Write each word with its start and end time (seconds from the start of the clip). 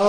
İyi 0.00 0.06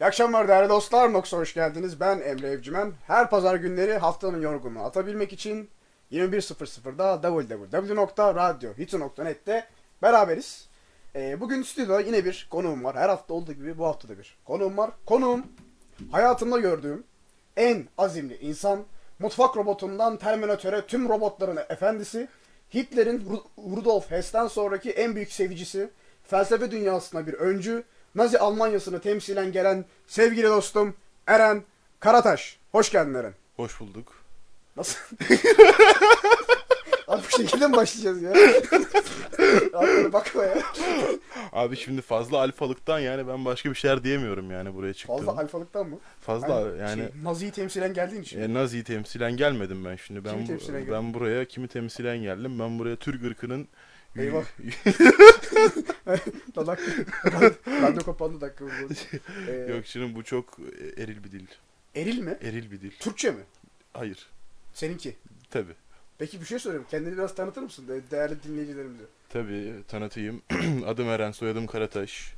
akşamlar 0.00 0.48
değerli 0.48 0.68
dostlar. 0.68 1.12
Nox'a 1.12 1.36
hoş 1.36 1.54
geldiniz. 1.54 2.00
Ben 2.00 2.20
Emre 2.20 2.48
Evcimen. 2.48 2.92
Her 3.06 3.30
pazar 3.30 3.54
günleri 3.54 3.98
haftanın 3.98 4.42
yorgunluğunu 4.42 4.84
atabilmek 4.84 5.32
için 5.32 5.70
21.00'da 6.12 7.22
www.radyohito.net'te 7.22 9.66
beraberiz. 10.02 10.68
Ee, 11.14 11.40
bugün 11.40 11.62
stüdyoda 11.62 12.00
yine 12.00 12.24
bir 12.24 12.48
konuğum 12.50 12.84
var. 12.84 12.96
Her 12.96 13.08
hafta 13.08 13.34
olduğu 13.34 13.52
gibi 13.52 13.78
bu 13.78 13.86
hafta 13.86 14.08
da 14.08 14.18
bir 14.18 14.38
konuğum 14.44 14.76
var. 14.76 14.90
Konuğum 15.06 15.46
hayatımda 16.12 16.58
gördüğüm 16.58 17.09
en 17.56 17.88
azimli 17.98 18.36
insan, 18.36 18.84
mutfak 19.18 19.56
robotundan 19.56 20.16
Terminatöre 20.16 20.86
tüm 20.86 21.08
robotların 21.08 21.58
efendisi, 21.68 22.28
Hitler'in 22.74 23.18
Ru- 23.20 23.76
Rudolf 23.76 24.10
Hess'ten 24.10 24.46
sonraki 24.46 24.90
en 24.90 25.14
büyük 25.16 25.32
sevicisi, 25.32 25.90
felsefe 26.24 26.70
dünyasına 26.70 27.26
bir 27.26 27.34
öncü, 27.34 27.84
Nazi 28.14 28.38
Almanyası'nı 28.38 29.00
temsilen 29.00 29.52
gelen 29.52 29.84
sevgili 30.06 30.46
dostum 30.46 30.94
Eren 31.26 31.62
Karataş. 32.00 32.58
Hoş 32.72 32.90
geldin 32.90 33.14
Eren. 33.14 33.34
Hoş 33.56 33.80
bulduk. 33.80 34.12
Nasıl? 34.76 34.98
Abi 37.10 37.22
bu 37.32 37.36
şekilde 37.42 37.66
mi 37.66 37.76
başlayacağız 37.76 38.22
ya? 38.22 38.30
Abi 39.74 40.12
bakma 40.12 40.44
ya. 40.44 40.58
Abi 41.52 41.76
şimdi 41.76 42.02
fazla 42.02 42.38
alfalıktan 42.38 42.98
yani 42.98 43.28
ben 43.28 43.44
başka 43.44 43.70
bir 43.70 43.74
şeyler 43.74 44.04
diyemiyorum 44.04 44.50
yani 44.50 44.74
buraya 44.74 44.94
çıktım. 44.94 45.16
Fazla 45.16 45.40
alfalıktan 45.42 45.88
mı? 45.88 45.98
Fazla 46.20 46.54
Hani 46.56 46.78
yani 46.80 46.96
şey, 47.12 47.22
Nazi'yi 47.24 47.50
temsilen 47.52 47.94
geldiğin 47.94 48.22
için. 48.22 48.40
e, 48.40 48.54
Nazi'yi 48.54 48.84
temsilen 48.84 49.36
gelmedim 49.36 49.84
ben 49.84 49.96
şimdi. 49.96 50.24
Ben 50.24 50.44
Kimi 50.46 50.60
bu- 50.60 50.66
geldin? 50.66 50.88
ben 50.92 51.14
buraya 51.14 51.44
kimi 51.44 51.68
temsilen 51.68 52.18
geldim? 52.22 52.58
Ben 52.58 52.78
buraya 52.78 52.96
Türk 52.96 53.24
ırkının 53.24 53.68
Eyvah. 54.16 54.44
Dadak. 56.56 56.80
Radyo 57.82 58.02
kapandı 58.04 58.40
dakika. 58.40 58.64
Ee, 59.48 59.52
Yok 59.74 59.86
şimdi 59.86 60.14
bu 60.14 60.24
çok 60.24 60.58
eril 60.96 61.24
bir 61.24 61.32
dil. 61.32 61.46
Eril 61.96 62.18
mi? 62.18 62.38
Eril 62.42 62.70
bir 62.70 62.80
dil. 62.80 62.90
Türkçe 62.98 63.30
mi? 63.30 63.42
Hayır. 63.92 64.26
Seninki. 64.74 65.16
Tabi. 65.50 65.72
Peki 66.20 66.40
bir 66.40 66.46
şey 66.46 66.58
sorayım. 66.58 66.86
Kendini 66.90 67.12
biraz 67.12 67.34
tanıtır 67.34 67.62
mısın 67.62 67.88
de- 67.88 68.10
değerli 68.10 68.42
dinleyicilerimize? 68.42 69.04
Tabi 69.28 69.74
tanıtayım. 69.88 70.42
Adım 70.86 71.08
Eren, 71.08 71.30
soyadım 71.30 71.66
Karataş. 71.66 72.34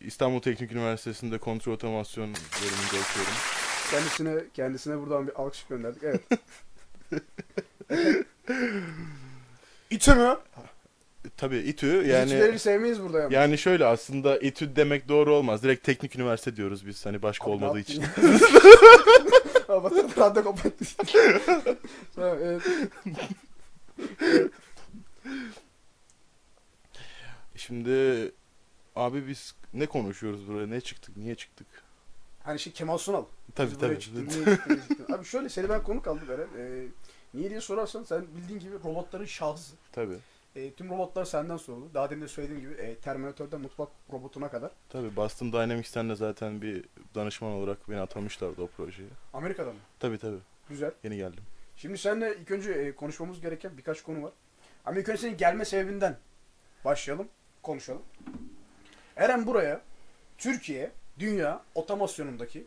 İstanbul 0.00 0.40
Teknik 0.40 0.72
Üniversitesi'nde 0.72 1.38
kontrol 1.38 1.72
otomasyon 1.72 2.34
bölümünde 2.34 2.86
okuyorum. 2.86 3.32
Kendisine 3.90 4.44
kendisine 4.54 5.00
buradan 5.00 5.26
bir 5.26 5.40
alkış 5.40 5.64
gönderdik. 5.64 6.02
Evet. 6.02 6.20
İTÜ 9.90 10.14
mü? 10.14 10.36
Tabi 11.36 11.56
İTÜ 11.56 11.86
Yani... 11.86 12.08
yani 12.08 12.26
İTÜ'leri 12.30 12.58
sevmeyiz 12.58 13.02
burada 13.02 13.20
yani. 13.20 13.34
Yani 13.34 13.58
şöyle 13.58 13.84
aslında 13.84 14.36
etüt 14.36 14.76
demek 14.76 15.08
doğru 15.08 15.34
olmaz. 15.34 15.62
Direkt 15.62 15.84
teknik 15.84 16.16
üniversite 16.16 16.56
diyoruz 16.56 16.86
biz 16.86 17.06
hani 17.06 17.22
başka 17.22 17.44
Abi 17.44 17.50
ne 17.50 17.54
olmadığı 17.54 17.78
yaptın 17.78 17.92
için. 17.92 18.04
bak 19.68 19.92
radyo 20.18 20.44
kapattı. 20.44 20.84
Tamam, 22.14 22.38
evet. 22.42 22.62
Şimdi 27.56 28.32
abi 28.96 29.26
biz 29.28 29.54
ne 29.74 29.86
konuşuyoruz 29.86 30.48
buraya? 30.48 30.66
Ne 30.66 30.80
çıktık? 30.80 31.16
Niye 31.16 31.34
çıktık? 31.34 31.66
Hani 32.42 32.58
şey 32.58 32.72
Kemal 32.72 32.98
Sunal. 32.98 33.24
Tabii 33.54 33.70
Biz 33.70 33.78
tabii. 33.78 34.00
çıktık, 34.00 34.28
niye 34.28 34.44
çıktık, 34.44 34.66
niye 34.70 34.80
çıktık? 34.88 35.10
Abi 35.10 35.24
şöyle 35.24 35.48
seni 35.48 35.68
ben 35.68 35.82
konuk 35.82 36.06
aldım 36.06 36.30
Eren. 36.30 36.48
Ee, 36.58 36.86
niye 37.34 37.50
diye 37.50 37.60
sorarsan 37.60 38.02
sen 38.02 38.26
bildiğin 38.36 38.60
gibi 38.60 38.74
robotların 38.84 39.24
şahsı. 39.24 39.74
Tabii. 39.92 40.18
E, 40.56 40.72
tüm 40.72 40.90
robotlar 40.90 41.24
senden 41.24 41.56
soruldu. 41.56 41.90
Daha 41.94 42.10
demin 42.10 42.22
de 42.22 42.28
söylediğim 42.28 42.60
gibi 42.60 42.72
e, 42.72 42.94
Terminator'dan 42.94 43.60
mutfak 43.60 43.88
robotuna 44.12 44.50
kadar. 44.50 44.70
Tabii 44.88 45.16
Boston 45.16 45.52
Dynamics'ten 45.52 46.08
de 46.10 46.14
zaten 46.14 46.62
bir 46.62 46.84
danışman 47.14 47.52
olarak 47.52 47.90
beni 47.90 48.00
atamışlardı 48.00 48.62
o 48.62 48.66
projeye. 48.66 49.08
Amerika'da 49.32 49.72
mı? 49.72 49.78
Tabii 50.00 50.18
tabii. 50.18 50.38
Güzel. 50.68 50.90
Yeni 51.04 51.16
geldim. 51.16 51.42
Şimdi 51.76 51.98
seninle 51.98 52.36
ilk 52.36 52.50
önce 52.50 52.72
e, 52.72 52.94
konuşmamız 52.94 53.40
gereken 53.40 53.78
birkaç 53.78 54.02
konu 54.02 54.22
var. 54.22 54.32
Ama 54.84 54.98
ilk 54.98 55.08
önce 55.08 55.20
senin 55.20 55.36
gelme 55.36 55.64
sebebinden 55.64 56.16
başlayalım, 56.84 57.28
konuşalım. 57.62 58.02
Eren 59.16 59.46
buraya 59.46 59.80
Türkiye, 60.38 60.90
dünya 61.18 61.62
otomasyonundaki 61.74 62.66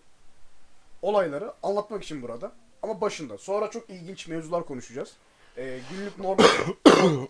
olayları 1.01 1.53
anlatmak 1.63 2.03
için 2.03 2.21
burada. 2.21 2.51
Ama 2.83 3.01
başında. 3.01 3.37
Sonra 3.37 3.69
çok 3.69 3.89
ilginç 3.89 4.27
mevzular 4.27 4.65
konuşacağız. 4.65 5.17
E, 5.57 5.79
günlük 5.91 6.19
norm... 6.19 6.37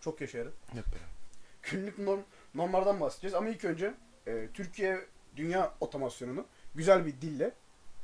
çok 0.00 0.20
yaşarım. 0.20 0.52
Hep 0.66 0.84
beraber. 0.86 1.16
Günlük 1.62 1.98
norm, 1.98 2.20
normlardan 2.54 3.00
bahsedeceğiz. 3.00 3.34
Ama 3.34 3.48
ilk 3.48 3.64
önce 3.64 3.94
e, 4.26 4.48
Türkiye, 4.54 5.00
dünya 5.36 5.74
otomasyonunu 5.80 6.46
güzel 6.74 7.06
bir 7.06 7.12
dille 7.20 7.52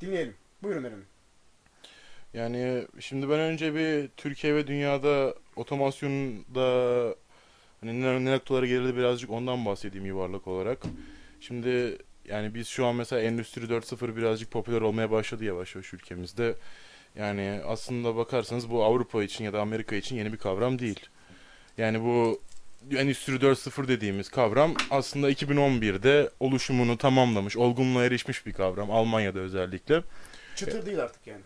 dinleyelim. 0.01 0.35
Buyurun 0.63 0.85
Eren. 0.85 1.03
Yani 2.35 2.87
şimdi 3.01 3.31
ben 3.31 3.39
önce 3.39 3.75
bir 3.75 4.09
Türkiye 4.09 4.55
ve 4.55 4.67
dünyada 4.67 5.35
otomasyonda 5.57 7.15
hani 7.81 8.03
ne, 8.03 8.25
ne 8.25 8.33
noktalara 8.33 8.67
gerildi 8.67 8.97
birazcık 8.97 9.31
ondan 9.31 9.67
bahsedeyim 9.67 10.07
yuvarlak 10.07 10.47
olarak. 10.47 10.79
Şimdi 11.41 11.99
yani 12.25 12.55
biz 12.55 12.69
şu 12.69 12.87
an 12.87 12.95
mesela 12.95 13.23
Endüstri 13.23 13.63
4.0 13.63 14.17
birazcık 14.17 14.51
popüler 14.51 14.81
olmaya 14.81 15.11
başladı 15.11 15.45
yavaş 15.45 15.75
yavaş 15.75 15.95
ülkemizde. 15.95 16.55
Yani 17.17 17.61
aslında 17.67 18.17
bakarsanız 18.17 18.71
bu 18.71 18.85
Avrupa 18.85 19.23
için 19.23 19.45
ya 19.45 19.53
da 19.53 19.61
Amerika 19.61 19.97
için 19.97 20.17
yeni 20.17 20.33
bir 20.33 20.39
kavram 20.39 20.79
değil. 20.79 21.01
Yani 21.79 22.01
bu 22.01 22.41
Endüstri 22.97 23.33
4.0 23.35 23.89
dediğimiz 23.89 24.29
kavram 24.29 24.75
aslında 24.91 25.31
2011'de 25.31 26.31
oluşumunu 26.41 26.99
tamamlamış, 26.99 27.57
olgunluğa 27.57 28.05
erişmiş 28.05 28.47
bir 28.47 28.53
kavram 28.53 28.91
Almanya'da 28.91 29.39
özellikle. 29.39 30.03
Çıtır 30.57 30.87
değil 30.87 31.01
artık 31.01 31.27
yani. 31.27 31.41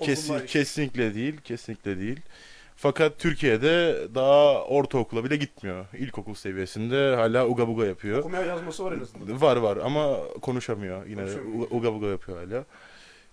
Kesin, 0.00 0.46
kesinlikle 0.46 1.14
değil, 1.14 1.36
kesinlikle 1.44 1.98
değil. 1.98 2.20
Fakat 2.76 3.18
Türkiye'de 3.18 3.96
daha 4.14 4.64
ortaokula 4.64 5.24
bile 5.24 5.36
gitmiyor. 5.36 5.86
İlkokul 5.98 6.34
seviyesinde 6.34 7.14
hala 7.16 7.46
uga 7.46 7.68
buga 7.68 7.86
yapıyor. 7.86 8.18
Okuma 8.18 8.38
yazması 8.38 8.84
var 8.84 8.92
en 8.92 9.00
azından. 9.00 9.40
Var 9.40 9.56
var 9.56 9.76
ama 9.76 10.16
konuşamıyor 10.42 11.06
yine 11.06 11.20
Konuşamıyor. 11.20 11.66
uga 11.70 11.92
buga 11.92 12.06
yapıyor 12.06 12.46
hala. 12.46 12.64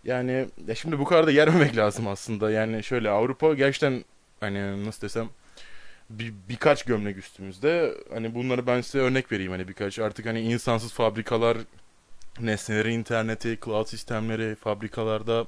Yani 0.04 0.48
ya 0.68 0.76
şimdi 0.76 1.00
bu 1.00 1.06
kadar 1.06 1.28
da 1.28 1.32
yermemek 1.32 1.78
lazım 1.78 2.08
aslında. 2.08 2.52
Yani 2.52 2.84
şöyle 2.84 3.10
Avrupa 3.10 3.54
gerçekten 3.54 4.06
hani 4.40 4.86
nasıl 4.86 5.02
desem 5.02 5.30
bir, 6.10 6.34
birkaç 6.50 6.86
gömlek 6.86 7.18
üstümüzde. 7.18 7.94
Hani 8.14 8.36
bunları 8.36 8.68
ben 8.68 8.82
size 8.82 9.00
örnek 9.00 9.32
vereyim 9.32 9.52
hani 9.52 9.68
birkaç. 9.68 10.00
Artık 10.00 10.26
hani 10.26 10.42
insansız 10.42 10.94
fabrikalar, 10.94 11.58
nesnelerin 12.40 13.00
interneti, 13.00 13.60
cloud 13.66 13.86
sistemleri 13.88 14.56
fabrikalarda 14.56 15.48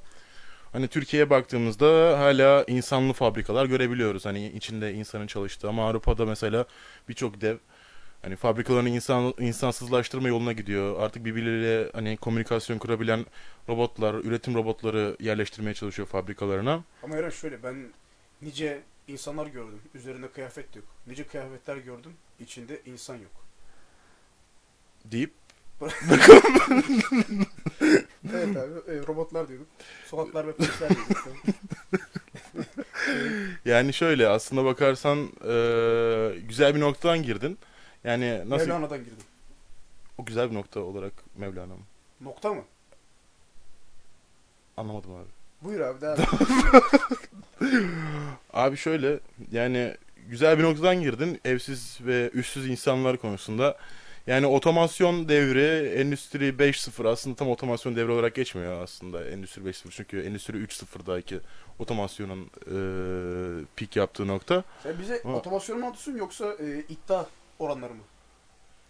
Hani 0.73 0.87
Türkiye'ye 0.87 1.29
baktığımızda 1.29 2.19
hala 2.19 2.63
insanlı 2.67 3.13
fabrikalar 3.13 3.65
görebiliyoruz. 3.65 4.25
Hani 4.25 4.47
içinde 4.47 4.93
insanın 4.93 5.27
çalıştığı 5.27 5.69
ama 5.69 5.87
Avrupa'da 5.87 6.25
mesela 6.25 6.65
birçok 7.09 7.41
dev 7.41 7.57
hani 8.23 8.35
fabrikalarını 8.35 8.89
insan 8.89 9.33
insansızlaştırma 9.39 10.27
yoluna 10.27 10.53
gidiyor. 10.53 10.99
Artık 10.99 11.25
birbirleriyle 11.25 11.89
hani 11.93 12.17
komünikasyon 12.17 12.77
kurabilen 12.77 13.25
robotlar, 13.69 14.13
üretim 14.13 14.55
robotları 14.55 15.17
yerleştirmeye 15.19 15.73
çalışıyor 15.73 16.07
fabrikalarına. 16.07 16.83
Ama 17.03 17.15
Eren 17.17 17.29
şöyle 17.29 17.63
ben 17.63 17.75
nice 18.41 18.81
insanlar 19.07 19.47
gördüm. 19.47 19.81
Üzerinde 19.93 20.27
kıyafet 20.31 20.75
yok. 20.75 20.85
Nice 21.07 21.23
kıyafetler 21.27 21.77
gördüm. 21.77 22.13
içinde 22.39 22.81
insan 22.85 23.15
yok. 23.15 23.31
deyip 25.05 25.31
Evet 28.33 28.57
abi 28.57 28.91
e, 28.91 29.07
robotlar 29.07 29.47
diyorduk. 29.47 29.67
Sokaklar 30.05 30.47
ve 30.47 30.51
polisler 30.51 30.89
diyorduk. 30.89 31.27
yani 33.65 33.93
şöyle 33.93 34.27
aslında 34.27 34.65
bakarsan 34.65 35.17
eee, 35.17 36.39
güzel 36.47 36.75
bir 36.75 36.79
noktadan 36.79 37.23
girdin. 37.23 37.57
Yani 38.03 38.41
nasıl 38.49 38.67
Mevlana'dan 38.67 38.97
girdim. 38.99 39.17
o 40.17 40.25
güzel 40.25 40.49
bir 40.49 40.55
nokta 40.55 40.79
olarak 40.79 41.13
Mevlana 41.37 41.73
mı? 41.75 41.81
Nokta 42.21 42.53
mı? 42.53 42.63
Anlamadım 44.77 45.15
abi. 45.15 45.27
Buyur 45.61 45.79
abi 45.79 46.01
devam. 46.01 46.17
Abi 48.53 48.77
şöyle 48.77 49.19
yani 49.51 49.95
güzel 50.29 50.59
bir 50.59 50.63
noktadan 50.63 51.01
girdin 51.01 51.39
evsiz 51.45 51.97
ve 52.01 52.29
üstsüz 52.33 52.67
insanlar 52.69 53.17
konusunda. 53.17 53.77
Yani 54.27 54.47
otomasyon 54.47 55.29
devri 55.29 55.89
Endüstri 55.89 56.49
5.0 56.49 57.09
aslında 57.09 57.35
tam 57.35 57.49
otomasyon 57.49 57.95
devri 57.95 58.11
olarak 58.11 58.35
geçmiyor 58.35 58.83
aslında 58.83 59.29
Endüstri 59.29 59.61
5.0 59.61 59.89
çünkü 59.91 60.21
Endüstri 60.21 60.57
3.0'daki 60.57 61.39
otomasyonun 61.79 62.39
eee 62.67 63.65
pik 63.75 63.95
yaptığı 63.95 64.27
nokta. 64.27 64.63
Sen 64.83 64.99
bize 64.99 65.21
Ama- 65.25 65.33
mu 65.33 65.39
anlatıyorsun 65.57 66.17
yoksa 66.17 66.53
e, 66.53 66.79
iddia 66.89 67.25
oranları 67.63 67.93
mı? 67.93 68.01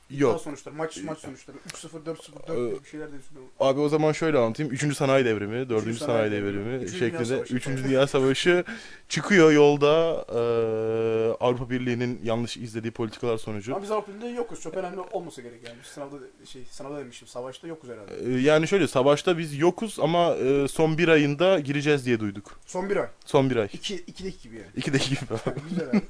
İddia 0.10 0.20
Yok 0.30 0.42
sonuçları, 0.42 0.75
maç 0.75 0.98
maç 1.04 1.18
sonuçları. 1.20 1.58
3-0, 1.58 2.04
4-0, 2.06 2.48
4 2.48 2.50
Ee, 2.80 2.84
bir 2.84 2.90
şeyler 2.90 3.12
diyorsun. 3.12 3.38
abi 3.60 3.80
o 3.80 3.90
zaman 3.90 4.12
şöyle 4.12 4.38
anlatayım. 4.38 4.72
Üçüncü 4.74 4.96
sanayi 4.96 5.25
devrimi, 5.25 5.54
dördüncü 5.70 5.75
Üçüncü 5.90 6.00
sanayi, 6.00 6.16
sanayi 6.30 6.31
devrimi, 6.31 6.75
Üçüncü 6.75 6.92
Dünya 7.00 7.00
şeklinde 7.10 7.25
Savaşı. 7.25 7.54
Üçüncü 7.56 7.84
Dünya 7.84 8.08
Savaşı 8.08 8.64
çıkıyor 9.10 9.52
yolda 9.52 10.25
eee, 10.34 11.36
Avrupa 11.40 11.70
Birliği'nin 11.70 12.20
yanlış 12.24 12.58
izlediği 12.58 12.92
politikalar 12.92 13.38
sonucu. 13.38 13.74
Ama 13.75 13.84
biz 13.84 13.92
Avrupa 13.92 14.12
Birliği'nde 14.14 14.36
yokuz. 14.38 14.62
Çok 14.62 14.74
önemli 14.74 15.00
olmasa 15.00 15.42
gerek 15.42 15.60
yani. 15.68 15.78
Biz 15.84 15.90
sınavda 15.92 16.22
de- 16.22 16.46
şey 16.46 16.64
sınavda 16.72 17.00
demişim. 17.00 17.28
Savaşta 17.28 17.68
yokuz 17.68 17.90
herhalde. 17.90 18.34
Ee, 18.36 18.42
Yani 18.42 18.68
şöyle 18.68 18.88
savaşta 18.88 19.38
biz 19.38 19.58
yokuz 19.58 19.98
ama 20.00 20.36
e, 20.36 20.68
son 20.68 20.98
bir 20.98 21.08
ayında 21.08 21.60
gireceğiz 21.60 22.06
diye 22.06 22.20
duyduk. 22.20 22.60
Son 22.66 22.90
bir 22.90 22.96
ay. 22.98 23.08
Son 23.25 23.50
bir 23.50 23.56
ay. 23.56 23.70
İki, 23.74 23.96
ikideki 23.96 24.42
gibi 24.44 24.56
yani. 24.56 24.68
İki 24.75 24.94
dakika 24.94 25.25
gibi. 25.25 25.40
yani 25.46 25.58
güzel 25.70 25.90
abi. 25.90 26.02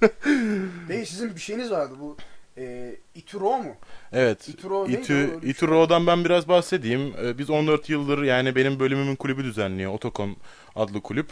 Değil 0.90 1.06
sizin 1.06 1.36
bir 1.36 1.42
şeyiniz 1.42 1.72
vardı 1.72 1.94
bu 2.00 2.18
e, 2.58 2.96
Ituro 3.16 3.58
mu? 3.58 3.76
Evet. 4.12 4.48
Ituro? 4.50 4.88
İTÜ. 4.88 5.40
İTÜRO'dan 5.44 6.08
ben 6.08 6.26
biraz 6.26 6.48
bahsedeyim. 6.48 7.14
Ee, 7.24 7.38
Biz 7.38 7.50
14 7.50 7.90
yıldır 7.90 8.24
yani 8.24 8.56
benim 8.56 8.80
bölümümün 8.80 9.16
kulübü 9.16 9.44
düzenliyor. 9.44 9.94
Otokon 9.94 10.36
adlı 10.76 11.02
kulüp. 11.02 11.32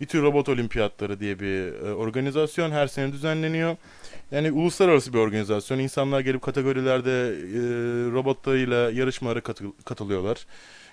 İTÜ 0.00 0.22
Robot 0.22 0.48
Olimpiyatları 0.48 1.20
diye 1.20 1.40
bir 1.40 1.72
e, 1.86 1.94
organizasyon 1.94 2.70
her 2.70 2.86
sene 2.86 3.12
düzenleniyor. 3.12 3.76
Yani 4.30 4.52
uluslararası 4.52 5.12
bir 5.12 5.18
organizasyon. 5.18 5.78
İnsanlar 5.78 6.20
gelip 6.20 6.42
kategorilerde 6.42 7.10
e, 7.28 7.60
robotlarıyla 8.12 8.90
yarışmalara 8.90 9.38
katıl- 9.40 9.72
katılıyorlar. 9.84 10.46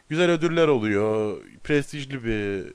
Güzel 0.09 0.31
ödüller 0.31 0.67
oluyor. 0.67 1.37
Prestijli 1.63 2.23
bir 2.23 2.65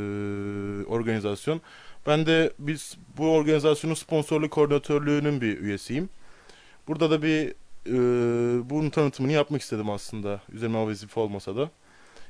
e, 0.00 0.84
organizasyon. 0.84 1.60
Ben 2.06 2.26
de 2.26 2.52
biz 2.58 2.96
bu 3.18 3.30
organizasyonun 3.30 3.94
sponsorluk 3.94 4.50
koordinatörlüğünün 4.50 5.40
bir 5.40 5.58
üyesiyim. 5.58 6.08
Burada 6.88 7.10
da 7.10 7.22
bir 7.22 7.54
e, 7.86 8.70
bunun 8.70 8.90
tanıtımını 8.90 9.32
yapmak 9.32 9.62
istedim 9.62 9.90
aslında. 9.90 10.40
Üzerime 10.52 10.86
vazife 10.86 11.20
olmasa 11.20 11.56
da. 11.56 11.70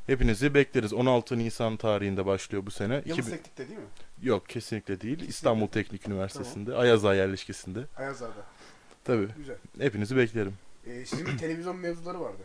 Hepinizi 0.07 0.55
bekleriz. 0.55 0.93
16 0.93 1.39
Nisan 1.39 1.77
tarihinde 1.77 2.27
başlıyor 2.27 2.67
bu 2.67 2.71
sene. 2.71 2.95
Yıldız 2.95 3.19
2000 3.19 3.31
Teknik'te 3.31 3.69
değil 3.69 3.79
mi? 3.79 3.87
Yok 4.23 4.49
kesinlikle 4.49 5.01
değil. 5.01 5.29
İstanbul 5.29 5.67
Teknik 5.67 6.09
Üniversitesi'nde. 6.09 6.71
Tamam. 6.71 6.83
Ayazağ 6.83 7.15
yerleşkesinde. 7.15 7.81
Ayazağa'da. 7.97 8.47
Tabii. 9.05 9.29
Güzel. 9.37 9.57
Hepinizi 9.79 10.17
beklerim. 10.17 10.55
E, 10.87 11.07
sizin 11.07 11.37
televizyon 11.37 11.77
mevzuları 11.77 12.21
vardı. 12.21 12.43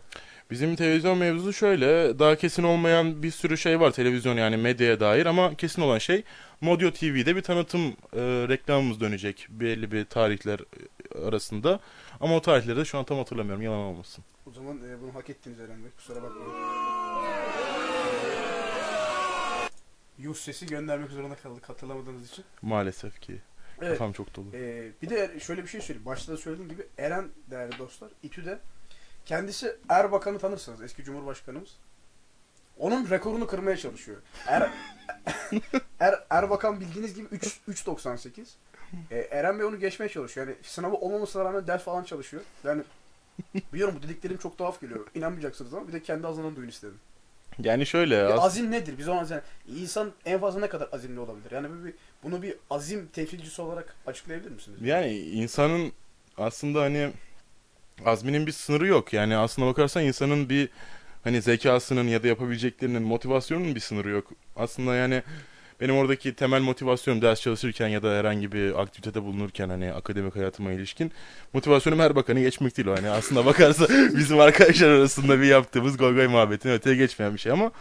Bizim 0.52 0.76
televizyon 0.76 1.18
mevzusu 1.18 1.54
şöyle. 1.54 2.20
Daha 2.20 2.36
kesin 2.36 2.64
olmayan 2.64 3.24
bir 3.24 3.32
sürü 3.32 3.58
şey 3.58 3.80
var 3.80 3.92
televizyon 3.92 4.38
yani 4.38 4.58
medyaya 4.58 5.00
dair 5.00 5.26
ama 5.26 5.56
kesin 5.56 5.82
olan 5.82 5.98
şey 5.98 6.24
Modio 6.62 6.92
TV'de 6.92 7.36
bir 7.36 7.42
tanıtım 7.42 7.82
e, 8.14 8.22
reklamımız 8.50 9.00
dönecek 9.00 9.48
belli 9.50 9.92
bir 9.92 10.06
tarihler 10.06 10.60
e, 10.60 11.28
arasında. 11.28 11.80
Ama 12.22 12.36
o 12.36 12.42
tarihleri 12.42 12.78
de 12.78 12.86
şu 12.86 12.98
an 12.98 13.06
tam 13.06 13.18
hatırlamıyorum. 13.18 13.62
Yalan 13.62 13.80
olmasın. 13.80 14.24
O 14.50 14.52
zaman 14.52 14.78
e, 14.78 15.02
bunu 15.02 15.16
hak 15.16 15.30
ettiniz 15.30 15.60
Eren 15.60 15.84
Bey. 15.84 15.92
Kusura 15.98 16.24
bakmayın. 16.24 16.54
Yuh 20.18 20.36
sesi 20.36 20.66
göndermek 20.66 21.12
zorunda 21.12 21.36
kaldık 21.36 21.70
hatırlamadığınız 21.70 22.32
için. 22.32 22.46
Maalesef 22.62 23.22
ki. 23.22 23.42
Evet. 23.82 23.92
Kafam 23.92 24.14
çok 24.14 24.36
dolu. 24.36 24.46
Ee, 24.54 24.92
bir 25.02 25.10
de 25.10 25.40
şöyle 25.40 25.64
bir 25.64 25.68
şey 25.68 25.82
söyleyeyim. 25.82 26.06
Başta 26.06 26.34
da 26.34 26.38
söylediğim 26.38 26.72
gibi 26.72 26.88
Eren 26.98 27.30
değerli 27.52 27.78
dostlar 27.80 28.12
İTÜ'de 28.24 28.60
kendisi 29.26 29.76
Erbakan'ı 29.90 30.40
tanırsınız. 30.40 30.82
Eski 30.82 31.04
Cumhurbaşkanımız. 31.04 31.78
Onun 32.78 33.10
rekorunu 33.10 33.48
kırmaya 33.48 33.78
çalışıyor. 33.78 34.18
Er, 34.48 34.70
er, 36.00 36.16
Erbakan 36.30 36.80
bildiğiniz 36.80 37.16
gibi 37.16 37.28
3 37.32 37.60
3.98. 37.70 38.46
Ee, 39.12 39.18
Eren 39.32 39.60
Bey 39.60 39.66
onu 39.66 39.80
geçmeye 39.80 40.10
çalışıyor. 40.10 40.48
Yani 40.48 40.58
sınavı 40.64 40.96
olmamasına 40.96 41.44
rağmen 41.46 41.68
ders 41.68 41.84
falan 41.84 42.04
çalışıyor. 42.04 42.44
Yani 42.64 42.82
biliyorum 43.74 43.96
bu 44.00 44.04
dediklerim 44.04 44.38
çok 44.38 44.58
tuhaf 44.58 44.82
geliyor. 44.82 45.08
İnanmayacaksınız 45.16 45.74
ama 45.74 45.88
bir 45.88 45.94
de 45.94 46.02
kendi 46.04 46.28
ağzından 46.28 46.56
duyun 46.56 46.70
istedim. 46.70 46.98
Yani 47.60 47.86
şöyle 47.86 48.16
Bir 48.28 48.34
as- 48.34 48.40
azim 48.44 48.72
nedir? 48.72 48.98
Biz 48.98 49.08
ona 49.08 49.18
yani 49.30 49.42
insan 49.82 50.12
en 50.26 50.40
fazla 50.40 50.60
ne 50.60 50.70
kadar 50.70 50.90
azimli 50.92 51.20
olabilir? 51.20 51.52
Yani 51.52 51.68
bir, 51.70 51.86
bir- 51.86 51.94
bunu 52.24 52.42
bir 52.42 52.56
azim 52.70 53.08
temsilcisi 53.14 53.62
olarak 53.62 53.96
açıklayabilir 54.08 54.52
misiniz? 54.52 54.78
yani 54.82 55.18
insanın 55.18 55.92
aslında 56.38 56.82
hani 56.82 57.12
azminin 58.06 58.48
bir 58.48 58.52
sınırı 58.52 58.88
yok. 58.88 59.14
Yani 59.14 59.38
aslına 59.38 59.68
bakarsan 59.68 60.04
insanın 60.04 60.50
bir 60.50 60.70
hani 61.24 61.42
zekasının 61.42 62.08
ya 62.08 62.24
da 62.24 62.28
yapabileceklerinin 62.28 63.02
motivasyonunun 63.04 63.76
bir 63.76 63.80
sınırı 63.80 64.10
yok. 64.10 64.28
Aslında 64.56 64.96
yani 64.96 65.24
benim 65.82 65.98
oradaki 65.98 66.34
temel 66.34 66.62
motivasyonum 66.62 67.22
ders 67.22 67.42
çalışırken 67.42 67.88
ya 67.88 68.04
da 68.04 68.10
herhangi 68.12 68.52
bir 68.52 68.82
aktivitede 68.82 69.24
bulunurken 69.24 69.70
hani 69.70 69.94
akademik 69.94 70.36
hayatıma 70.36 70.72
ilişkin 70.72 71.12
motivasyonum 71.54 72.00
her 72.00 72.16
bakanı 72.16 72.40
geçmek 72.40 72.78
değil 72.78 72.88
o. 72.88 72.96
Hani 72.96 73.10
aslında 73.10 73.46
bakarsa 73.46 73.88
bizim 74.18 74.40
arkadaşlar 74.40 74.90
arasında 74.90 75.40
bir 75.40 75.46
yaptığımız 75.46 75.98
goy 75.98 76.16
goy 76.16 76.28
muhabbetine 76.28 76.74
öteye 76.74 76.96
geçmeyen 76.96 77.34
bir 77.34 77.40
şey 77.40 77.52
ama 77.52 77.72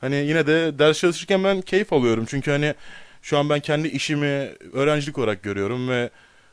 hani 0.00 0.16
yine 0.16 0.46
de 0.46 0.78
ders 0.78 0.98
çalışırken 0.98 1.44
ben 1.44 1.60
keyif 1.60 1.92
alıyorum. 1.92 2.24
Çünkü 2.28 2.50
hani 2.50 2.74
şu 3.22 3.38
an 3.38 3.50
ben 3.50 3.60
kendi 3.60 3.88
işimi 3.88 4.50
öğrencilik 4.72 5.18
olarak 5.18 5.42
görüyorum 5.42 5.88
ve 5.88 6.10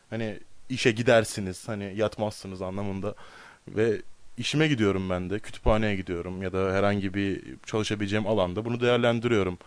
hani 0.09 0.39
işe 0.69 0.91
gidersiniz 0.91 1.67
hani 1.67 1.93
yatmazsınız 1.95 2.61
anlamında 2.61 3.15
ve 3.67 4.01
işime 4.37 4.67
gidiyorum 4.67 5.09
ben 5.09 5.29
de 5.29 5.39
kütüphaneye 5.39 5.95
gidiyorum 5.95 6.41
ya 6.41 6.53
da 6.53 6.73
herhangi 6.73 7.13
bir 7.13 7.41
çalışabileceğim 7.65 8.27
alanda 8.27 8.65
bunu 8.65 8.81
değerlendiriyorum. 8.81 9.57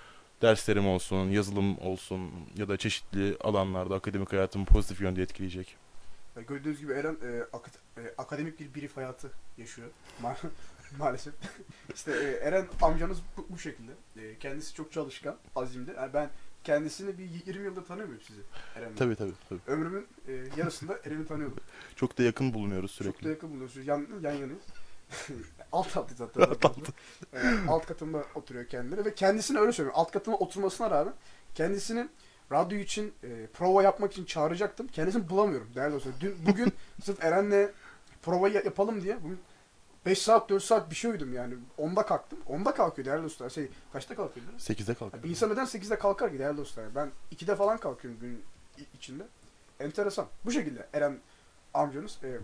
Derslerim 0.42 0.86
olsun, 0.88 1.30
yazılım 1.30 1.78
olsun 1.78 2.30
ya 2.56 2.68
da 2.68 2.76
çeşitli 2.76 3.36
alanlarda 3.40 3.94
akademik 3.94 4.32
hayatımı 4.32 4.64
pozitif 4.64 5.00
yönde 5.00 5.22
etkileyecek. 5.22 5.76
Gördüğünüz 6.48 6.80
gibi 6.80 6.92
Eren 6.92 7.16
e, 7.24 7.42
ak- 7.52 7.70
e, 7.98 8.02
akademik 8.18 8.60
bir 8.60 8.74
brief 8.74 8.96
hayatı 8.96 9.30
yaşıyor. 9.58 9.88
Ma- 10.22 10.36
maalesef. 10.98 11.34
işte 11.94 12.12
e, 12.12 12.46
Eren 12.48 12.66
amcanız 12.82 13.18
bu, 13.36 13.46
bu 13.48 13.58
şekilde. 13.58 13.92
E, 14.16 14.38
kendisi 14.38 14.74
çok 14.74 14.92
çalışkan, 14.92 15.36
azimli. 15.56 15.90
Yani 15.96 16.12
ben 16.14 16.30
kendisini 16.64 17.18
bir 17.18 17.24
20 17.46 17.64
yıldır 17.64 17.84
tanıyorum 17.84 18.18
sizi. 18.26 18.40
Eren 18.76 18.88
Bey. 18.88 18.96
Tabii 18.96 19.16
tabii 19.16 19.32
tabii. 19.48 19.60
Ömrümün 19.66 20.06
e, 20.28 20.32
yarısında 20.56 20.98
Eren'i 21.04 21.26
tanıyordum. 21.26 21.58
Çok 21.96 22.18
da 22.18 22.22
yakın 22.22 22.54
bulunuyoruz 22.54 22.96
Çok 22.96 23.06
da 23.06 23.10
sürekli. 23.12 23.28
yakın 23.28 23.50
buluyorsunuz. 23.50 23.86
Yan, 23.86 24.06
yan 24.22 24.32
yanayız. 24.32 24.62
alt 25.72 25.96
altı 25.96 26.14
zaten. 26.14 26.40
alt, 26.42 26.88
alt 27.68 27.86
katımda 27.86 28.24
oturuyor 28.34 28.66
kendileri 28.68 29.04
ve 29.04 29.14
kendisine 29.14 29.58
öyle 29.58 29.72
söylüyorum. 29.72 30.00
Alt 30.00 30.10
katıma 30.12 30.36
oturmasına 30.36 30.90
rağmen 30.90 31.14
kendisini 31.54 32.08
radyo 32.52 32.78
için 32.78 33.14
e, 33.24 33.46
prova 33.46 33.82
yapmak 33.82 34.12
için 34.12 34.24
çağıracaktım. 34.24 34.86
Kendisini 34.86 35.28
bulamıyorum 35.30 35.68
değerli 35.74 35.94
dostlar. 35.94 36.14
Dün, 36.20 36.36
bugün 36.46 36.72
sırf 37.04 37.24
Eren'le 37.24 37.70
provayı 38.22 38.54
ya- 38.54 38.62
yapalım 38.64 39.02
diye 39.02 39.22
bugün 39.22 39.40
5 40.06 40.22
saat 40.22 40.50
4 40.50 40.62
saat 40.62 40.90
bir 40.90 40.94
şey 40.96 41.10
uyudum 41.10 41.32
yani. 41.32 41.54
10'da 41.78 42.06
kalktım. 42.06 42.38
10'da 42.48 42.74
kalkıyor 42.74 43.06
değerli 43.06 43.22
dostlar. 43.22 43.50
Şey 43.50 43.68
kaçta 43.92 44.16
kalkıyordu? 44.16 44.50
8'de 44.58 44.94
kalk. 44.94 45.24
Bir 45.24 45.30
insan 45.30 45.50
neden 45.50 45.64
8'de 45.64 45.98
kalkar 45.98 46.32
ki 46.32 46.38
değerli 46.38 46.56
dostlar? 46.56 46.94
Ben 46.94 47.10
2'de 47.32 47.56
falan 47.56 47.78
kalkıyorum 47.78 48.20
gün 48.20 48.42
içinde. 48.94 49.22
Enteresan. 49.80 50.26
Bu 50.44 50.52
şekilde 50.52 50.86
Eren 50.92 51.18
amcanız 51.74 52.18
e, 52.24 52.38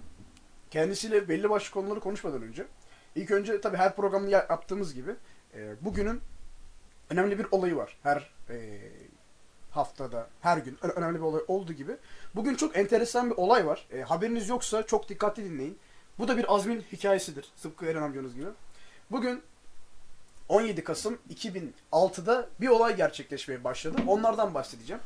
kendisiyle 0.75 1.29
belli 1.29 1.51
başlı 1.51 1.75
konuları 1.75 2.01
konuşmadan 2.01 2.43
önce 2.43 2.67
ilk 3.15 3.31
önce 3.31 3.61
tabii 3.61 3.77
her 3.77 3.97
programda 3.97 4.31
ya- 4.31 4.47
yaptığımız 4.51 4.95
gibi 4.95 5.11
e, 5.55 5.75
bugünün 5.81 6.21
önemli 7.11 7.39
bir 7.39 7.47
olayı 7.51 7.77
var. 7.77 7.97
Her 8.03 8.31
e, 8.51 8.79
haftada 9.71 10.29
her 10.41 10.59
gün 10.59 10.79
önemli 10.83 11.15
bir 11.19 11.23
olay 11.25 11.43
olduğu 11.49 11.73
gibi 11.73 11.97
bugün 12.35 12.55
çok 12.55 12.77
enteresan 12.77 13.31
bir 13.31 13.37
olay 13.37 13.67
var. 13.67 13.87
E, 13.93 14.01
haberiniz 14.03 14.49
yoksa 14.49 14.87
çok 14.87 15.09
dikkatli 15.09 15.45
dinleyin. 15.45 15.79
Bu 16.19 16.29
da 16.29 16.37
bir 16.37 16.55
Azmin 16.55 16.85
hikayesidir. 16.93 17.53
Sıpkı 17.57 17.87
Eren 17.87 18.03
amcanız 18.03 18.35
gibi. 18.35 18.49
Bugün 19.11 19.43
17 20.49 20.85
Kasım 20.85 21.19
2006'da 21.35 22.49
bir 22.61 22.69
olay 22.69 22.97
gerçekleşmeye 22.97 23.65
başladı. 23.65 23.97
Onlardan 24.07 24.55
bahsedeceğim. 24.55 25.03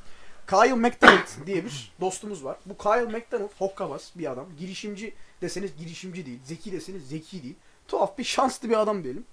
Kyle 0.47 0.75
McDonald 0.75 1.47
diye 1.47 1.65
bir 1.65 1.93
dostumuz 2.01 2.45
var. 2.45 2.57
Bu 2.67 2.77
Kyle 2.79 3.19
McDonald 3.19 3.51
hokkabaz 3.59 4.13
bir 4.17 4.33
adam. 4.33 4.47
Girişimci 4.59 5.15
deseniz 5.43 5.77
girişimci 5.77 6.27
değil. 6.27 6.41
Zeki 6.45 6.73
deseniz 6.73 7.09
zeki 7.09 7.43
değil. 7.43 7.57
Tuhaf 7.89 8.19
bir 8.19 8.25
şanslı 8.25 8.69
bir 8.69 8.81
adam 8.81 9.05
diyelim. 9.05 9.25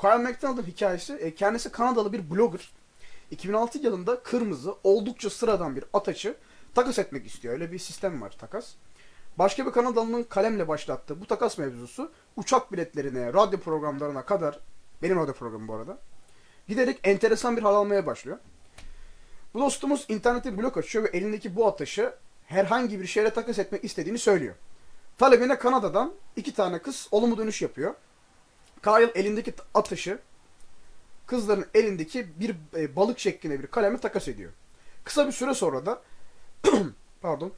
Kyle 0.00 0.16
McDonald'ın 0.16 0.62
hikayesi 0.62 1.12
e, 1.12 1.34
kendisi 1.34 1.72
Kanadalı 1.72 2.12
bir 2.12 2.30
blogger. 2.30 2.72
2006 3.30 3.78
yılında 3.78 4.22
kırmızı 4.22 4.74
oldukça 4.84 5.30
sıradan 5.30 5.76
bir 5.76 5.84
ataçı 5.92 6.36
takas 6.74 6.98
etmek 6.98 7.26
istiyor. 7.26 7.54
Öyle 7.54 7.72
bir 7.72 7.78
sistem 7.78 8.22
var 8.22 8.30
takas. 8.38 8.74
Başka 9.38 9.66
bir 9.66 9.70
Kanadalı'nın 9.70 10.22
kalemle 10.22 10.68
başlattığı 10.68 11.20
bu 11.20 11.26
takas 11.26 11.58
mevzusu 11.58 12.12
uçak 12.36 12.72
biletlerine, 12.72 13.32
radyo 13.32 13.60
programlarına 13.60 14.24
kadar 14.24 14.58
benim 15.02 15.16
radyo 15.16 15.34
programım 15.34 15.68
bu 15.68 15.74
arada. 15.74 15.98
Giderek 16.68 17.00
enteresan 17.04 17.56
bir 17.56 17.62
hal 17.62 17.74
almaya 17.74 18.06
başlıyor. 18.06 18.38
Bu 19.54 19.60
dostumuz 19.60 20.06
internette 20.08 20.58
blog 20.58 20.78
açıyor 20.78 21.04
ve 21.04 21.08
elindeki 21.08 21.56
bu 21.56 21.66
ataşı 21.66 22.14
herhangi 22.46 23.00
bir 23.00 23.06
şeyle 23.06 23.30
takas 23.30 23.58
etmek 23.58 23.84
istediğini 23.84 24.18
söylüyor. 24.18 24.54
Talebine 25.18 25.58
Kanada'dan 25.58 26.12
iki 26.36 26.54
tane 26.54 26.78
kız 26.78 27.08
olumlu 27.10 27.38
dönüş 27.38 27.62
yapıyor. 27.62 27.94
Kyle 28.82 29.10
elindeki 29.14 29.54
atışı 29.74 30.18
kızların 31.26 31.66
elindeki 31.74 32.40
bir 32.40 32.54
e, 32.76 32.96
balık 32.96 33.18
şeklinde 33.18 33.62
bir 33.62 33.66
kaleme 33.66 33.98
takas 33.98 34.28
ediyor. 34.28 34.52
Kısa 35.04 35.26
bir 35.26 35.32
süre 35.32 35.54
sonra 35.54 35.86
da 35.86 36.02
pardon 37.20 37.52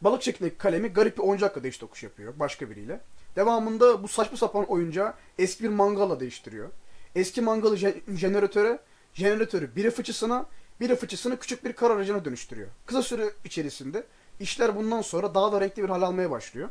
balık 0.00 0.22
şeklindeki 0.22 0.58
kalemi 0.58 0.88
garip 0.88 1.18
bir 1.18 1.22
oyuncakla 1.22 1.62
değiş 1.62 1.78
tokuş 1.78 2.02
yapıyor 2.02 2.32
başka 2.36 2.70
biriyle. 2.70 3.00
Devamında 3.36 4.02
bu 4.02 4.08
saçma 4.08 4.36
sapan 4.36 4.64
oyuncağı 4.64 5.14
eski 5.38 5.64
bir 5.64 5.68
mangalla 5.68 6.20
değiştiriyor. 6.20 6.68
Eski 7.14 7.40
mangalı 7.40 7.76
je- 7.76 8.16
jeneratöre, 8.16 8.78
jeneratörü 9.14 9.76
biri 9.76 9.90
fıçısına, 9.90 10.46
biri 10.80 10.96
fıçısını 10.96 11.38
küçük 11.38 11.64
bir 11.64 11.72
kar 11.72 11.90
aracına 11.90 12.24
dönüştürüyor. 12.24 12.68
Kısa 12.86 13.02
süre 13.02 13.30
içerisinde 13.44 14.04
işler 14.40 14.76
bundan 14.76 15.02
sonra 15.02 15.34
daha 15.34 15.52
da 15.52 15.60
renkli 15.60 15.82
bir 15.82 15.88
hal 15.88 16.02
almaya 16.02 16.30
başlıyor. 16.30 16.68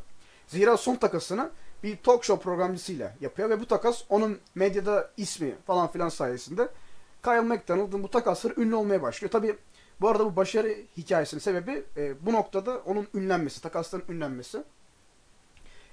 Zira 0.48 0.77
son 0.77 0.95
takasını 0.95 1.50
bir 1.84 1.98
talk 1.98 2.24
show 2.24 2.43
programcısıyla 2.43 3.13
yapıyor 3.22 3.50
ve 3.50 3.60
bu 3.60 3.65
takas 3.65 4.03
onun 4.10 4.39
medyada 4.55 5.12
ismi 5.17 5.55
falan 5.67 5.91
filan 5.91 6.10
sayesinde 6.10 6.69
Kyle 7.24 7.41
McDonald'ın 7.41 8.03
bu 8.03 8.10
takasları 8.10 8.62
ünlü 8.62 8.75
olmaya 8.75 9.01
başlıyor. 9.01 9.31
Tabi 9.31 9.55
bu 10.01 10.10
arada 10.10 10.25
bu 10.25 10.36
başarı 10.36 10.75
hikayesinin 10.98 11.41
sebebi 11.41 11.84
e, 11.98 12.25
bu 12.25 12.34
noktada 12.34 12.77
onun 12.86 13.07
ünlenmesi, 13.13 13.62
takasların 13.62 14.05
ünlenmesi. 14.10 14.63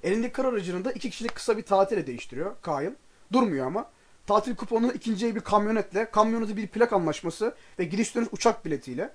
Elindeki 0.03 0.33
kar 0.33 0.45
aracını 0.45 0.93
iki 0.93 1.11
kişilik 1.11 1.35
kısa 1.35 1.57
bir 1.57 1.63
tatile 1.63 2.07
değiştiriyor 2.07 2.57
Kyle. 2.65 2.95
Durmuyor 3.33 3.67
ama. 3.67 3.91
Tatil 4.27 4.57
kuponunu 4.57 4.93
ikinciye 4.93 5.35
bir 5.35 5.41
kamyonetle, 5.41 6.11
kamyoneti 6.11 6.57
bir 6.57 6.67
plak 6.67 6.93
anlaşması 6.93 7.55
ve 7.79 7.85
gidiş 7.85 8.15
dönüş 8.15 8.29
uçak 8.33 8.65
biletiyle. 8.65 9.11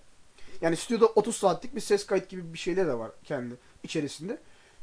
Yani 0.61 0.77
stüdyoda 0.77 1.05
30 1.05 1.35
saatlik 1.35 1.75
bir 1.75 1.81
ses 1.81 2.05
kayıt 2.05 2.29
gibi 2.29 2.53
bir 2.53 2.57
şeyler 2.57 2.87
de 2.87 2.97
var 2.97 3.11
kendi 3.23 3.55
içerisinde. 3.83 4.37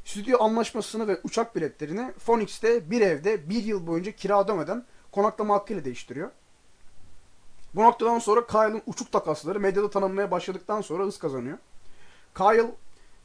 Stüdyo 0.04 0.42
anlaşmasını 0.42 1.08
ve 1.08 1.20
uçak 1.24 1.56
biletlerini 1.56 2.12
Phoenix'te 2.12 2.90
bir 2.90 3.00
evde 3.00 3.48
bir 3.50 3.64
yıl 3.64 3.86
boyunca 3.86 4.12
kira 4.12 4.44
ödemeden 4.44 4.84
konaklama 5.12 5.54
hakkıyla 5.54 5.84
değiştiriyor. 5.84 6.30
Bu 7.74 7.82
noktadan 7.82 8.18
sonra 8.18 8.46
Kyle'ın 8.46 8.82
uçuk 8.86 9.12
takasları 9.12 9.60
medyada 9.60 9.90
tanınmaya 9.90 10.30
başladıktan 10.30 10.80
sonra 10.80 11.04
hız 11.04 11.18
kazanıyor. 11.18 11.58
Kyle, 12.34 12.70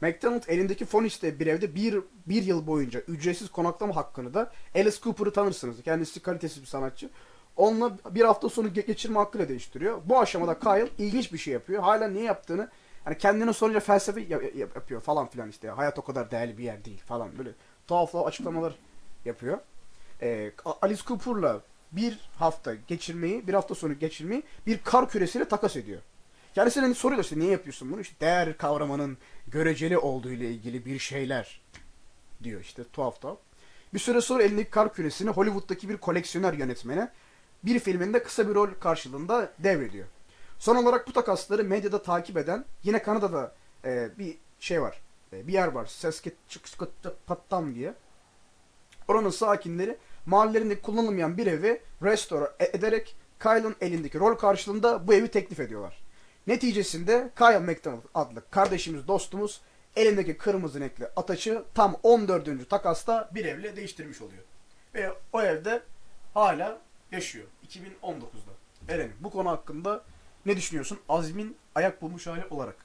McDonald 0.00 0.42
elindeki 0.48 0.84
Phoenix'te 0.84 1.40
bir 1.40 1.46
evde 1.46 1.74
bir, 1.74 2.00
bir 2.26 2.42
yıl 2.42 2.66
boyunca 2.66 3.00
ücretsiz 3.00 3.50
konaklama 3.50 3.96
hakkını 3.96 4.34
da 4.34 4.52
Alice 4.74 4.96
Cooper'ı 5.02 5.32
tanırsınız. 5.32 5.82
Kendisi 5.82 6.20
kalitesiz 6.20 6.62
bir 6.62 6.66
sanatçı. 6.66 7.10
Onunla 7.60 7.98
bir 8.10 8.20
hafta 8.24 8.48
sonu 8.48 8.68
ge- 8.68 8.86
geçirme 8.86 9.18
hakkıyla 9.18 9.48
değiştiriyor. 9.48 10.00
Bu 10.04 10.20
aşamada 10.20 10.58
Kyle 10.58 10.88
ilginç 10.98 11.32
bir 11.32 11.38
şey 11.38 11.52
yapıyor. 11.52 11.82
Hala 11.82 12.08
niye 12.08 12.24
yaptığını 12.24 12.68
hani 13.04 13.18
kendine 13.18 13.52
sorunca 13.52 13.80
felsefe 13.80 14.20
ya- 14.20 14.42
ya- 14.42 14.50
yapıyor 14.58 15.00
falan 15.00 15.26
filan 15.28 15.48
işte. 15.48 15.68
Hayat 15.68 15.98
o 15.98 16.02
kadar 16.02 16.30
değerli 16.30 16.58
bir 16.58 16.64
yer 16.64 16.84
değil 16.84 16.98
falan 17.06 17.38
böyle 17.38 17.50
tuhaf 17.86 18.14
açıklamalar 18.14 18.74
yapıyor. 19.24 19.58
Ee, 20.22 20.52
Alice 20.82 21.02
Cooper'la 21.06 21.60
bir 21.92 22.18
hafta 22.38 22.74
geçirmeyi, 22.74 23.46
bir 23.48 23.54
hafta 23.54 23.74
sonu 23.74 23.98
geçirmeyi 23.98 24.42
bir 24.66 24.78
kar 24.78 25.08
küresiyle 25.10 25.44
takas 25.44 25.76
ediyor. 25.76 26.00
Kendisine 26.54 26.82
hani 26.82 26.94
soruyor 26.94 27.22
işte 27.22 27.38
niye 27.38 27.50
yapıyorsun 27.50 27.92
bunu? 27.92 28.00
İşte 28.00 28.14
değer 28.20 28.56
kavramının 28.56 29.18
göreceli 29.48 29.98
olduğu 29.98 30.30
ile 30.30 30.50
ilgili 30.50 30.84
bir 30.84 30.98
şeyler 30.98 31.60
diyor 32.42 32.60
işte 32.60 32.82
tuhaf 32.92 33.20
tuhaf. 33.20 33.38
Bir 33.94 33.98
süre 33.98 34.20
sonra 34.20 34.42
elindeki 34.42 34.70
kar 34.70 34.94
küresini 34.94 35.30
Hollywood'daki 35.30 35.88
bir 35.88 35.96
koleksiyoner 35.96 36.52
yönetmene 36.52 37.08
bir 37.64 37.78
filminde 37.78 38.22
kısa 38.22 38.48
bir 38.48 38.54
rol 38.54 38.68
karşılığında 38.80 39.52
devrediyor. 39.58 40.06
Son 40.58 40.76
olarak 40.76 41.08
bu 41.08 41.12
takasları 41.12 41.64
medyada 41.64 42.02
takip 42.02 42.36
eden 42.36 42.64
yine 42.82 43.02
Kanada'da 43.02 43.54
e, 43.84 44.18
bir 44.18 44.38
şey 44.60 44.82
var. 44.82 45.00
E, 45.32 45.46
bir 45.46 45.52
yer 45.52 45.68
var. 45.68 45.86
Saskatchewan 45.86 47.74
diye. 47.74 47.94
Oranın 49.08 49.30
sakinleri 49.30 49.96
mahallelerinde 50.26 50.80
kullanılmayan 50.80 51.36
bir 51.36 51.46
evi 51.46 51.82
restore 52.02 52.50
ederek 52.60 53.16
Kyle'ın 53.40 53.76
elindeki 53.80 54.18
rol 54.18 54.34
karşılığında 54.34 55.08
bu 55.08 55.14
evi 55.14 55.28
teklif 55.28 55.60
ediyorlar. 55.60 56.00
Neticesinde 56.46 57.30
Kyle 57.38 57.58
McDonald 57.58 58.02
adlı 58.14 58.42
kardeşimiz, 58.50 59.08
dostumuz 59.08 59.60
elindeki 59.96 60.36
kırmızı 60.36 60.80
renkli 60.80 61.06
ataçı 61.16 61.64
tam 61.74 61.96
14. 62.02 62.70
takasta 62.70 63.30
bir 63.34 63.44
evle 63.44 63.76
değiştirmiş 63.76 64.22
oluyor. 64.22 64.42
Ve 64.94 65.12
o 65.32 65.42
evde 65.42 65.82
hala 66.34 66.78
yaşıyor. 67.12 67.44
2019'da. 67.68 68.52
Eren 68.88 69.10
bu 69.20 69.30
konu 69.30 69.50
hakkında 69.50 70.02
ne 70.46 70.56
düşünüyorsun? 70.56 70.98
Azmin 71.08 71.56
ayak 71.74 72.02
bulmuş 72.02 72.26
hali 72.26 72.44
olarak. 72.50 72.76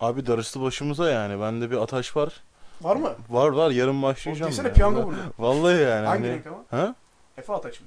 Abi 0.00 0.26
darısı 0.26 0.62
başımıza 0.62 1.10
yani. 1.10 1.40
Bende 1.40 1.70
bir 1.70 1.76
ataş 1.76 2.16
var. 2.16 2.42
Var 2.80 2.96
mı? 2.96 3.14
Var 3.28 3.48
var 3.48 3.70
yarın 3.70 4.02
başlayacağım. 4.02 4.52
Desene 4.52 4.68
ya. 4.68 4.74
piyango 4.74 5.06
bunu. 5.06 5.16
Vallahi 5.38 5.80
yani. 5.80 6.06
Hangi 6.06 6.22
hani... 6.22 6.28
renk 6.28 6.46
ama? 6.46 6.64
Ha? 6.70 6.94
Efe 7.36 7.52
ataç 7.52 7.80
mı? 7.80 7.86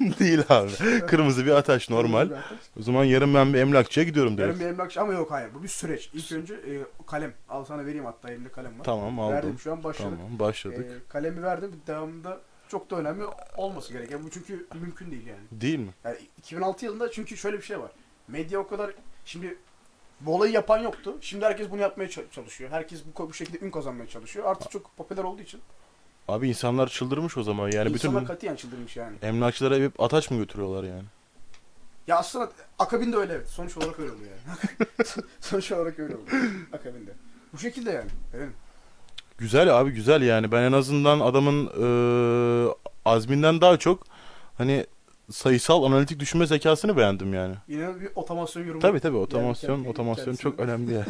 Değil 0.18 0.42
abi. 0.48 0.70
Kırmızı 1.06 1.46
bir 1.46 1.50
ataş 1.50 1.90
normal. 1.90 2.30
Bir. 2.30 2.36
O 2.80 2.82
zaman 2.82 3.04
yarın 3.04 3.34
ben 3.34 3.54
bir 3.54 3.58
emlakçıya 3.58 4.06
gidiyorum 4.06 4.36
direkt. 4.38 4.48
Yarın 4.48 4.60
bir 4.60 4.66
emlakçı 4.66 5.00
ama 5.00 5.12
yok 5.12 5.30
hayır 5.30 5.54
bu 5.54 5.62
bir 5.62 5.68
süreç. 5.68 6.10
İlk 6.12 6.32
önce 6.32 6.54
e, 6.54 7.04
kalem. 7.06 7.32
Al 7.48 7.64
sana 7.64 7.86
vereyim 7.86 8.04
hatta 8.04 8.30
elimde 8.30 8.48
kalem 8.48 8.78
var. 8.78 8.84
Tamam 8.84 9.20
aldım. 9.20 9.34
Verdim 9.34 9.58
şu 9.58 9.72
an 9.72 9.84
başladık. 9.84 10.18
Tamam 10.18 10.38
başladık. 10.38 10.86
E, 10.90 11.08
kalemi 11.08 11.42
verdim. 11.42 11.72
Devamında 11.86 12.40
çok 12.68 12.90
da 12.90 12.96
önemli 12.96 13.24
olması 13.56 13.92
gereken. 13.92 14.24
Bu 14.24 14.30
çünkü 14.30 14.66
mümkün 14.74 15.10
değil 15.10 15.26
yani. 15.26 15.40
Değil 15.50 15.78
mi? 15.78 15.90
yani 16.04 16.16
2006 16.38 16.84
yılında 16.84 17.10
çünkü 17.10 17.36
şöyle 17.36 17.56
bir 17.56 17.62
şey 17.62 17.80
var. 17.80 17.90
Medya 18.28 18.60
o 18.60 18.68
kadar 18.68 18.90
şimdi 19.24 19.58
bu 20.20 20.34
olayı 20.34 20.52
yapan 20.52 20.78
yoktu. 20.78 21.16
Şimdi 21.20 21.44
herkes 21.44 21.70
bunu 21.70 21.80
yapmaya 21.80 22.10
çalışıyor. 22.30 22.70
Herkes 22.70 23.02
bu, 23.18 23.28
bu 23.28 23.34
şekilde 23.34 23.66
ün 23.66 23.70
kazanmaya 23.70 24.08
çalışıyor. 24.08 24.46
Artık 24.46 24.70
çok 24.70 24.96
popüler 24.96 25.24
olduğu 25.24 25.42
için. 25.42 25.60
Abi 26.28 26.48
insanlar 26.48 26.88
çıldırmış 26.88 27.36
o 27.36 27.42
zaman. 27.42 27.70
Yani 27.70 27.90
İnsanlar 27.90 28.22
bütün 28.22 28.26
katiyen 28.34 28.56
çıldırmış 28.56 28.96
yani. 28.96 29.16
emlakçılara 29.22 29.76
hep 29.76 30.00
ataç 30.00 30.30
mı 30.30 30.38
götürüyorlar 30.38 30.84
yani? 30.84 31.04
Ya 32.06 32.16
aslında 32.18 32.50
akabinde 32.78 33.16
öyle 33.16 33.32
evet. 33.32 33.48
Sonuç 33.48 33.76
olarak 33.76 33.98
öyle 33.98 34.12
oluyor 34.12 34.30
yani. 34.30 34.86
Sonuç 35.40 35.72
olarak 35.72 35.98
öyle 35.98 36.16
oluyor. 36.16 36.50
Akabinde. 36.72 37.10
Bu 37.52 37.58
şekilde 37.58 37.90
yani. 37.90 38.10
Evet. 38.34 38.48
Güzel 39.38 39.80
abi 39.80 39.90
güzel 39.90 40.22
yani. 40.22 40.52
Ben 40.52 40.62
en 40.62 40.72
azından 40.72 41.20
adamın 41.20 41.66
eee, 41.66 42.74
azminden 43.04 43.60
daha 43.60 43.76
çok 43.76 44.04
hani 44.58 44.86
sayısal 45.30 45.82
analitik 45.82 46.20
düşünme 46.20 46.46
zekasını 46.46 46.96
beğendim 46.96 47.34
yani. 47.34 47.54
Yine 47.68 48.00
bir 48.00 48.08
otomasyon 48.14 48.62
yorumu. 48.64 48.80
Tabii 48.82 49.00
tabii 49.00 49.16
otomasyon 49.16 49.76
kendi- 49.76 49.88
otomasyon 49.88 50.24
kendisi- 50.24 50.42
çok 50.42 50.60
önemli 50.60 50.92
yani. 50.94 51.06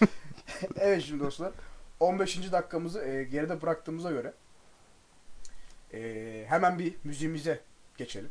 evet 0.76 1.02
şimdi 1.04 1.24
dostlar. 1.24 1.50
15. 2.00 2.52
dakikamızı 2.52 3.00
e, 3.04 3.24
geride 3.24 3.62
bıraktığımıza 3.62 4.10
göre 4.10 4.32
e, 5.94 6.44
hemen 6.48 6.78
bir 6.78 6.94
müziğimize 7.04 7.60
geçelim. 7.98 8.30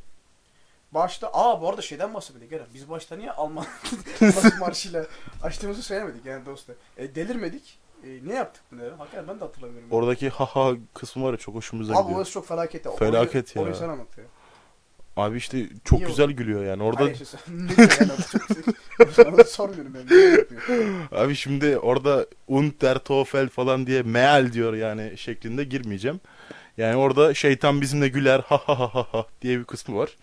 Başta, 0.91 1.29
aa 1.34 1.62
bu 1.62 1.70
arada 1.70 1.82
şeyden 1.82 2.13
bahsetmedik 2.13 2.51
Eren. 2.53 2.65
Biz 2.74 2.89
başta 2.89 3.15
niye 3.15 3.32
Alman 3.32 3.65
marşıyla 4.60 5.06
açtığımızı 5.44 5.84
söylemedik 5.84 6.25
yani 6.25 6.46
dostlar. 6.46 6.75
E, 6.98 7.15
delirmedik. 7.15 7.79
E, 8.03 8.20
ne 8.27 8.34
yaptık 8.34 8.63
bunu 8.72 8.84
Eren? 8.84 8.98
Hakikaten 8.98 9.27
ben 9.27 9.39
de 9.39 9.46
hatırlamıyorum. 9.46 9.91
Oradaki 9.91 10.29
haha 10.29 10.74
kısmı 10.94 11.24
var 11.24 11.32
ya 11.32 11.38
çok 11.38 11.56
hoşumuza 11.56 11.94
Abi 11.94 12.01
gidiyor. 12.01 12.18
orası 12.18 12.32
çok 12.32 12.48
felaket 12.48 12.86
ya. 12.86 12.91
Felaket 12.91 13.56
ya. 13.56 13.62
Orayı 13.62 13.75
sen 13.75 13.89
anlat 13.89 14.18
ya. 14.18 14.24
Abi 15.18 15.38
işte 15.38 15.70
çok 15.84 16.00
Niye 16.00 16.10
güzel 16.10 16.32
gülüyor 16.32 16.65
yani. 16.65 16.84
Orada 16.84 17.03
Hayır, 17.03 17.20
işte 17.22 17.38
ne 17.50 17.77
diyor 17.77 17.98
yani? 18.00 18.12
Çok 18.32 18.48
güzel. 18.48 18.74
Sana 19.25 19.38
da 19.38 19.44
sormuyorum 19.44 19.94
ben. 19.94 20.00
Yapıyor? 20.32 20.94
abi 21.12 21.36
şimdi 21.36 21.77
orada 21.77 22.25
und 22.48 22.72
der 22.82 22.98
Teufel 22.98 23.50
falan 23.50 23.88
diye 23.88 24.01
meal 24.01 24.53
diyor 24.53 24.74
yani 24.74 25.18
şeklinde 25.18 25.63
girmeyeceğim. 25.63 26.20
Yani 26.77 26.96
orada 26.96 27.34
şeytan 27.34 27.82
bizimle 27.82 28.08
güler 28.08 28.39
ha 28.39 28.58
ha 28.65 28.79
ha 28.79 28.94
ha 28.96 29.08
ha 29.12 29.25
diye 29.41 29.60
bir 29.60 29.63
kısmı 29.63 29.98
var. 29.98 30.18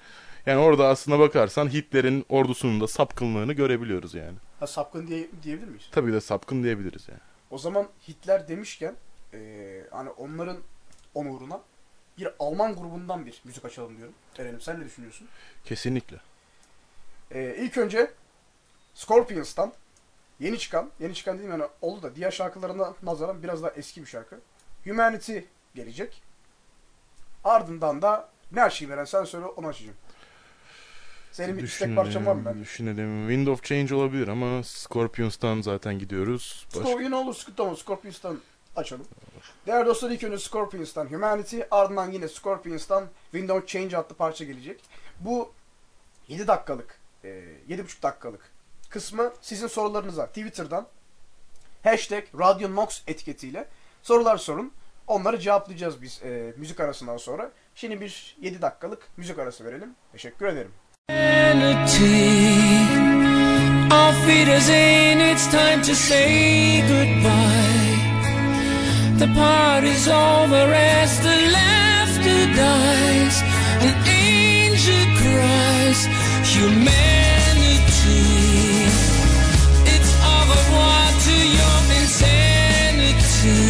Yani 0.47 0.59
orada 0.59 0.89
aslına 0.89 1.19
bakarsan 1.19 1.73
Hitler'in 1.73 2.25
ordusunun 2.29 2.81
da 2.81 2.89
sapkınlığını 2.89 3.53
görebiliyoruz 3.53 4.15
yani. 4.15 4.37
Ha, 4.61 4.67
sapkın 4.67 5.07
diye, 5.07 5.27
diyebilir 5.43 5.69
miyiz? 5.69 5.89
Tabii 5.93 6.13
de 6.13 6.21
sapkın 6.21 6.63
diyebiliriz 6.63 7.09
yani. 7.09 7.21
O 7.51 7.59
zaman 7.59 7.89
Hitler 8.09 8.49
demişken 8.49 8.95
eee, 9.33 9.87
hani 9.91 10.11
onların 10.11 10.59
onuruna 11.15 11.61
bir 12.19 12.29
Alman 12.39 12.75
grubundan 12.75 13.27
bir 13.27 13.41
müzik 13.45 13.65
açalım 13.65 13.97
diyorum. 13.97 14.15
Eren'im 14.39 14.61
sen 14.61 14.81
ne 14.81 14.85
düşünüyorsun? 14.85 15.29
Kesinlikle. 15.65 16.17
Eee 17.35 17.57
ilk 17.59 17.79
önce 17.79 18.11
Scorpions'tan 18.95 19.73
yeni 20.41 20.59
çıkan, 20.59 20.91
yeni 21.01 21.15
çıkan 21.15 21.35
dediğim 21.39 21.53
yani 21.53 21.65
oldu 21.83 22.03
da 22.03 22.15
diğer 22.17 22.31
şarkılarına 22.31 22.95
nazaran 23.03 23.43
biraz 23.43 23.63
daha 23.63 23.71
eski 23.71 24.01
bir 24.03 24.07
şarkı. 24.07 24.41
Humanity 24.85 25.39
gelecek. 25.75 26.23
Ardından 27.45 28.03
da 28.03 28.29
ne 28.53 28.63
açayım 28.63 28.93
Eren 28.95 29.05
sen 29.05 29.25
söyle 29.25 29.47
onu 29.47 29.67
açacağım. 29.67 29.97
Senin 31.37 31.59
bir 31.59 31.63
istek 31.63 31.97
parçan 31.97 32.27
var 32.27 32.35
mı 32.35 32.45
ben? 32.45 32.61
Düşünelim. 32.61 33.29
Wind 33.29 33.47
of 33.47 33.63
Change 33.65 33.95
olabilir 33.95 34.29
ama 34.29 34.63
Scorpions'tan 34.63 35.61
zaten 35.61 35.99
gidiyoruz. 35.99 36.67
Baş- 36.77 36.89
Skor, 36.89 37.01
yine 37.01 37.15
olur 37.15 37.37
tamam 37.57 37.77
Scorpions'tan 37.77 38.39
açalım. 38.77 39.07
Değerli 39.67 39.87
dostlar 39.87 40.11
ilk 40.11 40.25
önce 40.25 40.39
Scorpions'tan 40.39 41.07
Humanity 41.07 41.61
ardından 41.71 42.11
yine 42.11 42.29
Scorpions'tan 42.29 43.05
Window 43.31 43.67
Change 43.67 43.97
adlı 43.97 44.15
parça 44.15 44.45
gelecek. 44.45 44.81
Bu 45.21 45.53
7 46.29 46.47
dakikalık, 46.47 46.99
e, 47.25 47.29
7,5 47.69 48.03
dakikalık 48.03 48.51
kısmı 48.91 49.33
sizin 49.41 49.67
sorularınıza 49.67 50.27
Twitter'dan 50.27 50.87
hashtag 51.85 52.25
Radio 52.39 52.75
Nox 52.75 53.03
etiketiyle 53.07 53.69
sorular 54.03 54.37
sorun. 54.37 54.73
Onları 55.07 55.39
cevaplayacağız 55.39 56.03
biz 56.03 56.21
e, 56.25 56.55
müzik 56.57 56.81
arasından 56.81 57.17
sonra. 57.17 57.51
Şimdi 57.75 58.01
bir 58.01 58.37
7 58.41 58.63
dakikalık 58.63 59.09
müzik 59.17 59.39
arası 59.39 59.65
verelim. 59.65 59.95
Teşekkür 60.13 60.47
ederim. 60.47 60.73
Auf 63.91 64.27
Wiedersehen, 64.27 65.21
it's 65.21 65.47
time 65.47 65.81
to 65.83 65.95
say 65.95 66.83
goodbye. 66.83 67.97
The 69.19 69.29
party's 69.35 70.09
over 70.09 70.75
as 70.75 71.19
the 71.21 71.37
laughter 71.59 72.47
dies. 72.55 73.43
An 73.87 73.95
angel 74.09 75.05
cries, 75.21 76.01
humanity. 76.55 78.25
It's 79.95 80.13
au 80.33 80.41
revoir 80.53 81.07
to 81.27 81.37
your 81.59 81.81
insanity. 82.03 83.63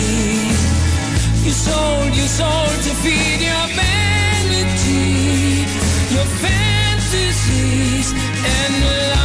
You 1.44 1.53
sold 1.53 2.12
your 2.16 2.29
soul 2.38 2.70
to 2.87 2.92
feed 3.05 3.45
and 8.48 9.15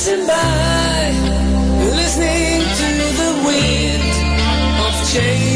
passing 0.00 0.26
by, 0.26 1.10
listening 1.94 2.60
to 2.80 2.88
the 3.20 3.42
wind 3.44 4.02
of 4.86 5.12
change. 5.12 5.49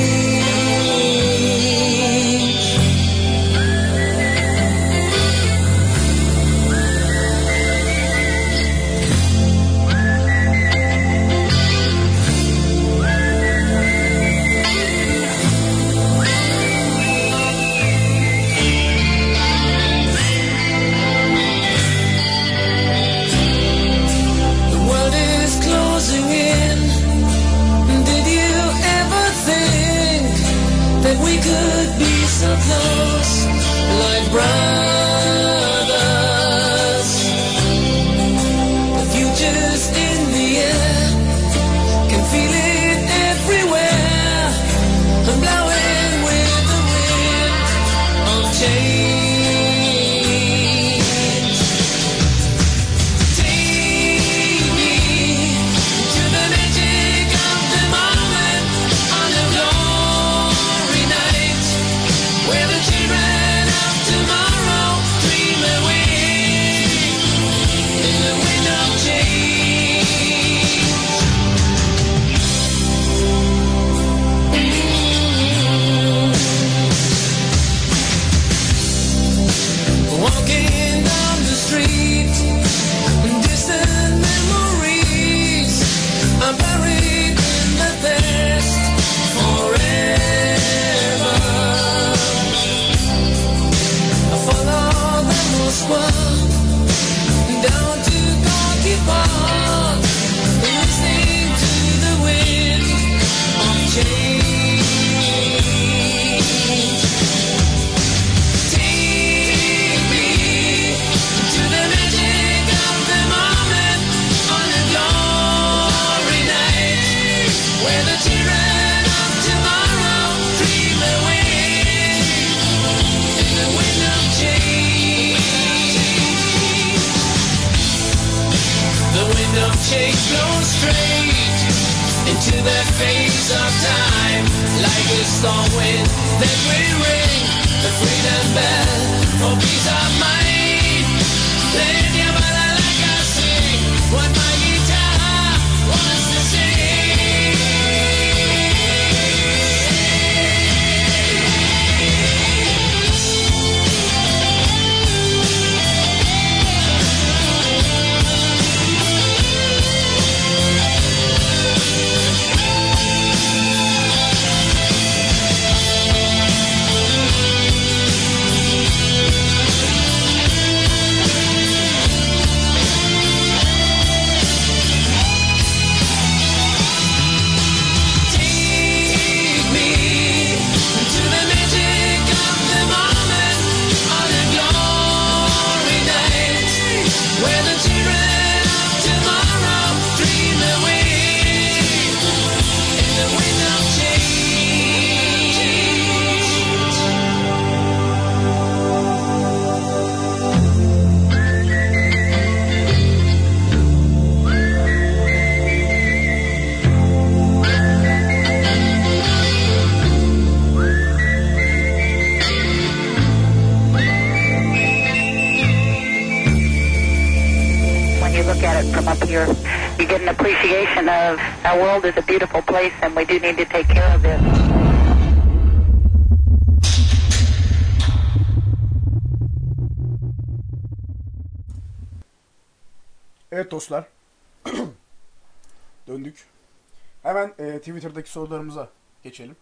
geçelim. 239.34 239.56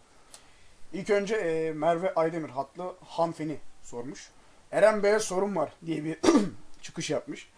İlk 0.93 1.11
önce 1.11 1.35
e, 1.35 1.73
Merve 1.73 2.15
Aydemir 2.15 2.49
hatlı 2.49 2.95
Hanfeni 3.05 3.57
sormuş. 3.83 4.31
Eren 4.73 5.03
Bey'e 5.03 5.19
sorun 5.19 5.57
var 5.57 5.73
diye 5.87 6.05
bir 6.05 6.19
çıkış 6.83 7.11
yapmış. 7.11 7.49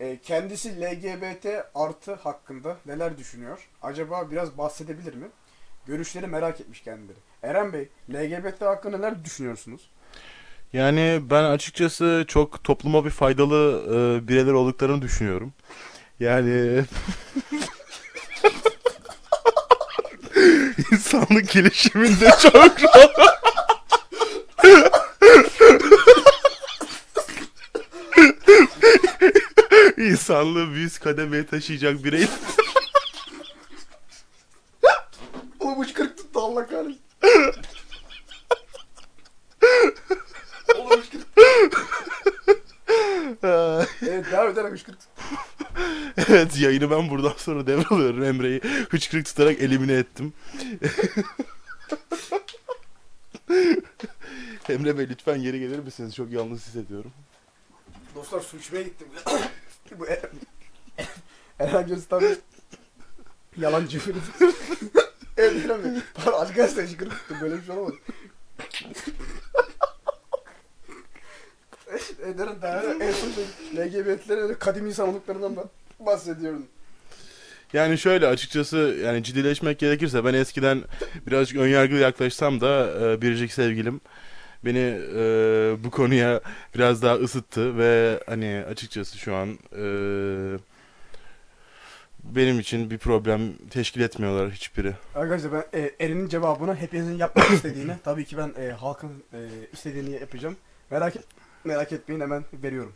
E, 0.00 0.18
kendisi 0.18 0.80
LGBT 0.80 1.46
artı 1.74 2.14
hakkında 2.14 2.76
neler 2.86 3.18
düşünüyor? 3.18 3.68
Acaba 3.82 4.30
biraz 4.30 4.58
bahsedebilir 4.58 5.14
mi? 5.14 5.26
Görüşleri 5.86 6.26
merak 6.26 6.60
etmiş 6.60 6.80
kendileri. 6.82 7.18
Eren 7.42 7.72
Bey, 7.72 7.88
LGBT 8.12 8.62
hakkında 8.62 8.96
neler 8.96 9.24
düşünüyorsunuz? 9.24 9.90
Yani 10.72 11.20
ben 11.30 11.44
açıkçası 11.44 12.24
çok 12.28 12.64
topluma 12.64 13.04
bir 13.04 13.10
faydalı 13.10 13.84
e, 13.86 14.28
bireyler 14.28 14.52
olduklarını 14.52 15.02
düşünüyorum. 15.02 15.52
Yani 16.20 16.84
İnsanlık 21.12 21.50
gelişiminde 21.50 22.30
çok 22.42 22.82
rol... 22.82 23.10
İnsanlığı 29.96 30.74
bir 30.74 30.84
üst 30.84 31.00
kademeye 31.00 31.46
taşıyacak 31.46 32.04
birey. 32.04 32.28
Oğlum 35.60 35.80
uç 35.80 35.94
kırık 35.94 36.16
tuttu 36.16 36.40
Allah 36.40 36.66
kahretsin. 36.66 37.00
Oğlum 40.76 41.00
uç 41.00 41.10
kırık. 41.10 41.26
evet 44.02 44.32
devam 44.32 44.48
ederek 44.48 44.72
uç 44.72 44.84
kırık 44.84 45.00
tuttu. 45.00 45.19
Evet 46.30 46.58
yayını 46.58 46.90
ben 46.90 47.10
buradan 47.10 47.34
sonra 47.36 47.66
devralıyorum. 47.66 48.22
Emre'yi 48.24 48.60
hıçkırık 48.90 49.26
tutarak 49.26 49.60
elimine 49.60 49.92
ettim. 49.92 50.32
Emre 54.68 54.98
Bey 54.98 55.08
lütfen 55.08 55.42
geri 55.42 55.60
gelir 55.60 55.78
misiniz? 55.78 56.14
Çok 56.14 56.30
yalnız 56.30 56.66
hissediyorum. 56.66 57.12
Dostlar 58.14 58.40
su 58.40 58.56
içmeye 58.56 58.82
gittim. 58.82 59.08
Bu 59.98 60.06
Eren 61.58 61.86
Gözü 61.86 62.06
yalancı 63.56 63.98
biri. 63.98 64.18
evet 65.36 65.64
Eren 65.64 65.84
Bey. 65.84 65.90
Pardon 66.14 66.40
arkadaşlar 66.40 66.86
şıkırık 66.86 67.12
tuttum. 67.12 67.36
Böyle 67.40 67.56
bir 67.56 67.62
şey 67.66 67.76
olamadı. 67.76 67.96
Eder'in 72.22 72.62
daha 72.62 72.82
en 72.82 73.12
son 73.12 73.30
şey, 73.32 73.44
LGBT'lerin 73.76 74.54
kadim 74.54 74.86
insan 74.86 75.08
olduklarından 75.08 75.56
ben 75.56 75.64
bahsediyorum. 76.06 76.66
Yani 77.72 77.98
şöyle 77.98 78.26
açıkçası 78.26 78.76
yani 79.04 79.22
ciddileşmek 79.22 79.78
gerekirse 79.78 80.24
ben 80.24 80.34
eskiden 80.34 80.82
birazcık 81.26 81.58
önyargılı 81.58 81.98
yaklaşsam 81.98 82.60
da 82.60 82.90
e, 83.02 83.22
biricik 83.22 83.52
sevgilim 83.52 84.00
beni 84.64 85.00
e, 85.16 85.22
bu 85.84 85.90
konuya 85.90 86.40
biraz 86.74 87.02
daha 87.02 87.14
ısıttı 87.14 87.78
ve 87.78 88.20
hani 88.26 88.64
açıkçası 88.70 89.18
şu 89.18 89.34
an 89.34 89.58
e, 89.76 89.84
benim 92.24 92.60
için 92.60 92.90
bir 92.90 92.98
problem 92.98 93.40
teşkil 93.70 94.00
etmiyorlar 94.00 94.50
hiçbiri. 94.50 94.94
Arkadaşlar 95.14 95.52
ben 95.52 95.80
e, 95.80 95.90
Eren'in 96.00 96.28
cevabını 96.28 96.76
hepinizin 96.76 97.18
yapmak 97.18 97.50
istediğini 97.54 97.92
tabii 98.04 98.24
ki 98.24 98.36
ben 98.36 98.62
e, 98.62 98.70
halkın 98.70 99.10
e, 99.32 99.38
istediğini 99.72 100.10
yapacağım. 100.10 100.56
Merak 100.90 101.16
et, 101.16 101.24
merak 101.64 101.92
etmeyin 101.92 102.20
hemen 102.20 102.44
veriyorum. 102.52 102.92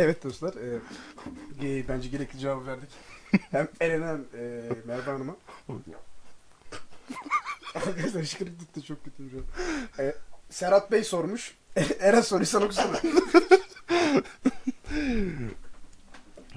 Evet 0.00 0.24
dostlar. 0.24 0.54
E, 1.62 1.88
bence 1.88 2.08
gerekli 2.08 2.38
cevabı 2.38 2.66
verdik. 2.66 2.90
Hem 3.50 3.68
Eren'e 3.80 4.06
hem 4.06 4.24
e, 4.34 4.62
Merve 4.84 5.10
Hanım'a. 5.10 5.36
Arkadaşlar 7.74 8.22
şıkırık 8.22 8.58
tuttu 8.58 8.82
çok 8.82 8.98
an. 9.98 10.04
E, 10.04 10.14
Serhat 10.50 10.92
Bey 10.92 11.04
sormuş. 11.04 11.54
Eren 12.00 12.20
soruyu 12.20 12.46
sen 12.46 12.60
okusana. 12.60 13.00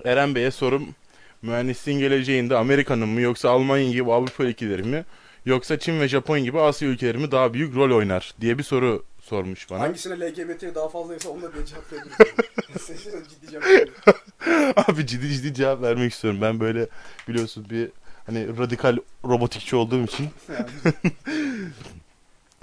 Eren 0.06 0.36
Bey'e 0.36 0.52
sorum 0.52 0.96
mühendisliğin 1.42 2.00
geleceğinde 2.00 2.58
Amerika'nın 2.58 3.10
mı 3.10 3.22
yoksa 3.22 3.50
Almanya 3.50 3.92
gibi 3.92 4.12
Avrupa 4.12 4.44
ülkeleri 4.44 4.84
mi 4.84 5.06
yoksa 5.46 5.80
Çin 5.80 6.00
ve 6.00 6.08
Japon 6.08 6.40
gibi 6.40 6.60
Asya 6.60 6.88
ülkeleri 6.88 7.18
mi 7.18 7.32
daha 7.32 7.54
büyük 7.54 7.76
rol 7.76 7.98
oynar 7.98 8.34
diye 8.42 8.58
bir 8.58 8.64
soru 8.64 9.04
sormuş 9.24 9.70
bana. 9.70 9.80
Hangisine 9.80 10.30
LGBT 10.30 10.76
daha 10.76 10.90
fazlaysa 10.90 11.30
onunla 11.30 11.54
bir 11.54 11.66
cevap 11.66 11.94
verebilirsin. 11.94 12.78
Seçin 12.80 13.24
ciddi 13.30 13.52
cevap. 13.52 14.90
Abi 14.90 15.08
ciddi 15.08 15.30
ciddi 15.30 15.54
cevap 15.54 15.82
vermek 15.82 16.14
istiyorum. 16.14 16.42
Ben 16.42 16.60
böyle 16.60 16.88
biliyorsun 17.28 17.66
bir 17.70 17.90
hani 18.26 18.58
radikal 18.58 18.98
robotikçi 19.26 19.76
olduğum 19.76 20.04
için. 20.04 20.30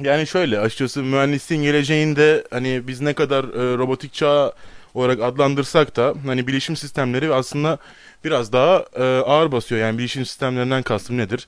Yani, 0.03 0.27
şöyle 0.27 0.59
açıkçası 0.59 1.03
mühendisliğin 1.03 1.63
geleceğinde 1.63 2.45
hani 2.51 2.89
biz 2.89 3.01
ne 3.01 3.15
kadar 3.15 3.45
e, 3.45 3.79
robotik 3.79 4.15
çağ 4.15 4.53
olarak 4.95 5.21
adlandırsak 5.21 5.97
da 5.97 6.15
hani 6.27 6.47
bilişim 6.47 6.77
sistemleri 6.77 7.35
aslında 7.35 7.79
biraz 8.25 8.53
daha 8.53 8.85
e, 8.95 9.03
ağır 9.05 9.53
basıyor. 9.53 9.81
Yani 9.81 9.99
bilişim 9.99 10.27
sistemlerinden 10.27 10.83
kastım 10.83 11.19
nedir? 11.19 11.47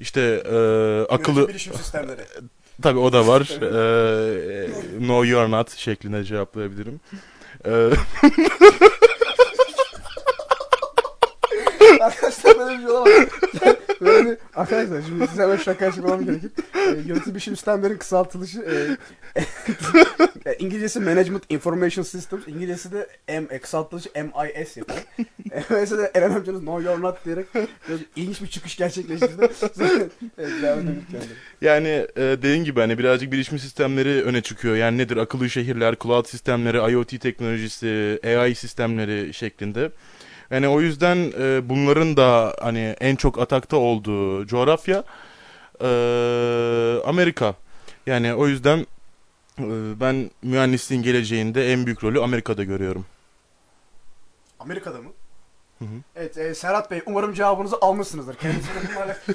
İşte 0.00 0.20
e, 0.44 0.56
akıllı 1.14 1.48
Bilişim 1.48 1.74
sistemleri. 1.74 2.20
tabii 2.82 2.98
o 2.98 3.12
da 3.12 3.26
var. 3.26 3.42
E, 3.60 4.70
no 5.00 5.24
you 5.24 5.40
are 5.40 5.50
not 5.50 5.76
şeklinde 5.76 6.24
cevaplayabilirim. 6.24 7.00
E, 7.64 7.70
arkadaşlar 12.00 12.58
böyle 12.58 12.78
bir 12.78 12.82
şey 12.82 12.90
olamaz. 12.90 13.08
Yani 13.64 13.76
böyle 14.00 14.30
bir, 14.30 14.38
arkadaşlar 14.54 15.02
şimdi 15.02 15.26
size 15.26 15.42
hemen 15.42 15.56
şaka 15.56 15.86
açıklamam 15.86 16.24
gerekir. 16.24 16.50
E, 16.74 17.00
yönetim 17.06 17.34
bilişim 17.34 17.56
sistemlerin 17.56 17.98
kısaltılışı 17.98 18.60
e, 18.60 19.40
e, 20.50 20.54
İngilizcesi 20.58 21.00
Management 21.00 21.42
Information 21.48 22.04
Systems, 22.04 22.48
İngilizcesi 22.48 22.92
de 22.92 23.08
M, 23.28 23.46
e, 23.50 23.58
kısaltılışı 23.58 24.08
MIS 24.14 24.76
yapıyor. 24.76 25.00
E, 25.52 25.62
mesela 25.70 26.02
de 26.02 26.10
Eren 26.14 26.30
amcanız 26.30 26.62
No 26.62 26.80
You're 26.80 27.02
Not 27.02 27.24
diyerek 27.24 27.46
ilginç 28.16 28.42
bir 28.42 28.46
çıkış 28.46 28.76
gerçekleştirdi. 28.76 29.34
evet, 30.38 30.62
devam 30.62 30.78
edelim 30.78 31.04
kendileri. 31.10 31.32
Yani 31.60 31.88
e, 31.88 32.22
dediğim 32.22 32.64
gibi 32.64 32.80
hani 32.80 32.98
birazcık 32.98 33.32
bilişim 33.32 33.58
sistemleri 33.58 34.22
öne 34.22 34.40
çıkıyor. 34.42 34.76
Yani 34.76 34.98
nedir? 34.98 35.16
Akıllı 35.16 35.50
şehirler, 35.50 35.94
cloud 36.02 36.26
sistemleri, 36.26 36.92
IoT 36.92 37.20
teknolojisi, 37.20 38.20
AI 38.24 38.54
sistemleri 38.54 39.34
şeklinde. 39.34 39.90
Yani 40.50 40.68
o 40.68 40.80
yüzden 40.80 41.32
e, 41.38 41.68
bunların 41.68 42.16
da 42.16 42.56
hani 42.60 42.96
en 43.00 43.16
çok 43.16 43.38
atakta 43.38 43.76
olduğu 43.76 44.46
coğrafya 44.46 45.04
e, 45.80 45.88
Amerika. 47.06 47.54
Yani 48.06 48.34
o 48.34 48.46
yüzden 48.46 48.86
e, 49.58 50.00
ben 50.00 50.30
mühendisliğin 50.42 51.02
geleceğinde 51.02 51.72
en 51.72 51.86
büyük 51.86 52.04
rolü 52.04 52.20
Amerika'da 52.20 52.64
görüyorum. 52.64 53.06
Amerika'da 54.58 54.98
mı? 54.98 55.10
Hı 55.78 55.84
hı. 55.84 55.98
Evet 56.16 56.38
e, 56.38 56.54
Serhat 56.54 56.90
Bey 56.90 57.02
umarım 57.06 57.34
cevabınızı 57.34 57.76
almışsınızdır. 57.80 58.34
Kendisiyle 58.34 58.80
bunlarla 58.90 59.16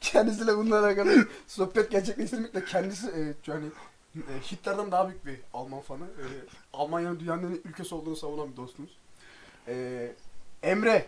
kendisiyle 0.00 0.56
bununla 0.56 0.86
alakalı 0.86 1.28
sohbet 1.46 1.90
gerçekleştirmekle 1.90 2.64
kendisi 2.64 3.06
e, 3.06 3.20
yani 3.46 3.64
Hitler'den 4.52 4.92
daha 4.92 5.08
büyük 5.08 5.26
bir 5.26 5.40
Alman 5.54 5.80
fanı. 5.80 6.04
E, 6.04 6.26
Almanya'nın 6.72 7.20
dünyanın 7.20 7.50
en 7.50 7.68
ülkesi 7.70 7.94
olduğunu 7.94 8.16
savunan 8.16 8.52
bir 8.52 8.56
dostumuz. 8.56 8.98
E, 9.68 10.12
Emre 10.62 11.06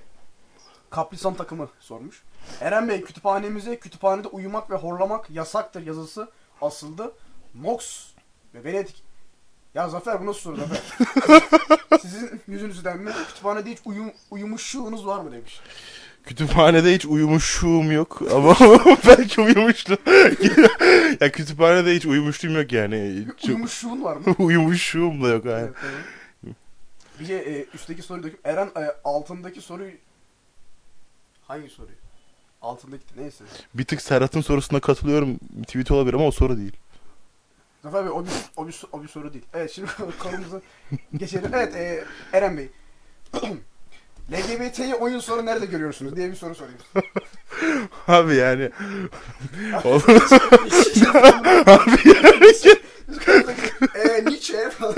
Kaprisan 0.91 1.35
takımı 1.35 1.69
sormuş. 1.81 2.23
Eren 2.61 2.89
Bey 2.89 3.05
kütüphanemize 3.05 3.79
kütüphanede 3.79 4.29
uyumak 4.29 4.71
ve 4.71 4.75
horlamak 4.75 5.31
yasaktır 5.31 5.87
yazısı 5.87 6.31
asıldı. 6.61 7.13
Nox 7.55 8.13
ve 8.55 8.65
Venedik 8.65 9.03
ya 9.75 9.89
Zafer 9.89 10.21
bu 10.21 10.27
nasıl 10.27 10.41
soru 10.41 10.57
Zafer? 10.57 10.83
Sizin 12.01 12.41
yüzünüzden 12.49 12.99
mi? 12.99 13.13
Kütüphanede 13.29 13.71
hiç 13.71 13.79
uyum, 13.85 14.13
uyumuşluğunuz 14.31 15.07
var 15.07 15.21
mı 15.21 15.33
demiş. 15.33 15.61
Kütüphanede 16.25 16.95
hiç 16.95 17.07
uyumuşluğum 17.07 17.93
yok 17.93 18.23
ama 18.35 18.57
belki 19.07 19.41
uyumuştum. 19.41 19.99
ya 21.21 21.33
kütüphanede 21.33 21.95
hiç 21.95 22.07
uyumuşluğum 22.07 22.57
yok 22.57 22.73
yani. 22.73 23.27
Çok... 23.27 23.49
Uyumuşluğun 23.49 24.05
var 24.05 24.17
mı? 24.17 24.25
Uyumuşluğum 24.39 25.23
da 25.23 25.29
yok 25.29 25.45
yani. 25.45 25.71
Evet. 25.85 26.55
Bir 27.21 27.29
de 27.29 27.59
e, 27.59 27.67
üstteki 27.75 28.03
soruyu 28.03 28.25
döküp 28.25 28.47
Eren 28.47 28.67
e, 28.67 28.93
altındaki 29.05 29.61
soruyu 29.61 29.93
hangi 31.49 31.69
soruyu? 31.69 31.97
Altındaki 32.63 33.05
neyse. 33.17 33.45
Bir 33.75 33.85
tık 33.85 34.03
Serhat'ın 34.03 34.41
sorusuna 34.41 34.81
katılıyorum. 34.81 35.39
Tweet 35.63 35.91
olabilir 35.91 36.15
ama 36.15 36.27
o 36.27 36.31
soru 36.31 36.57
değil. 36.57 36.77
Zafer 37.83 38.05
Bey 38.05 38.11
o 38.11 38.25
bir, 38.25 38.31
o 38.57 38.69
bir, 38.69 38.83
o 38.93 39.03
bir 39.03 39.09
soru 39.09 39.33
değil. 39.33 39.45
Evet 39.55 39.71
şimdi 39.71 39.89
konumuza 40.19 40.61
geçelim. 41.17 41.51
Evet 41.55 41.77
e, 41.77 42.05
Eren 42.33 42.57
Bey. 42.57 42.69
LGBT'yi 44.33 44.95
oyun 44.95 45.21
sonra 45.21 45.43
nerede 45.43 45.67
görüyorsunuz 45.67 46.17
diye 46.17 46.31
bir 46.31 46.37
soru 46.37 46.55
sorayım. 46.55 46.79
Abi 48.09 48.37
yani. 48.37 48.71
Eee 53.95 54.25
Nietzsche 54.25 54.71
falan. 54.71 54.97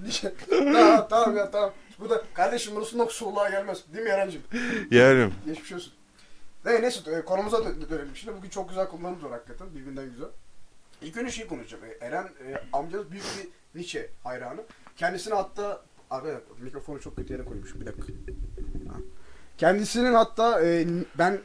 Nietzsche. 0.00 0.32
Tamam 0.50 1.06
tamam 1.10 1.36
ya 1.36 1.50
tamam. 1.50 1.72
Bu 1.98 2.10
da 2.10 2.22
kardeşim 2.34 2.72
burası 2.76 2.98
nok 2.98 3.12
soluğa 3.12 3.48
gelmez. 3.50 3.78
Değil 3.94 4.04
mi 4.04 4.10
Eren'cim? 4.10 4.42
yani. 4.90 5.30
Geçmiş 5.46 5.72
olsun. 5.72 5.92
Ne, 6.64 6.82
neyse 6.82 7.24
konumuza 7.26 7.56
dö- 7.56 7.90
dönelim. 7.90 8.16
Şimdi 8.16 8.36
bugün 8.36 8.48
çok 8.48 8.68
güzel 8.68 8.88
konularımız 8.88 9.24
var 9.24 9.32
hakikaten. 9.32 9.74
Birbirinden 9.74 10.10
güzel. 10.10 10.28
İlk 11.02 11.16
önce 11.16 11.32
şey 11.32 11.46
konuşacağım. 11.46 11.84
E, 11.84 12.04
Eren 12.06 12.24
e, 12.24 12.62
amcanız 12.72 13.10
büyük 13.10 13.24
bir 13.24 13.48
Nietzsche 13.78 14.10
hayranı. 14.24 14.60
Kendisine 14.96 15.34
hatta... 15.34 15.82
Abi 16.14 16.28
mikrofonu 16.60 17.00
çok 17.00 17.16
kötü 17.16 17.32
yere 17.32 17.44
koymuşum. 17.44 17.80
Bir 17.80 17.86
dakika. 17.86 18.06
Ha. 18.88 18.94
Kendisinin 19.58 20.14
hatta 20.14 20.62
e, 20.64 20.86
ben 21.18 21.40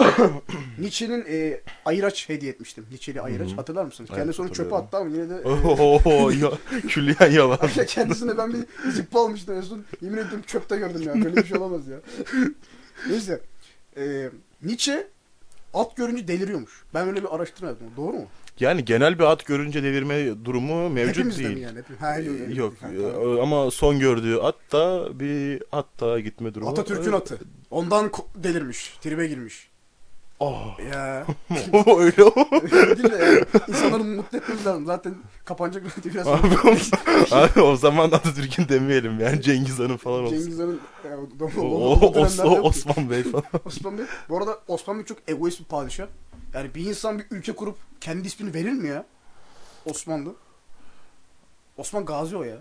Nietzsche'nin 0.78 1.24
e, 1.28 1.60
ayıraç 1.84 2.28
hediye 2.28 2.52
etmiştim. 2.52 2.86
Nietzsche'li 2.90 3.20
ayıraç. 3.20 3.52
Hatırlar 3.56 3.84
mısınız? 3.84 4.10
Evet, 4.12 4.20
Kendisi 4.20 4.42
onu 4.42 4.52
çöpe 4.52 4.76
attı 4.76 4.96
ama 4.96 5.10
yine 5.10 5.30
de... 5.30 5.34
e, 5.34 5.48
Oho 5.48 6.30
ya, 6.30 6.50
külliyen 6.88 7.30
yalan. 7.30 7.58
Kendisine 7.86 8.38
ben 8.38 8.52
bir 8.52 8.90
zıppa 8.92 9.20
almıştım 9.20 9.56
en 9.56 9.60
son. 9.60 9.84
Yemin 10.00 10.16
ederim 10.18 10.42
çöpte 10.46 10.76
gördüm 10.76 11.02
ya. 11.02 11.14
Böyle 11.24 11.36
bir 11.36 11.44
şey 11.44 11.58
olamaz 11.58 11.88
ya. 11.88 11.98
Neyse. 13.08 13.40
Ee, 13.96 14.30
Nietzsche 14.62 15.06
at 15.74 15.96
görünce 15.96 16.28
deliriyormuş. 16.28 16.84
Ben 16.94 17.08
öyle 17.08 17.22
bir 17.22 17.34
araştırma 17.34 17.68
yaptım. 17.68 17.88
Doğru 17.96 18.12
mu? 18.12 18.26
Yani 18.60 18.84
genel 18.84 19.18
bir 19.18 19.24
at 19.24 19.46
görünce 19.46 19.82
devirme 19.82 20.44
durumu 20.44 20.90
mevcut 20.90 21.16
Hepimizde 21.16 21.44
değil. 21.44 21.54
mi 21.54 21.60
yani? 21.60 21.78
Hep- 21.78 22.00
Ha, 22.00 22.18
yok. 22.18 22.72
yok. 22.94 23.38
E, 23.38 23.42
ama 23.42 23.70
son 23.70 23.98
gördüğü 23.98 24.36
at 24.36 24.54
da 24.72 25.08
bir 25.20 25.62
at 25.72 25.86
daha 26.00 26.20
gitme 26.20 26.54
durumu. 26.54 26.70
Atatürk'ün 26.70 27.12
E, 27.12 27.16
atı. 27.16 27.38
Ondan 27.70 28.10
delirmiş. 28.34 28.98
Tribe 29.00 29.26
girmiş. 29.26 29.70
Oh. 30.40 30.78
Ya. 30.92 31.26
Öyle 31.98 32.24
o. 32.24 32.34
Değil 32.96 33.10
de 33.12 33.24
yani. 33.24 33.44
İnsanları 33.68 34.04
mutlu 34.04 34.38
etmemiz 34.38 34.66
lazım. 34.66 34.86
Zaten 34.86 35.14
kapanacak 35.44 35.84
radyo 35.98 36.12
biraz. 36.14 36.26
Abi, 36.28 36.46
o, 36.64 36.74
abi 37.36 37.60
o 37.60 37.76
zaman 37.76 38.10
Atatürk'ün 38.10 38.68
demeyelim 38.68 39.20
yani 39.20 39.42
Cengiz 39.42 39.78
Han 39.78 39.96
falan 39.96 40.22
olsun. 40.24 40.36
Cengiz 40.38 40.58
Han'ın 40.58 40.80
ya, 41.04 41.18
o, 41.18 41.60
O, 41.60 41.66
o- 41.66 42.22
o- 42.44 42.50
o. 42.50 42.60
Osman 42.60 43.10
Bey 43.10 43.22
falan. 43.22 43.44
Osman 43.64 43.98
Bey. 43.98 44.04
Bu 44.28 44.38
arada 44.38 44.58
Osman 44.68 44.98
Bey 44.98 45.04
çok 45.04 45.18
egoist 45.28 45.60
bir 45.60 45.64
padişah. 45.64 46.06
Yani 46.54 46.74
bir 46.74 46.86
insan 46.86 47.18
bir 47.18 47.26
ülke 47.30 47.52
kurup 47.52 47.78
kendi 48.00 48.26
ismini 48.28 48.54
verir 48.54 48.72
mi 48.72 48.88
ya? 48.88 49.06
Osmanlı. 49.86 50.34
Osman 51.76 52.04
Gazi 52.04 52.36
o 52.36 52.42
ya. 52.42 52.56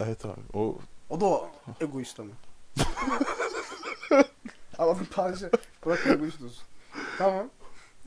Evet 0.00 0.24
abi. 0.24 0.40
O 0.52 0.78
O 1.10 1.20
da 1.20 1.24
o 1.24 1.50
egoist 1.80 2.20
ama. 2.20 2.30
Adam 4.78 5.04
padişah. 5.10 5.48
Bırak 5.86 6.06
egoist 6.06 6.42
olsun. 6.42 6.64
Tamam. 7.18 7.50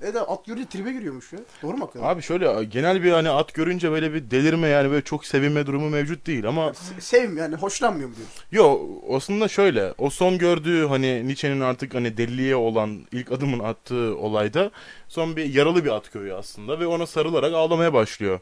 E 0.03 0.13
de 0.13 0.19
at 0.21 0.45
görünce 0.45 0.65
tribe 0.69 0.91
giriyormuş 0.91 1.33
ya. 1.33 1.39
Doğru 1.63 1.77
mu 1.77 1.83
hakikaten? 1.83 2.07
Abi 2.07 2.21
şöyle 2.21 2.63
genel 2.63 3.03
bir 3.03 3.11
hani 3.11 3.29
at 3.29 3.53
görünce 3.53 3.91
böyle 3.91 4.13
bir 4.13 4.31
delirme 4.31 4.67
yani 4.67 4.91
böyle 4.91 5.03
çok 5.03 5.25
sevinme 5.25 5.65
durumu 5.65 5.89
mevcut 5.89 6.27
değil 6.27 6.47
ama 6.47 6.67
Se- 6.67 7.01
Sevmiyor 7.01 7.45
yani 7.45 7.55
hoşlanmıyor 7.55 8.09
mu 8.09 8.15
diyorsun? 8.15 8.35
yo 8.51 8.79
aslında 9.15 9.47
şöyle 9.47 9.93
o 9.97 10.09
son 10.09 10.37
gördüğü 10.37 10.87
hani 10.87 11.27
Nietzsche'nin 11.27 11.61
artık 11.61 11.93
hani 11.93 12.17
deliliğe 12.17 12.55
olan 12.55 13.05
ilk 13.11 13.31
adımın 13.31 13.59
attığı 13.59 14.17
olayda 14.17 14.71
son 15.07 15.35
bir 15.35 15.53
yaralı 15.53 15.85
bir 15.85 15.89
at 15.89 16.13
görüyor 16.13 16.39
aslında 16.39 16.79
ve 16.79 16.87
ona 16.87 17.07
sarılarak 17.07 17.53
ağlamaya 17.53 17.93
başlıyor. 17.93 18.39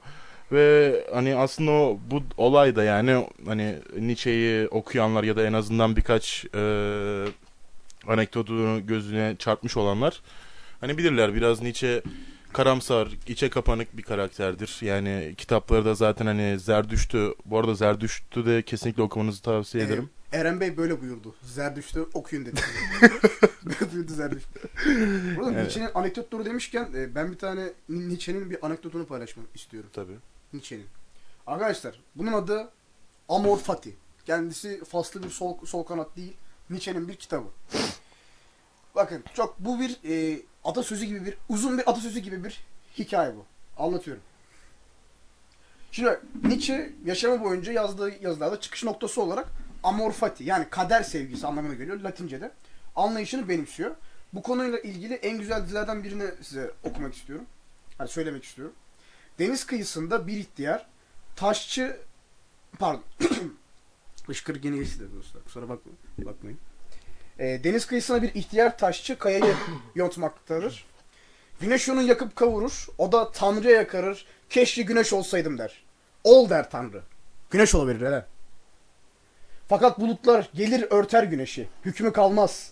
Ve 0.51 0.95
hani 1.13 1.35
aslında 1.35 1.71
o 1.71 1.99
bu 2.11 2.23
olay 2.37 2.75
da 2.75 2.83
yani 2.83 3.27
hani 3.45 3.75
Nietzsche'yi 3.99 4.67
okuyanlar 4.67 5.23
ya 5.23 5.35
da 5.35 5.43
en 5.45 5.53
azından 5.53 5.95
birkaç 5.95 6.45
e, 6.55 6.61
anekdotunu 8.07 8.87
gözüne 8.87 9.35
çarpmış 9.39 9.77
olanlar 9.77 10.21
hani 10.81 10.97
bilirler 10.97 11.35
biraz 11.35 11.61
Nietzsche 11.61 12.03
karamsar, 12.53 13.09
içe 13.27 13.49
kapanık 13.49 13.97
bir 13.97 14.03
karakterdir. 14.03 14.77
Yani 14.81 15.35
kitapları 15.37 15.85
da 15.85 15.95
zaten 15.95 16.25
hani 16.25 16.59
Zerdüşt'ü, 16.59 17.33
bu 17.45 17.59
arada 17.59 17.75
Zerdüşt'ü 17.75 18.45
de 18.45 18.61
kesinlikle 18.61 19.03
okumanızı 19.03 19.41
tavsiye 19.41 19.83
ederim. 19.83 20.09
Ee, 20.31 20.37
Eren 20.37 20.59
Bey 20.59 20.77
böyle 20.77 21.01
buyurdu. 21.01 21.35
Zerdüşt'ü 21.41 22.05
okuyun 22.13 22.45
dedi. 22.45 22.61
böyle 23.65 23.91
buyurdu 23.93 24.13
Zerdüşt. 24.13 24.47
Burada 25.37 25.51
Evet. 25.51 25.61
Nietzsche'nin 25.61 25.89
anekdotları 25.95 26.45
demişken 26.45 26.89
e, 26.95 27.15
ben 27.15 27.31
bir 27.31 27.37
tane 27.37 27.69
Nietzsche'nin 27.89 28.49
bir 28.49 28.65
anekdotunu 28.65 29.05
paylaşmak 29.05 29.45
istiyorum. 29.55 29.89
Tabii. 29.93 30.15
Nietzsche'nin. 30.53 30.85
Arkadaşlar 31.47 31.99
bunun 32.15 32.33
adı 32.33 32.69
Amor 33.29 33.57
Fati. 33.57 33.95
Kendisi 34.25 34.83
faslı 34.85 35.23
bir 35.23 35.29
sol, 35.29 35.65
sol 35.65 35.83
kanat 35.83 36.17
değil. 36.17 36.33
Nietzsche'nin 36.69 37.07
bir 37.07 37.15
kitabı. 37.15 37.47
Bakın 38.95 39.23
çok 39.33 39.59
bu 39.59 39.79
bir 39.79 39.99
e, 40.09 40.41
atasözü 40.63 41.05
gibi 41.05 41.25
bir 41.25 41.37
uzun 41.49 41.77
bir 41.77 41.89
atasözü 41.89 42.19
gibi 42.19 42.43
bir 42.43 42.63
hikaye 42.99 43.35
bu. 43.35 43.45
Anlatıyorum. 43.83 44.23
Şimdi 45.91 46.19
Nietzsche 46.43 46.93
yaşamı 47.05 47.43
boyunca 47.43 47.71
yazdığı 47.71 48.23
yazılarda 48.23 48.59
çıkış 48.59 48.83
noktası 48.83 49.21
olarak 49.21 49.47
amor 49.83 50.11
fati 50.11 50.43
yani 50.43 50.69
kader 50.69 51.03
sevgisi 51.03 51.47
anlamına 51.47 51.73
geliyor 51.73 51.99
Latince'de. 51.99 52.51
Anlayışını 52.95 53.49
benimsiyor. 53.49 53.95
Bu 54.33 54.41
konuyla 54.41 54.79
ilgili 54.79 55.13
en 55.13 55.37
güzel 55.37 55.63
dizilerden 55.63 56.03
birini 56.03 56.31
size 56.41 56.71
okumak 56.83 57.15
istiyorum. 57.15 57.45
Hani 57.97 58.09
söylemek 58.09 58.43
istiyorum. 58.43 58.75
Deniz 59.39 59.65
kıyısında 59.65 60.27
bir 60.27 60.37
ihtiyar 60.37 60.87
taşçı 61.35 61.97
pardon 62.79 63.03
Işkırık 64.29 64.65
yeni 64.65 64.79
geçti 64.79 64.99
de 64.99 65.15
dostlar. 65.15 65.43
Kusura 65.43 65.69
bakmayın. 65.69 65.99
bakmayın. 66.17 66.59
Ee, 67.39 67.63
deniz 67.63 67.85
kıyısına 67.85 68.21
bir 68.21 68.35
ihtiyar 68.35 68.77
taşçı 68.77 69.19
kayayı 69.19 69.55
yontmaktadır. 69.95 70.85
Güneş 71.61 71.89
onu 71.89 72.01
yakıp 72.01 72.35
kavurur. 72.35 72.87
O 72.97 73.11
da 73.11 73.31
Tanrı'ya 73.31 73.75
yakarır. 73.75 74.25
Keşke 74.49 74.81
güneş 74.81 75.13
olsaydım 75.13 75.57
der. 75.57 75.83
Ol 76.23 76.49
der 76.49 76.69
Tanrı. 76.69 77.01
Güneş 77.51 77.75
olabilir 77.75 78.07
hele. 78.07 78.25
Fakat 79.67 79.99
bulutlar 79.99 80.49
gelir 80.53 80.87
örter 80.89 81.23
güneşi. 81.23 81.67
Hükmü 81.85 82.13
kalmaz. 82.13 82.71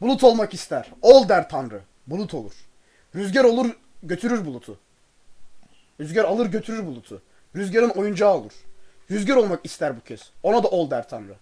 Bulut 0.00 0.24
olmak 0.24 0.54
ister. 0.54 0.90
Ol 1.02 1.28
der 1.28 1.48
Tanrı. 1.48 1.80
Bulut 2.06 2.34
olur. 2.34 2.52
Rüzgar 3.14 3.44
olur 3.44 3.76
götürür 4.02 4.44
bulutu. 4.44 4.78
Rüzgar 6.00 6.24
alır 6.24 6.46
götürür 6.46 6.86
bulutu. 6.86 7.22
Rüzgarın 7.56 7.88
oyuncağı 7.90 8.34
olur. 8.34 8.52
Rüzgar 9.10 9.36
olmak 9.36 9.60
ister 9.64 9.96
bu 9.96 10.00
kez. 10.00 10.30
Ona 10.42 10.62
da 10.62 10.68
ol 10.68 10.90
der 10.90 11.08
Tanrı. 11.08 11.34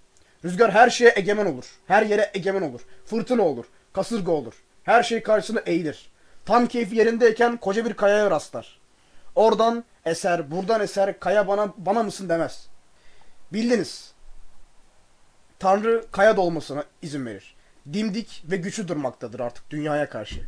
Rüzgar 0.44 0.72
her 0.72 0.90
şeye 0.90 1.12
egemen 1.16 1.46
olur. 1.46 1.64
Her 1.86 2.02
yere 2.02 2.30
egemen 2.34 2.62
olur. 2.62 2.80
Fırtına 3.06 3.42
olur. 3.42 3.64
Kasırga 3.92 4.32
olur. 4.32 4.54
Her 4.84 5.02
şey 5.02 5.22
karşısına 5.22 5.60
eğilir. 5.60 6.10
Tam 6.46 6.66
keyfi 6.66 6.96
yerindeyken 6.96 7.56
koca 7.56 7.84
bir 7.84 7.94
kayaya 7.94 8.30
rastlar. 8.30 8.80
Oradan 9.34 9.84
eser, 10.04 10.50
buradan 10.50 10.80
eser, 10.80 11.20
kaya 11.20 11.48
bana 11.48 11.72
bana 11.76 12.02
mısın 12.02 12.28
demez. 12.28 12.68
Bildiniz. 13.52 14.12
Tanrı 15.58 16.04
kaya 16.12 16.36
dolmasına 16.36 16.84
izin 17.02 17.26
verir. 17.26 17.54
Dimdik 17.92 18.44
ve 18.50 18.56
güçlü 18.56 18.88
durmaktadır 18.88 19.40
artık 19.40 19.70
dünyaya 19.70 20.08
karşı. 20.08 20.46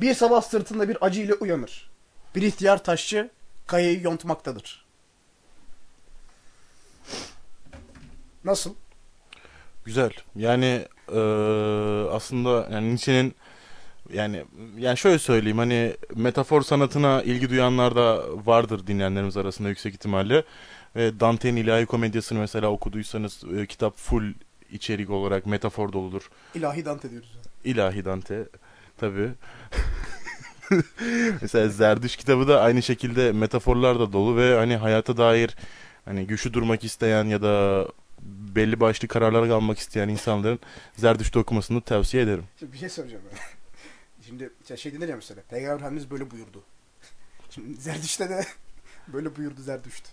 Bir 0.00 0.14
sabah 0.14 0.42
sırtında 0.42 0.88
bir 0.88 0.98
acı 1.00 1.20
ile 1.20 1.34
uyanır. 1.34 1.90
Bir 2.34 2.42
ihtiyar 2.42 2.84
taşçı 2.84 3.30
kayayı 3.66 4.02
yontmaktadır. 4.02 4.86
Nasıl? 8.44 8.74
Güzel. 9.84 10.10
Yani 10.36 10.86
eee, 11.12 11.20
aslında 12.10 12.68
yani 12.72 12.88
Nietzsche'nin 12.88 13.34
yani 14.12 14.44
yani 14.78 14.96
şöyle 14.96 15.18
söyleyeyim 15.18 15.58
hani 15.58 15.96
metafor 16.14 16.62
sanatına 16.62 17.22
ilgi 17.22 17.50
duyanlar 17.50 17.96
da 17.96 18.24
vardır 18.46 18.86
dinleyenlerimiz 18.86 19.36
arasında 19.36 19.68
yüksek 19.68 19.94
ihtimalle. 19.94 20.44
Ve 20.96 21.20
Dante'nin 21.20 21.56
İlahi 21.56 21.86
Komedyası'nı 21.86 22.38
mesela 22.38 22.68
okuduysanız 22.68 23.44
e, 23.58 23.66
kitap 23.66 23.96
full 23.96 24.32
içerik 24.72 25.10
olarak 25.10 25.46
metafor 25.46 25.92
doludur. 25.92 26.30
İlahi 26.54 26.84
Dante 26.84 27.10
diyoruz. 27.10 27.32
İlahi 27.64 28.04
Dante 28.04 28.48
tabi. 28.98 29.28
Mesela 31.42 31.68
Zerdüş 31.68 32.16
kitabı 32.16 32.48
da 32.48 32.60
aynı 32.60 32.82
şekilde 32.82 33.32
metaforlar 33.32 34.00
da 34.00 34.12
dolu 34.12 34.36
ve 34.36 34.54
hani 34.56 34.76
hayata 34.76 35.16
dair 35.16 35.56
hani 36.04 36.26
güçlü 36.26 36.52
durmak 36.54 36.84
isteyen 36.84 37.24
ya 37.24 37.42
da 37.42 37.86
belli 38.56 38.80
başlı 38.80 39.08
kararlar 39.08 39.48
almak 39.48 39.78
isteyen 39.78 40.08
insanların 40.08 40.58
Zerdüşt'ü 40.96 41.38
okumasını 41.38 41.80
tavsiye 41.80 42.22
ederim. 42.22 42.44
Şimdi 42.58 42.72
bir 42.72 42.78
şey 42.78 42.88
soracağım 42.88 43.22
ben. 43.32 43.38
Şimdi 44.26 44.50
şey- 44.76 44.94
denir 44.94 45.08
ya 45.08 45.16
mesela. 45.16 45.42
Peygamber 45.50 45.76
Efendimiz 45.76 46.10
böyle 46.10 46.30
buyurdu. 46.30 46.62
Şimdi 47.50 47.74
Zerdüşt'te 47.80 48.28
de 48.28 48.44
böyle 49.08 49.36
buyurdu 49.36 49.60
Zerdüşt. 49.62 50.04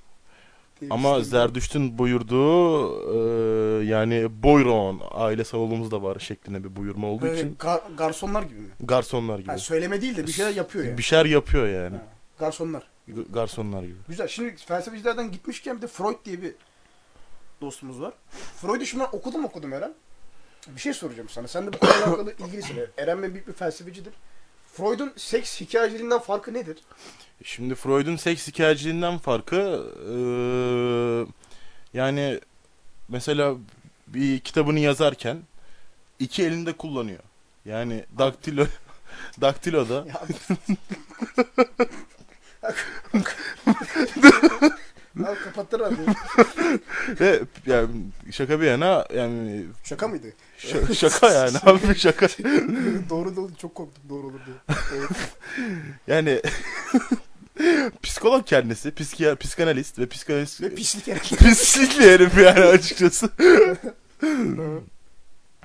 Ama 0.89 1.15
şey 1.15 1.23
Zerdüşt'ün 1.23 1.97
buyurduğu 1.97 2.87
e, 3.13 3.85
yani 3.85 4.43
Boyron 4.43 5.01
aile 5.11 5.43
savunumuz 5.43 5.91
da 5.91 6.03
var 6.03 6.19
şeklinde 6.19 6.63
bir 6.63 6.75
buyurma 6.75 7.07
olduğu 7.07 7.21
Böyle 7.25 7.39
için 7.39 7.55
gar- 7.55 7.95
garsonlar 7.95 8.43
gibi 8.43 8.59
mi? 8.59 8.67
garsonlar 8.79 9.39
gibi. 9.39 9.47
Ha, 9.47 9.57
söyleme 9.57 10.01
değil 10.01 10.17
de 10.17 10.27
bir 10.27 10.31
şeyler 10.31 10.51
yapıyor 10.55 10.85
yani. 10.85 10.97
Bir 10.97 11.03
şeyler 11.03 11.25
yapıyor 11.25 11.67
yani. 11.67 11.95
Ha, 11.97 12.03
garsonlar. 12.39 12.83
G- 13.07 13.13
Garsonlar 13.33 13.83
gibi. 13.83 13.95
Güzel. 14.07 14.27
Şimdi 14.27 14.55
felsefecilerden 14.55 15.31
gitmişken 15.31 15.77
bir 15.77 15.81
de 15.81 15.87
Freud 15.87 16.25
diye 16.25 16.41
bir 16.41 16.55
dostumuz 17.61 18.01
var. 18.01 18.13
Freud'u 18.61 18.85
şimdi 18.85 19.03
ben 19.03 19.17
okudum 19.17 19.45
okudum 19.45 19.73
Eren. 19.73 19.93
Bir 20.67 20.81
şey 20.81 20.93
soracağım 20.93 21.29
sana. 21.29 21.47
Sen 21.47 21.67
de 21.67 21.73
bu 21.73 21.77
konuyla 21.79 22.05
alakalı 22.07 22.33
ilgilisin. 22.39 22.79
Eren 22.97 23.23
Bey 23.23 23.33
büyük 23.33 23.47
bir 23.47 23.53
felsefecidir. 23.53 24.13
Freud'un 24.73 25.13
seks 25.17 25.61
hikayeciliğinden 25.61 26.19
farkı 26.19 26.53
nedir? 26.53 26.77
Şimdi 27.43 27.75
Freud'un 27.75 28.15
seks 28.15 28.47
hikayeciliğinden 28.47 29.17
farkı 29.17 29.55
eee, 30.09 31.33
yani 31.93 32.39
mesela 33.09 33.55
bir 34.07 34.39
kitabını 34.39 34.79
yazarken 34.79 35.37
iki 36.19 36.43
elinde 36.43 36.73
kullanıyor. 36.73 37.19
Yani 37.65 38.05
daktilo 38.17 38.65
daktiloda 39.41 40.05
Abi 45.25 45.39
kapattır 45.43 45.79
abi. 45.79 45.95
ve 47.19 47.39
yani 47.65 47.87
şaka 48.31 48.61
bir 48.61 48.65
yana 48.65 49.05
yani 49.15 49.65
Şaka 49.83 50.07
mıydı? 50.07 50.27
ş- 50.57 50.93
şaka 50.95 51.29
yani 51.31 51.57
abi 51.63 51.95
şaka. 51.99 52.27
doğru 53.09 53.35
doğru 53.35 53.51
çok 53.61 53.75
korktum 53.75 54.03
doğru 54.09 54.27
olur 54.27 54.39
diye. 54.45 54.55
Evet. 54.97 55.09
Yani 56.07 56.41
psikolog 58.03 58.45
kendisi, 58.47 58.91
psikiya, 58.95 59.35
psikanalist 59.35 59.99
ve 59.99 60.05
psikanalist 60.07 60.61
Ve 60.61 60.75
pislik 60.75 61.07
herif. 61.07 61.23
pislik 61.39 61.99
bir 61.99 62.05
herif 62.05 62.37
yani 62.37 62.59
açıkçası. 62.59 63.29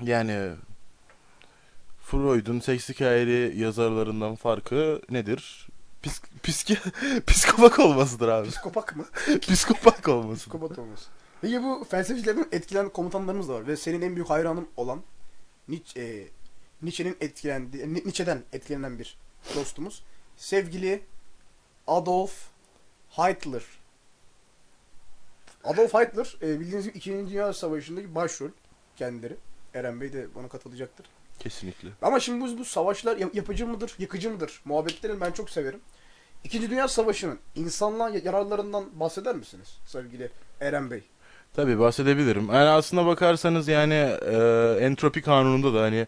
yani 0.01 0.49
Freud'un 2.05 2.59
seks 2.59 2.89
hikayeli 2.89 3.59
yazarlarından 3.61 4.35
farkı 4.35 5.01
nedir? 5.09 5.67
Pis, 6.03 6.21
piski, 6.43 6.77
psikopak 7.27 7.79
olmasıdır 7.79 8.27
abi. 8.27 8.49
Psikopak 8.49 8.95
mı? 8.95 9.05
Psikopak 9.41 10.07
olması. 10.07 10.39
Psikopat 10.39 10.79
olması. 10.79 11.05
Peki 11.41 11.63
bu 11.63 11.83
felsefecilerden 11.89 12.47
etkilenen 12.51 12.89
komutanlarımız 12.89 13.49
da 13.49 13.53
var. 13.53 13.67
Ve 13.67 13.77
senin 13.77 14.01
en 14.01 14.15
büyük 14.15 14.29
hayranın 14.29 14.67
olan 14.77 15.01
Nietzsche, 15.67 16.01
e, 16.01 16.27
Nietzsche'nin 16.81 17.17
etkilendiği, 17.21 17.93
Ni- 17.93 17.93
Nietzsche'den 18.05 18.43
etkilenen 18.53 18.99
bir 18.99 19.17
dostumuz. 19.55 20.03
Sevgili 20.37 21.03
Adolf 21.87 22.47
Hitler. 23.17 23.63
Adolf 25.63 25.93
Hitler 25.93 26.37
e, 26.41 26.59
bildiğiniz 26.59 26.85
gibi 26.85 26.97
2. 26.97 27.11
Dünya 27.11 27.53
Savaşı'ndaki 27.53 28.15
başrol 28.15 28.49
kendileri. 28.95 29.35
Eren 29.73 30.01
Bey 30.01 30.13
de 30.13 30.35
bana 30.35 30.47
katılacaktır. 30.47 31.05
Kesinlikle. 31.43 31.89
Ama 32.01 32.19
şimdi 32.19 32.45
bu, 32.45 32.57
bu 32.57 32.65
savaşlar 32.65 33.17
yap- 33.17 33.35
yapıcı 33.35 33.67
mıdır, 33.67 33.95
yıkıcı 33.99 34.29
mıdır? 34.29 34.61
Muhabbetlerini 34.65 35.21
ben 35.21 35.31
çok 35.31 35.49
severim. 35.49 35.79
İkinci 36.43 36.69
Dünya 36.69 36.87
Savaşı'nın 36.87 37.39
insanlığa 37.55 38.09
yararlarından 38.09 38.99
bahseder 38.99 39.35
misiniz 39.35 39.77
sevgili 39.85 40.29
Eren 40.61 40.91
Bey? 40.91 41.03
Tabii 41.53 41.79
bahsedebilirim. 41.79 42.47
Yani 42.47 42.69
aslına 42.69 43.05
bakarsanız 43.05 43.67
yani 43.67 43.93
e, 44.25 44.37
entropi 44.81 45.21
kanununda 45.21 45.73
da 45.73 45.81
hani 45.81 46.07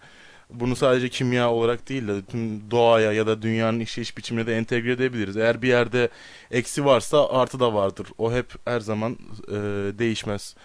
bunu 0.50 0.76
sadece 0.76 1.10
kimya 1.10 1.52
olarak 1.52 1.90
değil 1.90 2.08
de 2.08 2.26
tüm 2.26 2.72
doğaya 2.72 3.12
ya 3.12 3.28
da 3.28 3.42
dünyanın 3.42 3.80
işleyiş 3.80 4.18
biçimine 4.18 4.48
de 4.48 4.58
entegre 4.58 4.92
edebiliriz. 4.92 5.38
Eğer 5.38 5.62
bir 5.62 5.68
yerde 5.68 6.10
eksi 6.52 6.86
varsa 6.86 7.30
artı 7.30 7.60
da 7.60 7.74
vardır. 7.74 8.08
O 8.18 8.34
hep 8.34 8.54
her 8.66 8.80
zaman 8.80 9.18
e, 9.48 9.54
değişmez. 10.00 10.56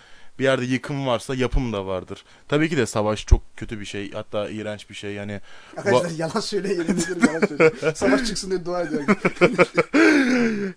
Bir 0.40 0.44
yerde 0.44 0.64
yıkım 0.64 1.06
varsa 1.06 1.34
yapım 1.34 1.72
da 1.72 1.86
vardır. 1.86 2.24
Tabii 2.48 2.68
ki 2.68 2.76
de 2.76 2.86
savaş 2.86 3.26
çok 3.26 3.42
kötü 3.56 3.80
bir 3.80 3.84
şey. 3.84 4.12
Hatta 4.12 4.48
iğrenç 4.48 4.90
bir 4.90 4.94
şey. 4.94 5.12
Yani 5.12 5.40
Arkadaşlar 5.76 6.10
yalan 6.10 6.40
söyle, 6.40 6.68
yemin 6.68 6.84
ederim 6.84 7.20
yalan 7.26 7.46
söyle. 7.46 7.72
Savaş 7.94 8.26
çıksın 8.26 8.50
diye 8.50 8.64
dua 8.64 8.82
ediyorum. 8.82 9.06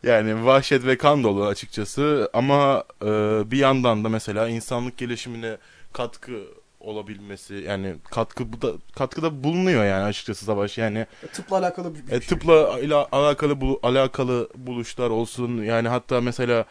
Yani 0.04 0.46
vahşet 0.46 0.86
ve 0.86 0.98
kan 0.98 1.24
dolu 1.24 1.46
açıkçası 1.46 2.30
ama 2.34 2.84
e, 3.02 3.08
bir 3.52 3.58
yandan 3.58 4.04
da 4.04 4.10
mesela 4.10 4.48
insanlık 4.50 4.98
gelişimine 4.98 5.58
katkı 5.94 6.32
olabilmesi 6.80 7.54
yani 7.56 7.96
katkı 8.12 8.54
bu 8.54 8.62
da 8.62 8.72
katkıda 8.96 9.44
bulunuyor 9.44 9.86
yani 9.86 10.04
açıkçası 10.04 10.46
savaş 10.46 10.78
yani 10.78 11.06
Tıpla 11.34 11.58
alakalı 11.58 11.96
bir, 11.96 12.08
bir 12.08 12.12
e, 12.12 12.22
şey. 12.22 12.28
tıpla 12.28 12.80
ile 12.80 12.96
alakalı 12.96 13.54
bulu- 13.62 13.80
alakalı 13.84 14.50
buluşlar 14.56 15.10
olsun 15.10 15.64
yani 15.64 15.88
hatta 15.88 16.22
mesela 16.22 16.66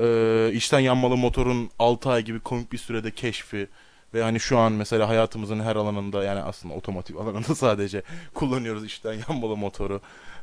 e, 0.00 0.50
içten 0.54 0.80
yanmalı 0.80 1.16
motorun 1.16 1.70
6 1.78 2.10
ay 2.10 2.24
gibi 2.24 2.40
komik 2.40 2.72
bir 2.72 2.78
sürede 2.78 3.10
keşfi 3.10 3.68
ve 4.14 4.22
hani 4.22 4.40
şu 4.40 4.58
an 4.58 4.72
mesela 4.72 5.08
hayatımızın 5.08 5.60
her 5.60 5.76
alanında 5.76 6.24
yani 6.24 6.40
aslında 6.40 6.74
otomotiv 6.74 7.16
alanında 7.16 7.54
sadece 7.54 8.02
kullanıyoruz 8.34 8.84
içten 8.84 9.22
yanmalı 9.28 9.56
motoru 9.56 10.00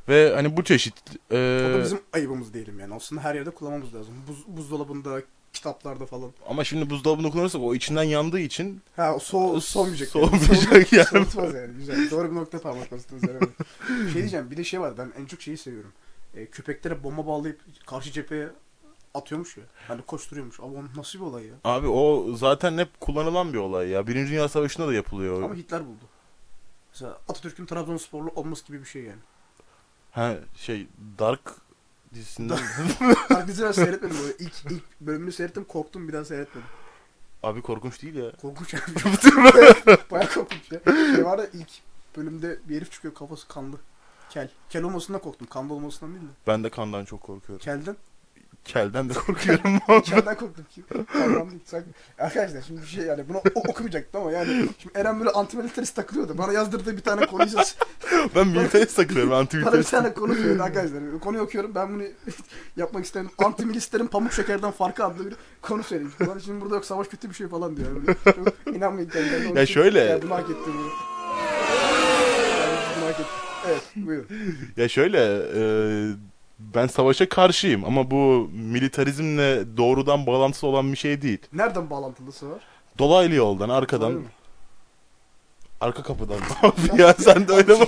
ve 0.10 0.34
hani 0.36 0.58
bu 0.58 0.64
çeşit 0.64 0.93
e, 1.32 1.68
O 1.70 1.74
da 1.74 1.84
bizim 1.84 2.00
ayıbımız 2.14 2.54
diyelim 2.54 2.80
yani. 2.80 2.93
Aslında 2.93 3.24
her 3.24 3.36
yerde 3.36 3.50
kullanmamız 3.50 3.96
lazım. 3.96 4.14
Buz, 4.28 4.48
buzdolabında, 4.48 5.22
kitaplarda 5.54 6.06
falan. 6.06 6.32
Ama 6.50 6.64
şimdi 6.64 6.89
buzdolabını 6.89 7.32
kullanırsak 7.32 7.62
o 7.62 7.76
içinden 7.76 8.04
yandığı 8.04 8.39
için 8.39 8.82
Ha 8.96 9.16
o 9.16 9.20
so 9.20 9.60
soğumayacak. 9.60 10.10
Soğumayacak 10.10 10.93
yani. 10.93 11.06
Soğutmaz 11.06 11.54
yani. 11.56 11.74
Güzel. 11.78 12.12
Doğru 12.12 12.32
bir 12.32 12.36
nokta 12.36 12.62
parmak 12.62 12.91
bastınız 12.91 13.24
herhalde. 13.24 13.46
şey 14.12 14.14
diyeceğim. 14.14 14.52
Bir 14.52 14.58
de 14.58 14.64
şey 14.64 14.82
var. 14.82 14.98
Ben 14.98 15.12
en 15.22 15.26
çok 15.26 15.41
şeyi 15.41 15.58
seviyorum. 15.58 15.91
E, 16.36 16.46
köpeklere 16.46 17.04
bomba 17.04 17.28
bağlayıp 17.28 17.60
karşı 17.86 18.12
cepheye 18.12 18.50
atıyormuş 19.16 19.57
ya. 19.57 19.63
Hani 19.88 20.01
koşturuyormuş. 20.01 20.59
Ama 20.59 20.80
o 20.80 20.84
nasıl 20.99 21.20
bir 21.20 21.24
olay 21.24 21.45
ya? 21.45 21.53
abi 21.63 21.88
o 21.88 22.34
zaten 22.36 22.78
hep 22.78 22.99
kullanılan 23.01 23.53
bir 23.53 23.57
olay 23.57 23.89
ya. 23.89 24.07
Birinci 24.07 24.32
Dünya 24.32 24.49
Savaşı'nda 24.49 24.88
da 24.88 24.93
yapılıyor. 24.93 25.43
Ama 25.43 25.55
Hitler 25.55 25.86
buldu. 25.86 26.05
Mesela 26.93 27.11
Atatürk'ün 27.30 27.66
Trabzonsporlu 27.66 28.30
olması 28.36 28.66
gibi 28.68 28.80
bir 28.80 28.86
şey 28.86 29.03
yani. 29.03 29.22
Ha 30.11 30.36
şey 30.55 30.88
Dark 31.20 31.51
dizisinden 32.13 32.59
Bak 33.30 33.47
dizi 33.47 33.63
ben 33.63 33.72
seyretmedim 33.72 34.18
böyle. 34.24 34.34
İlk, 34.39 34.53
ilk 34.72 34.84
bölümünü 35.01 35.32
seyrettim 35.32 35.63
korktum 35.63 36.07
bir 36.07 36.13
daha 36.13 36.26
seyretmedim. 36.26 36.70
abi 37.43 37.61
korkunç 37.61 38.01
değil 38.01 38.16
ya. 38.16 38.32
Korkunç 38.41 38.74
yani. 38.74 38.84
Bayağı 40.11 40.34
korkunç 40.34 40.72
ya. 40.72 40.80
Şey 41.16 41.26
var 41.26 41.39
ya 41.39 41.47
ilk 41.53 41.70
bölümde 42.18 42.59
bir 42.70 42.76
herif 42.76 42.91
çıkıyor 42.91 43.13
kafası 43.13 43.47
kanlı. 43.47 43.78
Kel. 44.30 44.49
Kel 44.70 44.84
olmasından 44.84 45.22
korktum. 45.22 45.47
Kanlı 45.47 45.74
olmasından 45.74 46.16
değil 46.16 46.26
de. 46.26 46.32
Ben 46.47 46.63
de 46.63 46.70
kandan 46.70 47.05
çok 47.05 47.22
korkuyorum. 47.22 47.63
Kelden. 47.63 47.95
Kelden 48.66 49.09
de 49.09 49.13
korkuyorum. 49.28 49.80
Kelden 50.01 50.36
korktum 50.38 50.66
ki. 50.76 50.84
Arkadaşlar 52.20 52.61
şimdi 52.68 52.82
bir 52.82 52.88
şey 52.88 53.03
yani 53.05 53.24
bunu 53.30 53.41
okumayacaktım 53.55 54.22
ama 54.22 54.32
yani 54.32 54.70
şimdi 54.80 54.97
Eren 54.99 55.20
böyle 55.20 55.30
antimilitarist 55.30 55.95
takılıyordu. 55.95 56.38
Bana 56.38 56.53
yazdırdığı 56.53 56.97
bir 56.97 57.01
tane 57.01 57.26
konuyu 57.26 57.49
ben 58.36 58.47
militarist 58.47 58.95
takılıyorum. 58.95 59.32
Bana 59.32 59.41
bir 59.41 59.45
Anti-militarist. 59.47 59.91
tane 59.91 60.13
konu 60.13 60.36
söyledi 60.36 60.63
arkadaşlar. 60.63 61.20
Konuyu 61.20 61.43
okuyorum. 61.43 61.76
Ben 61.76 61.93
bunu 61.93 62.03
yapmak 62.78 63.05
istedim. 63.05 63.30
Antimilistlerin 63.38 64.07
pamuk 64.07 64.34
şekerden 64.34 64.72
farkı 64.72 65.05
adlı 65.05 65.26
bir 65.26 65.36
konu 65.61 65.84
söylemiş. 65.84 66.13
Bana 66.20 66.39
şimdi 66.39 66.61
burada 66.61 66.76
yok 66.76 66.86
savaş 66.86 67.07
kötü 67.07 67.30
bir 67.30 67.36
şey 67.36 67.47
falan 67.47 67.78
diyor. 67.78 67.88
Böyle, 67.95 68.78
inanmayın. 68.78 69.11
Onun 69.49 69.55
Ya 69.55 69.66
şöyle- 69.66 69.99
Yani 69.99 70.22
bunu 70.22 70.32
hak 70.36 70.49
ettim. 70.49 70.74
Yani 72.61 72.78
bunu 72.97 73.05
hak 73.05 73.13
ettim. 73.20 73.26
Evet 73.68 73.82
buyurun. 73.95 74.28
Ya 74.78 74.88
şöyle 74.89 75.20
e, 75.55 75.61
ben 76.60 76.88
savaşa 76.88 77.30
karşıyım 77.30 77.86
ama 77.86 78.12
bu 78.12 78.49
militarizmle 78.53 79.78
doğrudan 79.78 80.28
bağlantısı 80.28 80.68
olan 80.68 80.91
bir 80.91 80.97
şey 80.97 81.22
değil. 81.22 81.39
Nereden 81.53 81.89
bağlantılısı 81.89 82.51
var? 82.51 82.60
Dolaylı 82.99 83.36
yoldan, 83.36 83.70
arkadan, 83.70 84.22
arka 85.82 86.03
kapıdan. 86.03 86.39
Abi 86.62 87.01
ya 87.01 87.14
sen 87.14 87.47
de 87.47 87.53
öyle 87.53 87.74
mi? 87.80 87.86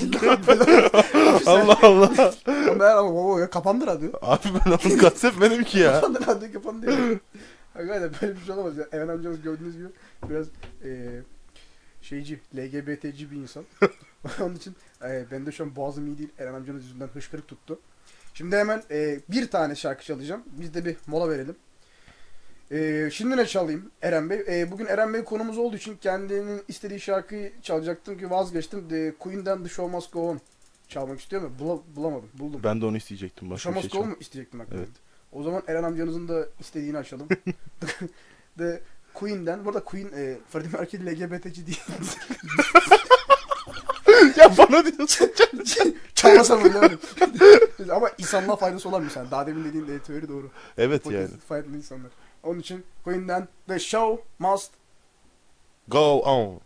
Allah 1.46 1.78
Allah. 1.82 2.34
Ben 2.80 2.98
ama 2.98 3.16
baba 3.16 3.40
ya 3.40 3.50
kapandı 3.50 3.88
radyo. 3.88 4.10
Abi 4.22 4.44
ben 4.66 4.72
onu 4.72 4.98
kastetmedim 4.98 5.64
ki 5.64 5.80
ya. 5.80 5.94
Kapandı 5.94 6.20
radyo 6.28 6.54
kapandı 6.54 6.92
ya. 6.92 7.20
Hakikaten 7.74 8.12
böyle 8.22 8.36
bir 8.36 8.46
şey 8.46 8.56
olamaz 8.56 8.78
ya. 8.78 8.88
Eren 8.92 9.08
amcamız 9.08 9.42
gördüğünüz 9.42 9.78
gibi 9.78 9.88
biraz 10.30 10.48
eee 10.86 11.22
şeyci, 12.02 12.40
LGBT'ci 12.58 13.32
bir 13.32 13.36
insan. 13.36 13.64
Onun 14.42 14.56
için 14.56 14.76
eee 15.04 15.26
ben 15.32 15.46
de 15.46 15.52
şu 15.52 15.64
an 15.64 15.76
boğazım 15.76 16.08
iyi 16.08 16.18
değil. 16.18 16.30
Eren 16.40 16.54
amcanız 16.54 16.84
yüzünden 16.84 17.08
hışkırık 17.08 17.48
tuttu. 17.48 17.80
Şimdi 18.38 18.56
hemen 18.56 18.84
eee, 18.92 19.20
bir 19.30 19.52
tane 19.52 19.76
şarkı 19.76 20.04
çalacağım. 20.06 20.44
Biz 20.48 20.74
de 20.74 20.86
bir 20.86 20.96
mola 21.08 21.30
verelim. 21.30 21.56
Eee, 22.72 23.10
şimdi 23.14 23.38
ne 23.38 23.46
çalayım 23.46 23.92
Eren 24.02 24.30
Bey? 24.30 24.40
Eee, 24.48 24.72
bugün 24.72 24.86
Eren 24.86 25.14
Bey 25.14 25.24
konumuz 25.24 25.58
olduğu 25.58 25.76
için 25.76 25.98
kendinin 26.02 26.62
istediği 26.68 27.00
şarkıyı 27.00 27.52
çalacaktım 27.62 28.18
ki 28.18 28.30
vazgeçtim. 28.30 28.90
De, 28.90 29.14
Queen'den 29.20 29.64
The 29.64 29.70
Show 29.70 29.96
Must 29.96 30.14
Go 30.14 30.30
On 30.30 30.40
çalmak 30.88 31.20
istiyorum 31.20 31.54
ama 31.60 31.70
bula- 31.70 31.96
bulamadım. 31.96 32.30
Buldum. 32.34 32.62
Ben 32.64 32.82
de 32.82 32.86
onu 32.86 32.98
isteyecektim. 32.98 33.48
The 33.48 33.54
Başka 33.54 33.70
Show 33.74 33.84
bir 33.86 33.90
şey 33.90 34.00
Must 34.00 34.04
Go 34.04 34.04
On 34.04 34.10
mu 34.10 34.18
isteyecektim 34.20 34.60
hakikaten? 34.60 34.84
Evet. 34.84 34.96
O 35.32 35.44
zaman 35.44 35.64
Eren 35.68 35.84
amcanızın 35.84 36.28
da 36.28 36.46
istediğini 36.60 36.98
açalım. 36.98 37.28
The 38.58 38.82
Queen'den. 39.14 39.66
Bu 39.66 39.70
arada 39.70 39.84
Queen 39.84 40.08
e, 40.18 40.38
Freddie 40.50 40.70
Mercury 40.80 41.06
LGBT'ci 41.06 41.68
değil. 41.68 41.82
ya 44.38 44.58
bana 44.58 44.86
diyorsun. 44.86 45.32
Çalmasam 46.16 46.64
öyle. 46.64 46.98
Ama 47.92 48.10
insanlığa 48.18 48.56
faydası 48.56 48.90
olan 48.90 49.04
bir 49.04 49.10
sen. 49.10 49.32
Daha 49.32 49.48
demin 49.48 49.64
dediğin 49.66 49.88
de 49.88 50.00
teori 50.00 50.28
doğru. 50.28 50.50
evet 50.78 51.06
yani. 51.06 51.18
Pozitif 51.18 51.48
faydalı 51.48 51.78
insanlar. 51.78 52.12
Onun 52.44 52.60
için 52.60 52.86
Queen'den 53.04 53.48
The 53.68 53.80
Show 53.80 54.24
Must 54.40 54.72
Go 55.88 56.20
on. 56.20 56.60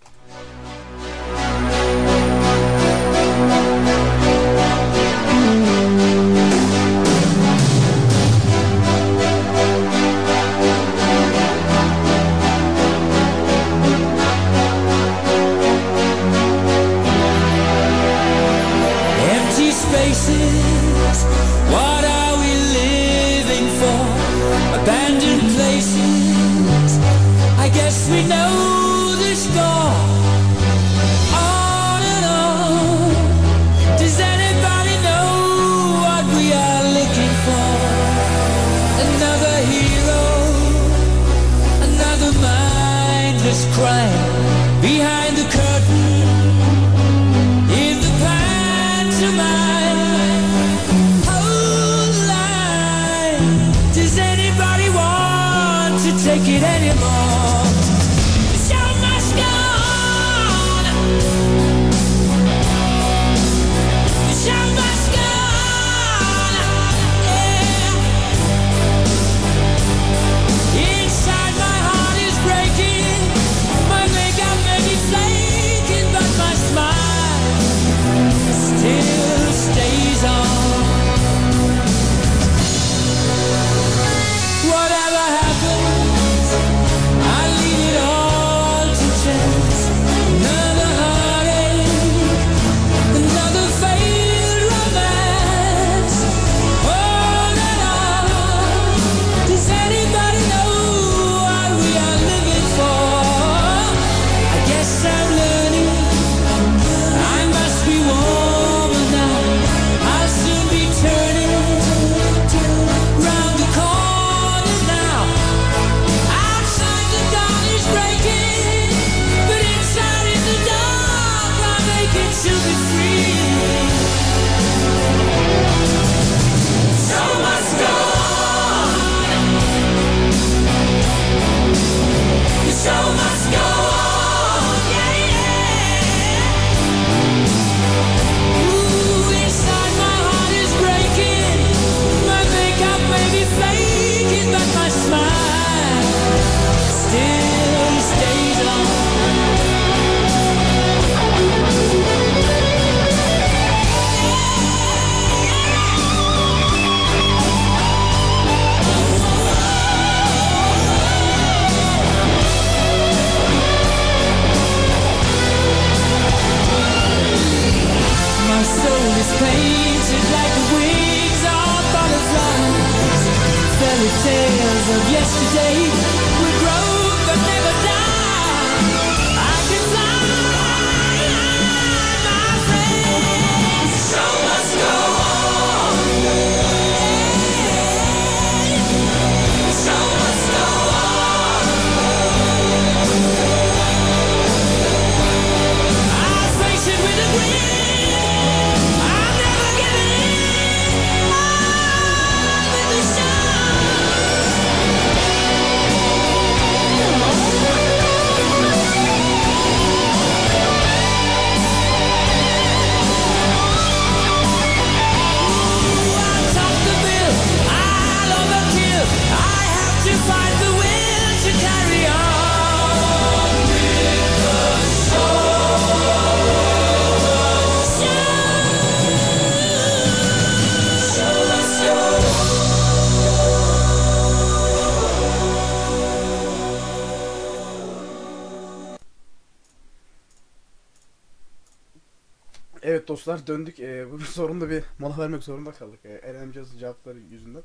Dostlar 243.32 243.48
döndük. 243.48 243.80
Ee, 243.80 244.12
bu 244.12 244.20
sorunda 244.20 244.70
bir 244.70 244.84
mola 245.00 245.18
vermek 245.18 245.44
zorunda 245.44 245.72
kaldık. 245.72 246.00
Ee, 246.06 246.10
Eren 246.24 246.54
cevapları 246.80 247.20
yüzünden. 247.32 247.62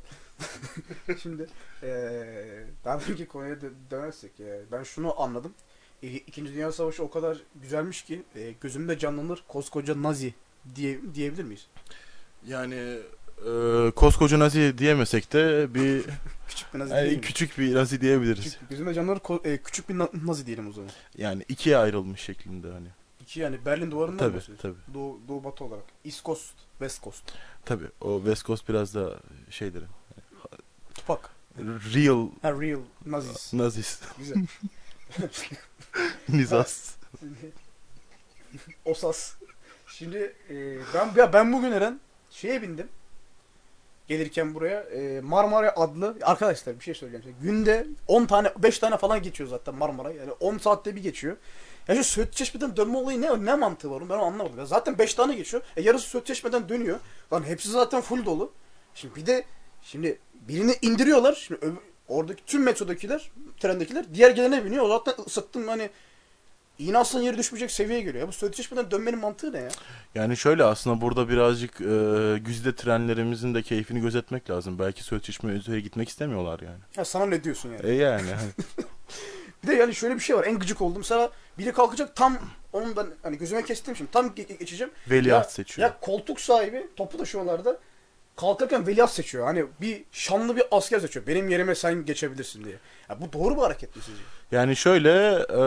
Şimdi 1.22 1.46
ee, 1.82 2.64
daha 2.84 2.96
önceki 2.98 3.26
konuya 3.26 3.54
dö- 3.54 3.90
dönersek 3.90 4.40
ee, 4.40 4.60
ben 4.72 4.82
şunu 4.82 5.20
anladım. 5.20 5.54
Ee, 6.02 6.08
İkinci 6.08 6.54
Dünya 6.54 6.72
Savaşı 6.72 7.02
o 7.02 7.10
kadar 7.10 7.38
güzelmiş 7.62 8.02
ki 8.02 8.22
ee, 8.36 8.54
gözümde 8.60 8.98
canlanır 8.98 9.44
koskoca 9.48 10.02
Nazi 10.02 10.34
diye 10.74 10.98
diyebilir 11.14 11.44
miyiz? 11.44 11.66
Yani 12.46 12.98
e, 13.46 13.90
koskoca 13.96 14.38
Nazi 14.38 14.78
diyemesek 14.78 15.32
de 15.32 15.74
bir 15.74 16.04
Küçük 16.48 16.74
bir 16.74 16.78
Nazi 16.78 16.94
yani 16.94 17.20
küçük 17.20 17.58
bir 17.58 17.74
Nazi 17.74 18.00
diyebiliriz. 18.00 18.44
Küçük, 18.44 18.70
gözümde 18.70 18.94
canlanır 18.94 19.18
ko- 19.18 19.48
ee, 19.48 19.56
küçük 19.56 19.88
bir 19.88 19.98
na- 19.98 20.10
Nazi 20.24 20.46
diyelim 20.46 20.68
o 20.68 20.72
zaman. 20.72 20.90
Yani 21.18 21.44
ikiye 21.48 21.76
ayrılmış 21.76 22.20
şeklinde 22.20 22.72
hani. 22.72 22.88
İki 23.27 23.41
yani 23.41 23.64
Berlin 23.64 23.91
duvarından 23.91 24.18
Tabii 24.18 24.37
bahsediyorsun. 24.37 24.68
tabii. 24.68 24.95
Doğu, 24.95 25.20
Doğu 25.29 25.45
Batı 25.45 25.64
olarak. 25.64 25.85
East 26.05 26.24
Coast, 26.24 26.53
West 26.79 27.03
Coast. 27.05 27.33
Tabii 27.64 27.89
o 28.01 28.16
West 28.18 28.47
Coast 28.47 28.68
biraz 28.68 28.95
da 28.95 29.16
şeydir. 29.51 29.85
Tupac. 30.95 31.20
Real 31.95 32.29
Ha 32.43 32.53
real 32.53 32.81
Nazis. 33.07 33.53
Nazis. 33.55 34.01
Güzel. 34.18 34.37
Nizas. 36.29 36.97
Osas. 38.85 39.35
Şimdi 39.87 40.35
e, 40.51 40.79
ben 40.95 41.12
ya 41.16 41.33
ben 41.33 41.53
bugün 41.53 41.72
Eren 41.72 42.01
şeye 42.31 42.62
bindim. 42.62 42.89
Gelirken 44.09 44.54
buraya 44.54 44.80
e, 44.80 45.20
Marmara 45.20 45.76
adlı 45.76 46.16
arkadaşlar 46.22 46.78
bir 46.78 46.84
şey 46.84 46.94
söyleyeceğim 46.94 47.36
size. 47.36 47.52
Günde 47.52 47.86
10 48.07 48.26
tane 48.26 48.52
5 48.59 48.78
tane 48.78 48.96
falan 48.96 49.22
geçiyor 49.22 49.50
zaten 49.50 49.74
Marmara. 49.74 50.12
Yani 50.12 50.32
10 50.32 50.59
saatte 50.59 50.96
bir 50.96 51.02
geçiyor. 51.02 51.36
Ya 51.88 51.94
şu 51.94 52.04
Söğüt 52.04 52.32
Çeşme'den 52.32 52.76
dönme 52.76 52.96
olayı 52.96 53.20
ne 53.20 53.44
ne 53.44 53.54
mantığı 53.54 53.90
var? 53.90 54.00
onu 54.00 54.09
Ben 54.09 54.18
anlamadım. 54.18 54.59
Ya 54.59 54.66
zaten 54.66 54.98
5 54.98 55.14
tane 55.14 55.34
geçiyor. 55.34 55.62
E 55.76 55.82
yarısı 55.82 56.09
Söğüt 56.09 56.26
Çeşme'den 56.26 56.68
dönüyor. 56.68 57.00
Lan 57.32 57.42
hepsi 57.42 57.70
zaten 57.70 58.00
full 58.00 58.24
dolu. 58.24 58.52
Şimdi 58.94 59.14
bir 59.14 59.26
de 59.26 59.44
şimdi 59.82 60.18
birini 60.34 60.74
indiriyorlar. 60.82 61.34
Şimdi 61.34 61.61
oradaki 62.09 62.44
tüm 62.44 62.62
metrodakiler, 62.62 63.30
trendekiler 63.61 64.14
diğer 64.14 64.30
gelene 64.30 64.64
biniyor. 64.64 64.84
O 64.84 64.88
zaten 64.88 65.24
ısıttım 65.26 65.68
hani 65.68 65.90
İğne 66.79 66.99
aslan 66.99 67.20
yeri 67.22 67.39
düşmeyecek 67.39 67.70
seviyeye 67.70 68.03
geliyor. 68.05 68.22
Ya 68.22 68.29
bu 68.29 68.33
Söğüt 68.33 68.55
Çeşme'den 68.55 68.91
dönmenin 68.91 69.18
mantığı 69.18 69.53
ne 69.53 69.59
ya? 69.59 69.68
Yani 70.14 70.37
şöyle 70.37 70.64
aslında 70.64 71.01
burada 71.01 71.29
birazcık 71.29 71.81
e, 71.81 72.39
güzide 72.39 72.74
trenlerimizin 72.74 73.55
de 73.55 73.62
keyfini 73.62 74.01
gözetmek 74.01 74.51
lazım. 74.51 74.79
Belki 74.79 75.03
Söğüt 75.03 75.24
Çeşme 75.24 75.53
Özü'ye 75.53 75.81
gitmek 75.81 76.09
istemiyorlar 76.09 76.61
yani. 76.61 76.79
Ya 76.97 77.05
sana 77.05 77.27
ne 77.27 77.45
diyorsun 77.45 77.72
yani? 77.72 77.87
E 77.87 77.95
yani. 77.95 78.31
hani. 78.31 78.51
Bir 79.62 79.68
de 79.68 79.74
yani 79.74 79.95
şöyle 79.95 80.14
bir 80.14 80.20
şey 80.20 80.37
var. 80.37 80.45
En 80.45 80.59
gıcık 80.59 80.81
oldum. 80.83 80.99
Mesela 80.99 81.31
biri 81.59 81.72
kalkacak 81.72 82.16
tam 82.16 82.39
onun 82.72 82.97
ben 82.97 83.07
hani 83.22 83.39
gözüme 83.39 83.64
kestim 83.64 83.97
şimdi. 83.97 84.11
Tam 84.11 84.27
ge- 84.27 84.47
ge- 84.47 84.59
geçeceğim. 84.59 84.93
Veliaht 85.11 85.45
Ya- 85.45 85.51
seçiyor. 85.51 85.89
Ya 85.89 85.97
koltuk 86.01 86.41
sahibi 86.41 86.87
topu 86.97 87.18
taşıyorlarda 87.18 87.79
kalkarken 88.37 88.87
veliaht 88.87 89.11
seçiyor. 89.11 89.47
Hani 89.47 89.64
bir 89.80 90.05
şanlı 90.12 90.57
bir 90.57 90.64
asker 90.70 91.01
seçiyor. 91.01 91.26
Benim 91.26 91.49
yerime 91.49 91.74
sen 91.74 92.05
geçebilirsin 92.05 92.64
diye. 92.64 92.76
Ya 93.09 93.20
bu 93.20 93.32
doğru 93.32 93.57
bir 93.57 93.62
hareket 93.62 93.97
mi 93.97 94.03
sizce? 94.03 94.22
Yani 94.53 94.76
şöyle 94.76 95.11
e, 95.51 95.61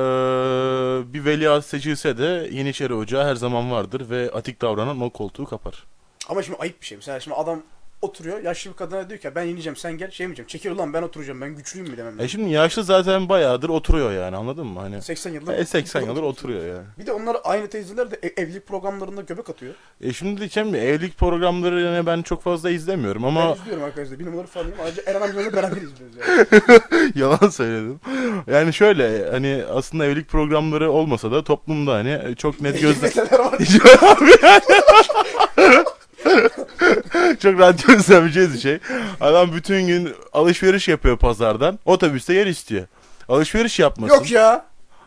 bir 1.13 1.25
veliaht 1.25 1.65
seçilse 1.65 2.17
de 2.17 2.49
Yeniçeri 2.51 2.93
Ocağı 2.93 3.25
her 3.25 3.35
zaman 3.35 3.71
vardır 3.71 4.09
ve 4.09 4.31
atik 4.31 4.61
davranan 4.61 5.01
o 5.01 5.09
koltuğu 5.09 5.45
kapar. 5.45 5.87
Ama 6.29 6.43
şimdi 6.43 6.57
ayıp 6.59 6.81
bir 6.81 6.85
şey. 6.85 6.97
Mesela 6.97 7.19
şimdi 7.19 7.37
adam 7.37 7.63
oturuyor. 8.01 8.43
Yaşlı 8.43 8.71
bir 8.71 8.75
kadına 8.75 9.09
diyor 9.09 9.19
ki 9.19 9.31
ben 9.35 9.47
ineceğim 9.47 9.75
sen 9.75 9.97
gel. 9.97 10.11
Şey 10.11 10.27
mi 10.27 10.29
diyeceğim? 10.29 10.47
Çekil 10.47 10.71
ulan 10.71 10.93
ben 10.93 11.01
oturacağım. 11.01 11.41
Ben 11.41 11.55
güçlüyüm 11.55 11.89
mü 11.89 11.97
demem. 11.97 12.19
E 12.19 12.27
şimdi 12.27 12.49
yaşlı 12.49 12.83
zaten 12.83 13.29
bayağıdır 13.29 13.69
oturuyor 13.69 14.11
yani 14.11 14.35
anladın 14.35 14.67
mı? 14.67 14.79
Hani 14.79 15.01
80 15.01 15.31
yıldır. 15.31 15.53
e, 15.57 15.65
80 15.65 16.01
yıldır 16.01 16.23
oturuyor 16.23 16.65
yani. 16.65 16.85
Bir 16.99 17.05
de 17.05 17.11
onlar 17.11 17.37
aynı 17.43 17.67
teyzeler 17.67 18.11
de 18.11 18.19
e- 18.23 18.41
evlilik 18.41 18.67
programlarında 18.67 19.21
göbek 19.21 19.49
atıyor. 19.49 19.73
E 20.01 20.13
şimdi 20.13 20.39
diyeceğim 20.39 20.75
ya, 20.75 20.81
evlilik 20.83 21.17
programları 21.17 21.81
yani 21.81 22.05
ben 22.05 22.21
çok 22.21 22.43
fazla 22.43 22.69
izlemiyorum 22.69 23.25
ama 23.25 23.49
Ben 23.49 23.61
izliyorum 23.61 23.83
arkadaşlar. 23.83 24.19
Bir 24.19 24.25
numaralı 24.25 24.47
fanıyım. 24.47 24.75
Ayrıca 24.83 25.03
Eren 25.05 25.21
amcamla 25.21 25.53
beraber 25.53 25.77
izliyoruz 25.77 26.15
yani. 26.17 27.11
yalan 27.15 27.49
söyledim. 27.49 27.99
Yani 28.47 28.73
şöyle 28.73 29.29
hani 29.31 29.63
aslında 29.73 30.05
evlilik 30.05 30.27
programları 30.29 30.91
olmasa 30.91 31.31
da 31.31 31.43
toplumda 31.43 31.93
hani 31.93 32.35
çok 32.35 32.61
net 32.61 32.81
gözle 32.81 33.01
Meseleler 33.01 33.39
var. 33.39 33.59
çok 37.39 37.59
rahat 37.59 37.87
gözlemeyeceğiz 37.87 38.53
bir 38.53 38.59
şey. 38.59 38.79
Adam 39.21 39.53
bütün 39.53 39.87
gün 39.87 40.13
alışveriş 40.33 40.87
yapıyor 40.87 41.17
pazardan. 41.17 41.79
Otobüste 41.85 42.33
yer 42.33 42.47
istiyor. 42.47 42.87
Alışveriş 43.29 43.79
yapmasın. 43.79 44.15
Yok 44.15 44.31
ya. 44.31 44.65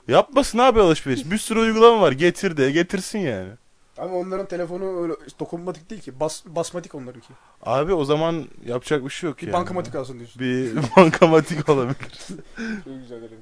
Yapmasın 0.08 0.58
abi 0.58 0.80
alışveriş. 0.80 1.30
Bir 1.30 1.38
sürü 1.38 1.58
uygulama 1.60 2.00
var. 2.00 2.12
Getir 2.12 2.56
de 2.56 2.70
getirsin 2.70 3.18
yani. 3.18 3.48
Ama 3.98 4.14
onların 4.14 4.46
telefonu 4.46 5.02
öyle 5.02 5.12
dokunmatik 5.40 5.90
değil 5.90 6.02
ki. 6.02 6.20
Bas, 6.20 6.42
basmatik 6.46 6.94
onlarınki. 6.94 7.28
Abi 7.62 7.94
o 7.94 8.04
zaman 8.04 8.44
yapacak 8.66 9.04
bir 9.04 9.10
şey 9.10 9.30
yok 9.30 9.38
Bir 9.38 9.46
yani. 9.46 9.52
bankamatik 9.52 9.94
alsın 9.94 10.18
diyorsun. 10.18 10.40
Bir 10.42 10.76
bankamatik 10.96 11.68
olabilir. 11.68 11.96
Çok 12.84 12.94
güzel 13.00 13.22
derim. 13.22 13.40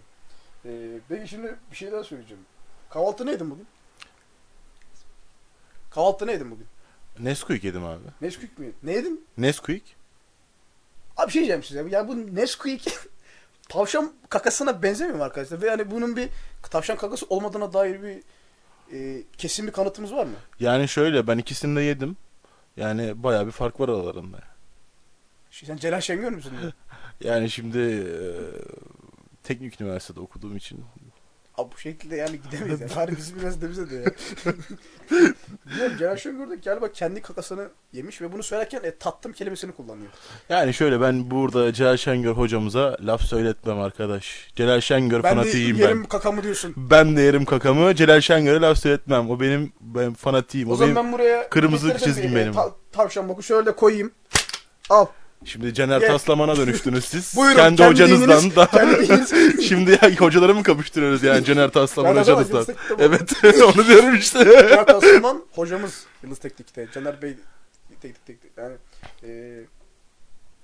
Ee, 0.66 0.70
peki 1.08 1.28
şimdi 1.28 1.54
bir 1.70 1.76
şey 1.76 1.92
daha 1.92 2.04
söyleyeceğim. 2.04 2.42
Kahvaltı 2.90 3.26
ne 3.26 3.30
yedin 3.30 3.50
bugün? 3.50 3.66
Kahvaltı 5.90 6.26
ne 6.26 6.32
yedin 6.32 6.50
bugün? 6.50 6.66
Nesquik 7.22 7.64
yedim 7.64 7.84
abi. 7.84 8.02
Nesquik 8.20 8.58
mi? 8.58 8.72
Ne 8.82 8.92
yedin? 8.92 9.24
Nesquik? 9.38 9.96
Abi 11.16 11.32
şey 11.32 11.40
diyeceğim 11.40 11.62
size. 11.62 11.86
Ya 11.90 12.08
bu 12.08 12.34
Nesquik 12.36 12.88
tavşan 13.68 14.12
kakasına 14.28 14.82
benzemiyor 14.82 15.16
mu 15.16 15.24
arkadaşlar? 15.24 15.62
Ve 15.62 15.66
yani 15.66 15.90
bunun 15.90 16.16
bir 16.16 16.28
tavşan 16.62 16.96
kakası 16.96 17.26
olmadığına 17.28 17.72
dair 17.72 18.02
bir 18.02 18.22
e, 18.96 19.22
kesin 19.38 19.66
bir 19.66 19.72
kanıtımız 19.72 20.12
var 20.12 20.24
mı? 20.24 20.32
Yani 20.60 20.88
şöyle 20.88 21.26
ben 21.26 21.38
ikisini 21.38 21.76
de 21.76 21.82
yedim. 21.82 22.16
Yani 22.76 23.22
bayağı 23.22 23.46
bir 23.46 23.52
fark 23.52 23.80
var 23.80 23.88
aralarında. 23.88 24.38
Şey, 25.50 25.66
Sen 25.66 25.76
Celal 25.76 26.00
Şengör 26.00 26.32
müsün? 26.32 26.52
Yani 27.24 27.50
şimdi 27.50 27.78
e, 27.78 28.08
teknik 29.42 29.80
üniversitede 29.80 30.20
okuduğum 30.20 30.56
için 30.56 30.84
Abi 31.60 31.72
bu 31.74 31.78
şekilde 31.78 32.16
yani 32.16 32.40
gidemeyiz. 32.42 32.80
Yani. 32.80 32.90
Bari 32.96 33.16
bizim 33.16 33.36
üniversitemize 33.38 33.90
de 33.90 33.94
ya. 33.96 34.04
Bilmiyorum 35.70 35.96
Celal 35.98 36.16
Şengör 36.16 36.50
de 36.50 36.56
galiba 36.56 36.92
kendi 36.92 37.22
kakasını 37.22 37.68
yemiş 37.92 38.22
ve 38.22 38.32
bunu 38.32 38.42
söylerken 38.42 38.80
e, 38.84 38.96
tattım 38.96 39.32
kelimesini 39.32 39.72
kullanıyor. 39.72 40.08
yani 40.48 40.74
şöyle 40.74 41.00
ben 41.00 41.30
burada 41.30 41.72
Celal 41.72 41.96
Şengör 41.96 42.32
hocamıza 42.32 42.96
laf 43.06 43.22
söyletmem 43.22 43.80
arkadaş. 43.80 44.48
Celal 44.56 44.80
Şengör 44.80 45.22
Ben 45.22 45.30
de 45.32 45.40
fanatiyim 45.42 45.76
yerim 45.76 46.02
ben. 46.02 46.08
kakamı 46.08 46.42
diyorsun. 46.42 46.74
Ben 46.76 47.16
de 47.16 47.20
yerim 47.20 47.44
kakamı. 47.44 47.94
Celal 47.94 48.20
Şengör'e 48.20 48.60
laf 48.60 48.78
söyletmem. 48.78 49.30
O 49.30 49.40
benim 49.40 49.72
ben 49.80 50.14
fanatiyim. 50.14 50.68
O, 50.70 50.72
O, 50.72 50.76
zaman 50.76 50.94
benim 50.94 51.04
ben 51.06 51.12
buraya 51.12 51.48
kırmızı 51.48 51.98
çizgim 51.98 52.32
e, 52.32 52.40
benim. 52.40 52.52
ta- 52.52 52.74
tavşan 52.92 53.28
boku 53.28 53.42
şöyle 53.42 53.72
koyayım. 53.76 54.12
Al. 54.90 55.06
Şimdi 55.44 55.74
Caner 55.74 56.00
Gel. 56.00 56.08
Taslaman'a 56.08 56.56
dönüştünüz 56.56 57.04
siz. 57.04 57.32
Buyurun, 57.36 57.56
kendi, 57.56 57.84
hocanızdan 57.84 58.38
dininiz- 58.40 58.56
da. 58.56 58.66
kendi 58.66 59.62
Şimdi 59.68 59.90
ya, 59.90 60.16
hocaları 60.18 60.54
mı 60.54 60.62
kapıştırıyoruz 60.62 61.22
yani 61.22 61.44
Caner 61.44 61.70
Taslaman 61.70 62.16
Ben 62.16 62.20
hocanızdan? 62.20 62.66
Evet 62.98 63.32
onu 63.62 63.86
diyorum 63.86 64.14
işte. 64.16 64.38
Caner 64.38 64.86
Tasman 64.86 65.42
hocamız 65.52 66.04
Yıldız 66.22 66.38
Teknik'te. 66.38 66.88
Caner 66.94 67.22
Bey 67.22 67.34
Teknik 68.00 68.26
Teknik. 68.26 68.52
Yani, 68.56 68.74
e, 69.22 69.28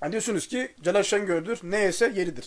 yani 0.02 0.12
diyorsunuz 0.12 0.46
ki 0.48 0.68
Celal 0.82 1.02
Şengör'dür. 1.02 1.58
Ne 1.62 1.78
yese 1.78 2.12
yeridir. 2.16 2.44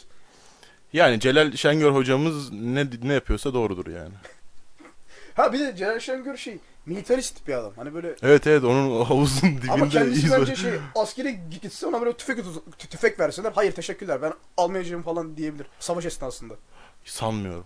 Yani 0.94 1.20
Celal 1.20 1.56
Şengör 1.56 1.92
hocamız 1.92 2.52
ne 2.52 2.88
ne 3.04 3.14
yapıyorsa 3.14 3.54
doğrudur 3.54 3.88
yani. 3.88 4.14
Ha 5.40 5.54
bir 5.54 5.60
de 5.60 5.76
Celal 5.76 6.00
Şengör 6.00 6.38
şey 6.38 6.58
militarist 6.86 7.48
bir 7.48 7.54
adam. 7.54 7.74
Hani 7.76 7.94
böyle 7.94 8.16
Evet 8.22 8.48
evet 8.48 8.64
onun 8.64 9.06
havuzun 9.06 9.50
dibinde 9.58 9.72
ama 9.72 9.90
kendisi 9.90 10.26
iz 10.26 10.32
var. 10.32 10.40
bence 10.42 10.56
şey 10.56 10.72
askere 10.96 11.40
gitse 11.62 11.88
ona 11.88 12.02
böyle 12.02 12.18
tüfek 12.18 12.40
tü- 12.40 12.88
tüfek 12.90 13.20
verseler 13.20 13.52
hayır 13.56 13.72
teşekkürler 13.72 14.22
ben 14.22 14.34
almayacağım 14.58 15.04
falan 15.04 15.38
diyebilir. 15.38 15.68
Savaş 15.80 16.06
esnasında. 16.06 16.54
Sanmıyorum. 17.06 17.66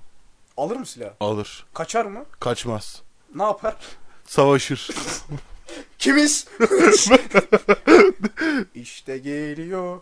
Alır 0.57 0.75
mı 0.75 0.85
silah? 0.85 1.09
Alır. 1.19 1.65
Kaçar 1.73 2.05
mı? 2.05 2.25
Kaçmaz. 2.39 3.01
Ne 3.35 3.43
yapar? 3.43 3.75
Savaşır. 4.25 4.89
Kimiz? 5.99 6.47
işte 8.75 9.17
geliyor. 9.17 10.01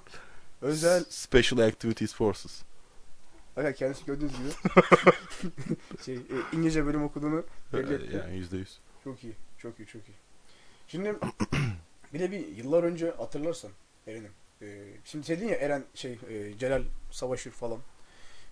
Özel. 0.61 1.03
Special 1.09 1.59
Activities 1.59 2.13
Forces. 2.13 2.61
Bakın 3.61 3.73
kendisi 3.73 4.05
gördüğünüz 4.05 4.31
gibi. 4.37 4.49
şey, 6.05 6.15
e, 6.15 6.35
İngilizce 6.53 6.85
bölüm 6.85 7.03
okuduğunu 7.03 7.43
belli 7.73 7.93
etti. 7.93 8.15
Yani 8.15 8.37
yüzde 8.37 8.57
yüz. 8.57 8.79
Çok 9.03 9.23
iyi. 9.23 9.33
Çok 9.57 9.79
iyi. 9.79 9.87
Çok 9.87 10.01
iyi. 10.09 10.15
Şimdi 10.87 11.15
bir 12.13 12.19
de 12.19 12.31
bir 12.31 12.47
yıllar 12.47 12.83
önce 12.83 13.11
hatırlarsan 13.11 13.71
Eren'im. 14.07 14.31
E, 14.61 14.83
şimdi 15.05 15.27
dedin 15.27 15.47
ya 15.47 15.55
Eren 15.55 15.83
şey 15.95 16.19
e, 16.29 16.57
Celal 16.57 16.83
savaşır 17.11 17.51
falan. 17.51 17.79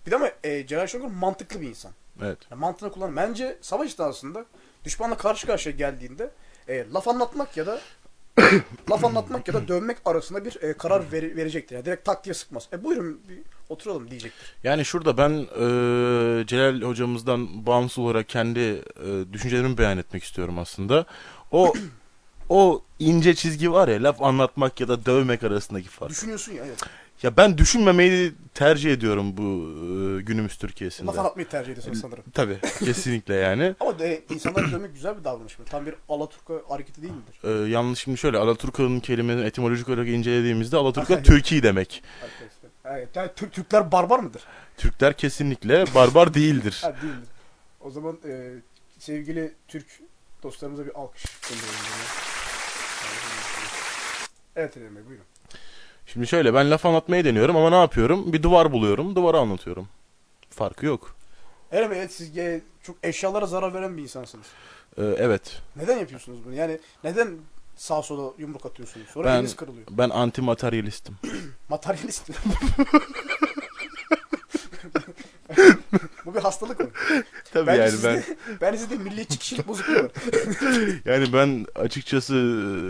Bir 0.06 0.10
de 0.10 0.16
ama 0.16 0.30
e, 0.44 0.66
Celal 0.66 0.86
Şengör 0.86 1.08
mantıklı 1.08 1.60
bir 1.60 1.68
insan. 1.68 1.92
Evet. 2.22 2.38
Yani 2.50 2.60
mantığını 2.60 2.92
kullan. 2.92 3.16
Bence 3.16 3.58
savaş 3.60 3.88
esnasında 3.88 4.46
düşmanla 4.84 5.16
karşı 5.16 5.46
karşıya 5.46 5.76
geldiğinde 5.76 6.30
e, 6.68 6.90
laf 6.90 7.08
anlatmak 7.08 7.56
ya 7.56 7.66
da 7.66 7.80
laf 8.90 9.04
anlatmak 9.04 9.48
ya 9.48 9.54
da 9.54 9.68
dövmek 9.68 9.96
arasında 10.04 10.44
bir 10.44 10.62
e, 10.62 10.72
karar 10.72 11.02
veri- 11.12 11.36
verecektir. 11.36 11.74
Yani 11.74 11.84
direkt 11.84 12.04
tak 12.04 12.24
diye 12.24 12.34
sıkmaz. 12.34 12.68
E 12.72 12.84
buyurun 12.84 13.20
bir 13.28 13.38
oturalım 13.68 14.10
diyecektir. 14.10 14.54
Yani 14.64 14.84
şurada 14.84 15.16
ben 15.16 15.30
e, 15.30 16.46
Celal 16.46 16.82
hocamızdan 16.82 17.66
bağımsız 17.66 17.98
olarak 17.98 18.28
kendi 18.28 18.60
e, 18.60 18.82
düşüncelerimi 19.32 19.78
beyan 19.78 19.98
etmek 19.98 20.24
istiyorum 20.24 20.58
aslında. 20.58 21.06
O 21.52 21.72
o 22.48 22.82
ince 22.98 23.34
çizgi 23.34 23.72
var 23.72 23.88
ya 23.88 24.02
laf 24.02 24.22
anlatmak 24.22 24.80
ya 24.80 24.88
da 24.88 25.06
dövmek 25.06 25.42
arasındaki 25.42 25.88
fark. 25.88 26.10
Düşünüyorsun 26.10 26.52
ya 26.52 26.64
evet. 26.66 26.78
Ya 27.22 27.36
ben 27.36 27.58
düşünmemeyi 27.58 28.32
tercih 28.54 28.92
ediyorum 28.92 29.36
bu 29.36 29.42
e, 29.42 30.22
günümüz 30.22 30.56
Türkiye'sinde. 30.58 31.06
Laf 31.06 31.18
anlatmayı 31.18 31.48
tercih 31.48 31.72
ediyorsun 31.72 31.92
sanırım. 31.92 32.24
Tabii 32.34 32.58
kesinlikle 32.84 33.34
yani. 33.34 33.74
Ama 33.80 33.98
de, 33.98 34.22
insanları 34.30 34.72
dövmek 34.72 34.94
güzel 34.94 35.18
bir 35.18 35.24
davranış 35.24 35.58
mı? 35.58 35.64
Tam 35.64 35.86
bir 35.86 35.94
Alaturka 36.08 36.54
hareketi 36.68 37.02
değil 37.02 37.14
midir? 37.14 37.66
E, 37.66 37.70
yalnız 37.70 37.98
şimdi 37.98 38.18
şöyle 38.18 38.38
Alaturka'nın 38.38 39.00
kelimesini 39.00 39.44
etimolojik 39.46 39.88
olarak 39.88 40.08
incelediğimizde 40.08 40.76
Alaturka 40.76 41.22
Türkiye 41.22 41.62
demek. 41.62 42.02
Evet, 42.84 43.08
yani 43.14 43.30
Türk, 43.36 43.52
Türkler 43.52 43.92
barbar 43.92 44.18
mıdır? 44.18 44.42
Türkler 44.76 45.16
kesinlikle 45.16 45.84
barbar 45.94 46.34
değildir. 46.34 46.80
Ha 46.84 46.92
değildir. 47.02 47.28
O 47.80 47.90
zaman 47.90 48.18
e, 48.28 48.52
sevgili 48.98 49.54
Türk 49.68 49.86
dostlarımıza 50.42 50.86
bir 50.86 50.94
alkış 50.94 51.24
gönderelim. 51.48 51.70
Evet 54.56 54.76
Eren 54.76 54.96
Bey 54.96 55.06
buyurun. 55.06 55.24
Şimdi 56.12 56.26
şöyle 56.26 56.54
ben 56.54 56.70
laf 56.70 56.86
anlatmayı 56.86 57.24
deniyorum 57.24 57.56
ama 57.56 57.70
ne 57.70 57.80
yapıyorum? 57.80 58.32
Bir 58.32 58.42
duvar 58.42 58.72
buluyorum, 58.72 59.16
duvara 59.16 59.38
anlatıyorum. 59.38 59.88
Farkı 60.50 60.86
yok. 60.86 61.16
Bey 61.72 61.80
evet, 61.82 62.12
siz 62.12 62.38
e, 62.38 62.60
çok 62.82 62.96
eşyalara 63.02 63.46
zarar 63.46 63.74
veren 63.74 63.96
bir 63.96 64.02
insansınız. 64.02 64.46
E, 64.96 65.02
evet. 65.02 65.62
Neden 65.76 65.98
yapıyorsunuz 65.98 66.38
bunu? 66.44 66.54
Yani 66.54 66.78
neden 67.04 67.38
sağ 67.76 68.02
sola 68.02 68.32
yumruk 68.38 68.66
atıyorsunuz? 68.66 69.06
Sonra 69.08 69.28
Ben- 69.28 69.34
eliniz 69.34 69.56
kırılıyor. 69.56 69.86
Ben 69.90 70.10
anti 70.10 70.42
materyalistim. 70.42 71.14
Materyalist. 71.68 72.30
Bu 76.26 76.34
bir 76.34 76.40
hastalık 76.40 76.80
mı? 76.80 76.88
Tabii 77.52 77.66
Bence 77.66 77.80
yani 77.80 77.90
sizde, 77.90 78.08
ben 78.48 78.58
bence 78.60 78.78
sizde 78.78 78.96
milliyetçi 78.96 79.38
kişilik 79.38 79.68
bozukluğu 79.68 79.94
var. 79.94 80.10
yani 81.04 81.32
ben 81.32 81.66
açıkçası 81.74 82.34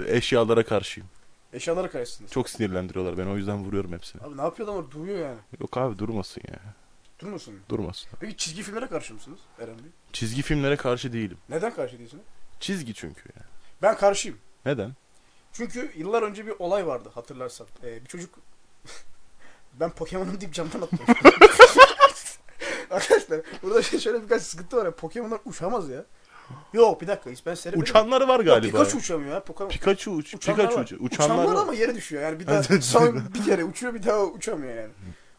eşyalara 0.08 0.62
karşıyım. 0.64 1.08
Eşyalara 1.53 1.90
karşısınız. 1.90 2.30
Çok 2.30 2.51
sinirlendiriyorlar 2.51 3.18
beni 3.18 3.28
o 3.28 3.36
yüzden 3.36 3.64
vuruyorum 3.64 3.92
hepsini. 3.92 4.22
Abi 4.22 4.36
ne 4.36 4.42
yapıyor 4.42 4.68
adamlar? 4.68 4.90
Duyuyor 4.90 5.18
yani. 5.18 5.38
Yok 5.61 5.76
abi 5.76 5.98
durmasın 5.98 6.42
ya. 6.48 6.59
Durmasın. 7.18 7.55
Durmasın. 7.68 8.11
Peki 8.20 8.36
çizgi 8.36 8.62
filmlere 8.62 8.86
karşı 8.86 9.14
mısınız 9.14 9.38
Eren 9.59 9.78
Bey? 9.78 9.90
Çizgi 10.12 10.42
filmlere 10.42 10.76
karşı 10.76 11.12
değilim. 11.12 11.38
Neden 11.48 11.74
karşı 11.74 11.98
değilsiniz? 11.98 12.24
Çizgi 12.61 12.94
çünkü 12.94 13.28
ya. 13.36 13.42
Ben 13.82 13.96
karşıyım. 13.96 14.38
Neden? 14.66 14.92
Çünkü 15.53 15.92
yıllar 15.96 16.22
önce 16.22 16.46
bir 16.46 16.55
olay 16.59 16.86
vardı 16.86 17.11
hatırlarsan. 17.14 17.66
Ee, 17.84 18.03
bir 18.03 18.07
çocuk 18.07 18.34
ben 19.80 19.90
Pokemon'um 19.90 20.40
deyip 20.40 20.55
camdan 20.55 20.80
attım. 20.80 20.98
Arkadaşlar 22.90 23.40
burada 23.62 23.82
şöyle 23.82 24.22
birkaç 24.22 24.42
sıkıntı 24.42 24.76
var 24.76 24.84
ya. 24.84 24.94
Pokemon'lar 24.94 25.40
uçamaz 25.44 25.88
ya. 25.88 26.05
Yok 26.72 27.01
bir 27.01 27.07
dakika 27.07 27.30
ben 27.46 27.55
seyredemedim. 27.55 27.90
Uçanları 27.90 28.28
var 28.28 28.38
Yok, 28.40 28.46
galiba. 28.46 28.78
Pikachu 28.78 28.98
uçamıyor 28.98 29.32
ya. 29.32 29.44
Pokemon. 29.44 29.70
Pikachu 29.70 30.11
uç, 30.11 30.34
Uçanlar 30.34 30.57
Pikachu 30.61 30.76
var. 30.80 30.84
uç. 30.84 30.92
Uçanlar 31.12 31.44
Uçanlar 31.44 31.62
ama 31.62 31.74
yere 31.74 31.94
düşüyor 31.94 32.22
yani 32.22 32.40
bir 32.40 32.46
daha 32.46 32.62
son 32.62 33.22
bir 33.34 33.44
kere 33.44 33.64
uçuyor 33.64 33.94
bir 33.94 34.03
daha 34.03 34.24
uçamıyor 34.24 34.74
yani. 34.74 34.92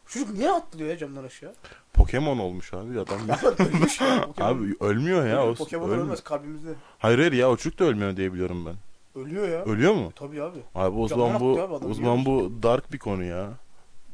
Çocuk 0.07 0.29
niye 0.37 0.51
atlıyor 0.51 0.89
ya 0.89 0.97
camdan 0.97 1.23
aşağı? 1.23 1.53
Pokemon 1.93 2.37
olmuş 2.37 2.73
abi 2.73 2.99
adam. 2.99 3.19
Ölmüş 3.59 4.01
ya. 4.01 4.21
Pokemon. 4.25 4.49
abi 4.49 4.75
ölmüyor 4.79 5.27
ya. 5.27 5.47
O, 5.47 5.53
Pokemon 5.55 5.85
ölmüyor. 5.85 6.03
ölmez 6.05 6.23
kalbimizde. 6.23 6.69
Hayır 6.99 7.17
hayır 7.17 7.31
ya 7.31 7.49
o 7.49 7.57
çocuk 7.57 7.79
da 7.79 7.83
ölmüyor 7.85 8.17
diye 8.17 8.33
biliyorum 8.33 8.65
ben. 8.65 8.75
Ölüyor 9.21 9.47
ya. 9.49 9.63
Ölüyor 9.65 9.93
mu? 9.93 10.11
Tabii 10.15 10.43
abi. 10.43 10.59
Abi 10.75 10.97
o 10.99 11.07
zaman 11.07 11.39
bu 11.39 11.61
abi 11.61 11.73
o 11.85 11.93
zaman 11.93 12.25
bu 12.25 12.51
dark 12.63 12.93
bir 12.93 12.99
konu 12.99 13.23
ya. 13.23 13.49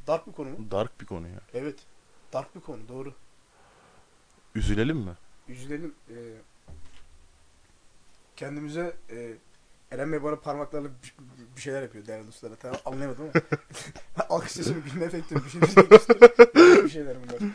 Dark 0.07 0.27
bir 0.27 0.31
konu 0.31 0.49
mu? 0.49 0.57
Dark 0.71 1.01
bir 1.01 1.05
konu 1.05 1.27
ya. 1.27 1.39
Evet. 1.53 1.75
Dark 2.33 2.55
bir 2.55 2.61
konu 2.61 2.79
doğru. 2.89 3.13
Üzülelim 4.55 4.97
mi? 4.97 5.11
Üzülelim. 5.47 5.93
Ee, 6.09 6.13
kendimize 8.37 8.95
e, 9.09 9.33
Eren 9.91 10.11
Bey 10.11 10.23
bana 10.23 10.35
parmaklarla 10.35 10.89
bir, 11.03 11.15
bir 11.55 11.61
şeyler 11.61 11.81
yapıyor 11.81 12.05
değerli 12.05 12.27
dostlar. 12.27 12.51
Tamam 12.61 12.77
anlayamadım 12.85 13.23
ama. 13.23 13.43
Alkış 14.29 14.51
sesimi 14.51 14.83
gülme 14.83 15.05
bir 15.05 15.49
şey 15.49 15.61
bir, 15.61 16.83
bir 16.83 16.89
şeyler 16.89 17.17
bunlar. 17.23 17.53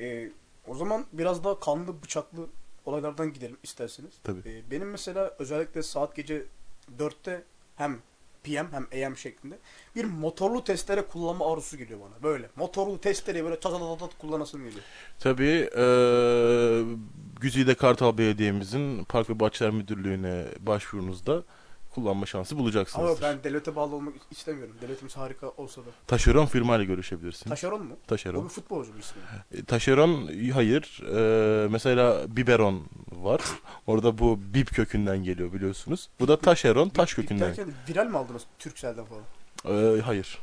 Ee, 0.00 0.30
o 0.66 0.74
zaman 0.74 1.06
biraz 1.12 1.44
daha 1.44 1.60
kanlı 1.60 2.02
bıçaklı 2.02 2.46
olaylardan 2.84 3.32
gidelim 3.32 3.56
isterseniz. 3.62 4.12
Tabii. 4.24 4.48
Ee, 4.48 4.70
benim 4.70 4.90
mesela 4.90 5.36
özellikle 5.38 5.82
saat 5.82 6.16
gece 6.16 6.44
4'te 6.98 7.44
hem 7.76 7.98
PM 8.44 8.72
hem 8.72 9.06
AM 9.06 9.16
şeklinde 9.16 9.58
bir 9.96 10.04
motorlu 10.04 10.64
testere 10.64 11.02
kullanma 11.02 11.52
arzusu 11.52 11.76
geliyor 11.78 12.00
bana. 12.00 12.22
Böyle. 12.22 12.50
Motorlu 12.56 13.00
testereyi 13.00 13.44
böyle 13.44 13.60
çat 13.60 13.72
çat 13.72 14.00
çat 14.00 14.18
kullanasım 14.18 14.64
geliyor. 14.64 14.84
Tabii 15.18 15.68
eee 15.76 16.96
Güzide 17.40 17.74
Kartal 17.74 18.18
Belediye'mizin 18.18 19.04
Park 19.04 19.30
ve 19.30 19.40
Bahçeler 19.40 19.70
Müdürlüğü'ne 19.70 20.44
başvurunuzda 20.60 21.42
kullanma 21.94 22.26
şansı 22.26 22.54
Ama 22.54 22.64
bulacaksınız. 22.64 23.22
ben 23.22 23.44
devlete 23.44 23.76
bağlı 23.76 23.94
olmak 23.94 24.14
istemiyorum. 24.30 24.74
Devletimiz 24.82 25.16
harika 25.16 25.48
olsa 25.50 25.80
da. 25.80 25.86
Taşeron 26.06 26.46
firmayla 26.46 26.84
görüşebilirsin. 26.84 27.50
Taşeron 27.50 27.84
mu? 27.86 27.94
O 28.04 28.06
Taşeron. 28.08 28.44
bir 28.44 28.48
futbolcu 28.48 28.92
mu 28.92 28.98
ismi? 29.00 29.22
E, 29.60 29.64
Taşeron 29.64 30.30
hayır. 30.54 31.00
Eee, 31.02 31.68
mesela 31.68 32.36
biberon 32.36 32.82
var. 33.12 33.40
Orada 33.86 34.18
bu 34.18 34.38
bip 34.54 34.74
kökünden 34.74 35.24
geliyor 35.24 35.52
biliyorsunuz. 35.52 36.08
Bu 36.20 36.28
da 36.28 36.36
taşeron 36.38 36.88
taş 36.88 37.10
Bip 37.10 37.16
kökünden. 37.16 37.48
derken 37.48 37.72
viral 37.88 38.06
mi 38.06 38.18
aldınız 38.18 38.42
Türkcell'den 38.58 39.04
falan? 39.04 39.22
Eee, 39.94 40.00
hayır. 40.00 40.38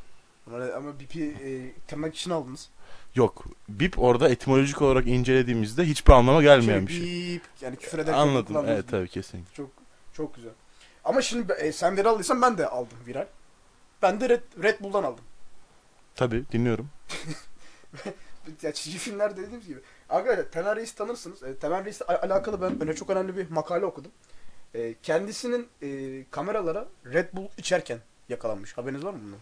Ama, 0.47 0.65
ama 0.77 0.99
Bip'i 0.99 1.23
e, 1.23 1.71
tırnak 1.87 2.15
içine 2.15 2.33
aldınız. 2.33 2.69
Yok. 3.15 3.45
Bip 3.69 3.99
orada 3.99 4.29
etimolojik 4.29 4.81
olarak 4.81 5.07
incelediğimizde 5.07 5.83
hiçbir 5.85 6.13
anlama 6.13 6.41
gelmeyen 6.41 6.87
bir 6.87 6.93
şey. 6.93 7.01
Bip 7.35 7.41
yani 7.61 7.75
küfür 7.75 7.97
ederken 7.99 8.19
Anladım. 8.19 8.55
Evet 8.67 8.83
bir- 8.85 8.91
tabii 8.91 9.07
kesinlikle. 9.07 9.53
Çok 9.55 9.69
çok 10.13 10.35
güzel. 10.35 10.51
Ama 11.09 11.21
şimdi 11.21 11.53
e, 11.53 11.71
sen 11.71 11.97
viral 11.97 12.11
aldıysan 12.11 12.41
ben 12.41 12.57
de 12.57 12.67
aldım 12.67 12.97
viral. 13.07 13.25
Ben 14.01 14.21
de 14.21 14.29
Red, 14.29 14.41
Red 14.63 14.79
Bull'dan 14.79 15.03
aldım. 15.03 15.23
Tabii 16.15 16.43
dinliyorum. 16.51 16.89
Ya 18.61 18.73
çizgi 18.73 18.97
filmler 18.99 19.37
dediğimiz 19.37 19.67
gibi. 19.67 19.79
Arkadaşlar 20.09 20.43
Temel 20.43 20.75
Reis 20.75 20.91
tanırsınız. 20.95 21.43
E, 21.43 21.55
Temel 21.55 21.85
Reis'le 21.85 22.01
al- 22.07 22.29
alakalı 22.29 22.61
ben 22.61 22.81
öyle 22.81 22.95
çok 22.95 23.09
önemli 23.09 23.37
bir 23.37 23.49
makale 23.49 23.85
okudum. 23.85 24.11
E, 24.75 24.95
kendisinin 25.03 25.67
e, 25.81 25.87
kameralara 26.31 26.85
Red 27.05 27.33
Bull 27.33 27.47
içerken 27.57 27.99
yakalanmış. 28.29 28.77
Haberiniz 28.77 29.05
var 29.05 29.13
mı 29.13 29.19
bundan? 29.23 29.39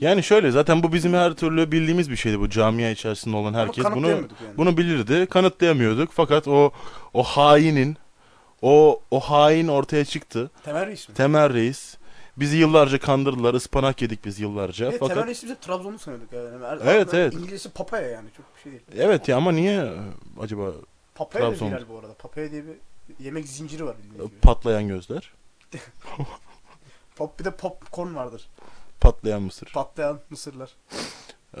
Yani 0.00 0.22
şöyle 0.22 0.50
zaten 0.50 0.82
bu 0.82 0.92
bizim 0.92 1.14
her 1.14 1.34
türlü 1.34 1.72
bildiğimiz 1.72 2.10
bir 2.10 2.16
şeydi 2.16 2.40
bu 2.40 2.50
camia 2.50 2.90
içerisinde 2.90 3.36
olan 3.36 3.54
herkes 3.54 3.84
bunu 3.94 4.10
yani. 4.10 4.26
bunu 4.56 4.76
bilirdi. 4.76 5.26
Kanıtlayamıyorduk 5.26 6.10
fakat 6.12 6.48
o 6.48 6.72
o 7.14 7.22
hainin 7.22 7.96
o 8.62 9.00
o 9.10 9.20
hain 9.20 9.68
ortaya 9.68 10.04
çıktı. 10.04 10.50
Temel 10.64 10.86
Reis 10.86 11.08
mi? 11.08 11.14
Temel 11.14 11.54
Reis 11.54 11.96
bizi 12.36 12.56
yıllarca 12.56 12.98
kandırdılar. 12.98 13.54
ıspanak 13.54 14.02
yedik 14.02 14.24
biz 14.24 14.40
yıllarca. 14.40 14.86
Evet, 14.86 14.96
fakat 15.00 15.14
Temel 15.14 15.28
Reis'i 15.28 15.46
biz 15.46 15.50
hep 15.50 15.62
Trabzonlu 15.62 15.98
sanıyorduk 15.98 16.32
yani. 16.32 16.62
Yani 16.62 16.80
Evet, 16.84 17.14
evet. 17.14 17.34
İngilizcesi 17.34 17.70
papaya 17.70 18.08
yani 18.08 18.28
çok 18.36 18.56
bir 18.56 18.60
şey 18.62 18.72
değil. 18.72 18.82
evet 18.96 19.28
ya 19.28 19.36
ama 19.36 19.52
niye 19.52 19.92
acaba 20.40 20.72
Papaya 21.14 21.44
da 21.44 21.48
Trabzon. 21.50 21.70
viral 21.70 21.88
bu 21.88 21.98
arada. 21.98 22.14
Papaya 22.14 22.50
diye 22.50 22.64
bir 22.66 22.74
yemek 23.24 23.48
zinciri 23.48 23.84
var 23.86 23.96
patlayan 24.42 24.88
gözler, 24.88 25.32
Pop, 27.16 27.38
bir 27.40 27.44
de 27.44 27.50
popcorn 27.50 28.14
vardır. 28.14 28.48
patlayan 29.00 29.42
mısır. 29.42 29.72
Patlayan 29.74 30.20
mısırlar. 30.30 30.70
Ee, 31.56 31.60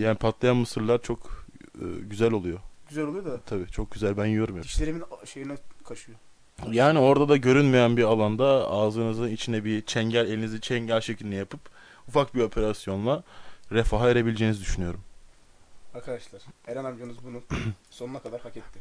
yani 0.00 0.14
patlayan 0.16 0.56
mısırlar 0.56 1.02
çok 1.02 1.46
e, 1.74 1.84
güzel 2.00 2.32
oluyor. 2.32 2.58
Güzel 2.88 3.04
oluyor 3.04 3.24
da 3.24 3.40
Tabii 3.46 3.66
çok 3.66 3.90
güzel 3.90 4.16
ben 4.16 4.26
yiyorum 4.26 4.56
hep. 4.56 4.64
dişlerimin 4.64 5.04
şeyine 5.24 5.56
kaşıyor. 5.84 6.18
Yani 6.70 6.98
orada 6.98 7.28
da 7.28 7.36
görünmeyen 7.36 7.96
bir 7.96 8.02
alanda 8.04 8.70
ağzınızın 8.70 9.28
içine 9.28 9.64
bir 9.64 9.86
çengel, 9.86 10.26
elinizi 10.26 10.60
çengel 10.60 11.00
şeklinde 11.00 11.34
yapıp 11.34 11.60
ufak 12.08 12.34
bir 12.34 12.40
operasyonla 12.42 13.22
refaha 13.72 14.10
erebileceğinizi 14.10 14.60
düşünüyorum. 14.60 15.00
Arkadaşlar 15.94 16.42
Eren 16.66 16.84
amcanız 16.84 17.16
bunu 17.24 17.42
sonuna 17.90 18.18
kadar 18.18 18.40
hak 18.40 18.56
etti. 18.56 18.80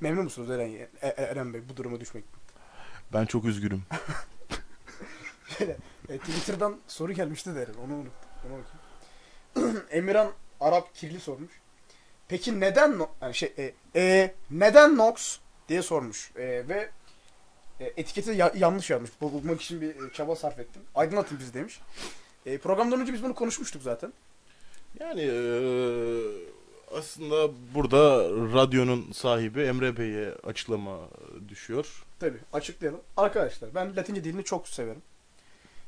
Memnun 0.00 0.24
musunuz 0.24 0.50
Eren, 0.50 0.68
E- 0.68 0.88
E- 1.02 1.22
Eren 1.22 1.54
Bey 1.54 1.60
bu 1.68 1.76
duruma 1.76 2.00
düşmekten? 2.00 2.40
Ben 3.12 3.26
çok 3.26 3.44
üzgünüm. 3.44 3.82
Şöyle, 5.58 5.76
e, 6.08 6.18
Twitter'dan 6.18 6.76
soru 6.88 7.12
gelmişti 7.12 7.54
de 7.54 7.62
Eren 7.62 7.74
onu 7.86 7.94
unuttum. 7.94 9.82
Emirhan 9.90 10.32
Arap 10.60 10.94
Kirli 10.94 11.20
sormuş. 11.20 11.52
Peki 12.28 12.60
neden 12.60 13.06
yani 13.22 13.34
şey 13.34 13.52
e, 13.58 13.72
e, 13.96 14.34
neden 14.50 14.96
Nox 14.96 15.38
diye 15.68 15.82
sormuş 15.82 16.30
E, 16.36 16.68
ve 16.68 16.90
e, 17.80 17.84
etiketi 17.96 18.30
ya- 18.30 18.52
yanlış 18.56 18.90
yazmış. 18.90 19.10
Bu- 19.20 19.32
Bulmak 19.32 19.62
için 19.62 19.80
bir 19.80 19.88
e, 19.88 20.12
çaba 20.12 20.36
sarf 20.36 20.58
ettim. 20.58 20.82
Aydınlatın 20.94 21.38
bizi 21.38 21.54
demiş. 21.54 21.80
E, 22.46 22.58
programdan 22.58 23.00
önce 23.00 23.12
biz 23.12 23.22
bunu 23.22 23.34
konuşmuştuk 23.34 23.82
zaten. 23.82 24.12
Yani 25.00 25.20
eee, 25.22 26.46
Aslında 26.98 27.50
burada 27.74 28.28
radyonun 28.54 29.12
sahibi 29.12 29.62
Emre 29.62 29.96
Bey'e 29.96 30.32
açıklama 30.44 30.98
düşüyor. 31.48 32.04
Tabii 32.20 32.38
açıklayalım. 32.52 33.00
Arkadaşlar 33.16 33.74
ben 33.74 33.96
Latince 33.96 34.24
dilini 34.24 34.44
çok 34.44 34.68
severim. 34.68 35.02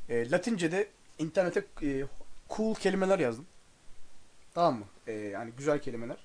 E, 0.09 0.31
Latince'de 0.31 0.89
internete 1.19 1.65
e, 1.83 2.05
cool 2.51 2.75
kelimeler 2.75 3.19
yazdım. 3.19 3.47
Tamam 4.55 4.75
mı? 4.79 4.85
E, 5.07 5.13
yani 5.13 5.53
güzel 5.59 5.83
kelimeler. 5.83 6.17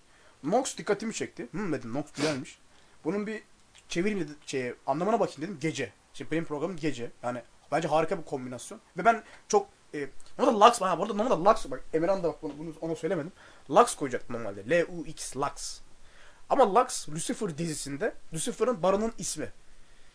Nox 0.43 0.77
dikkatimi 0.77 1.13
çekti. 1.13 1.47
Hmm 1.51 1.73
dedim 1.73 1.93
Nox 1.93 2.05
güzelmiş. 2.15 2.59
Bunun 3.03 3.27
bir 3.27 3.43
çevireyim 3.89 4.19
dedim. 4.19 4.35
Şey, 4.45 4.73
anlamına 4.87 5.19
bakayım 5.19 5.41
dedim. 5.41 5.57
Gece. 5.61 5.93
Şimdi 6.13 6.31
benim 6.31 6.45
programım 6.45 6.77
gece. 6.77 7.11
Yani 7.23 7.41
bence 7.71 7.87
harika 7.87 8.17
bir 8.17 8.23
kombinasyon. 8.23 8.81
Ve 8.97 9.05
ben 9.05 9.23
çok 9.47 9.67
e, 9.93 10.07
normalde 10.39 10.65
Lux 10.65 10.81
ha 10.81 10.99
burada 10.99 11.13
normalde 11.13 11.49
Lux 11.49 11.71
bak 11.71 11.83
Emirhan 11.93 12.23
da 12.23 12.27
bak 12.27 12.41
bunu, 12.41 12.57
bunu 12.57 12.73
ona 12.81 12.95
söylemedim. 12.95 13.31
Lux 13.71 13.95
koyacaktım 13.95 14.35
normalde. 14.35 14.69
L-U-X 14.69 15.37
Lux. 15.37 15.79
Ama 16.49 16.75
Lux 16.75 17.09
Lucifer 17.09 17.57
dizisinde 17.57 18.13
Lucifer'ın 18.33 18.83
barının 18.83 19.13
ismi. 19.17 19.51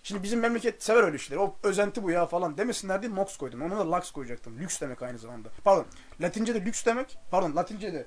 Şimdi 0.03 0.22
bizim 0.22 0.41
memleket 0.41 0.83
sever 0.83 1.03
öyle 1.03 1.16
işleri. 1.16 1.41
O 1.41 1.57
özenti 1.62 2.03
bu 2.03 2.11
ya 2.11 2.26
falan 2.26 2.59
demesinler 2.59 3.03
diye 3.03 3.14
Nox 3.14 3.37
koydum. 3.37 3.62
Ona 3.62 3.79
da 3.79 3.93
Lux 3.93 4.11
koyacaktım. 4.11 4.59
Lüks 4.59 4.81
demek 4.81 5.03
aynı 5.03 5.18
zamanda. 5.18 5.49
Pardon. 5.64 5.87
Latince'de 6.20 6.64
lüks 6.64 6.87
demek. 6.87 7.18
Pardon 7.31 7.57
Latince'de 7.57 8.07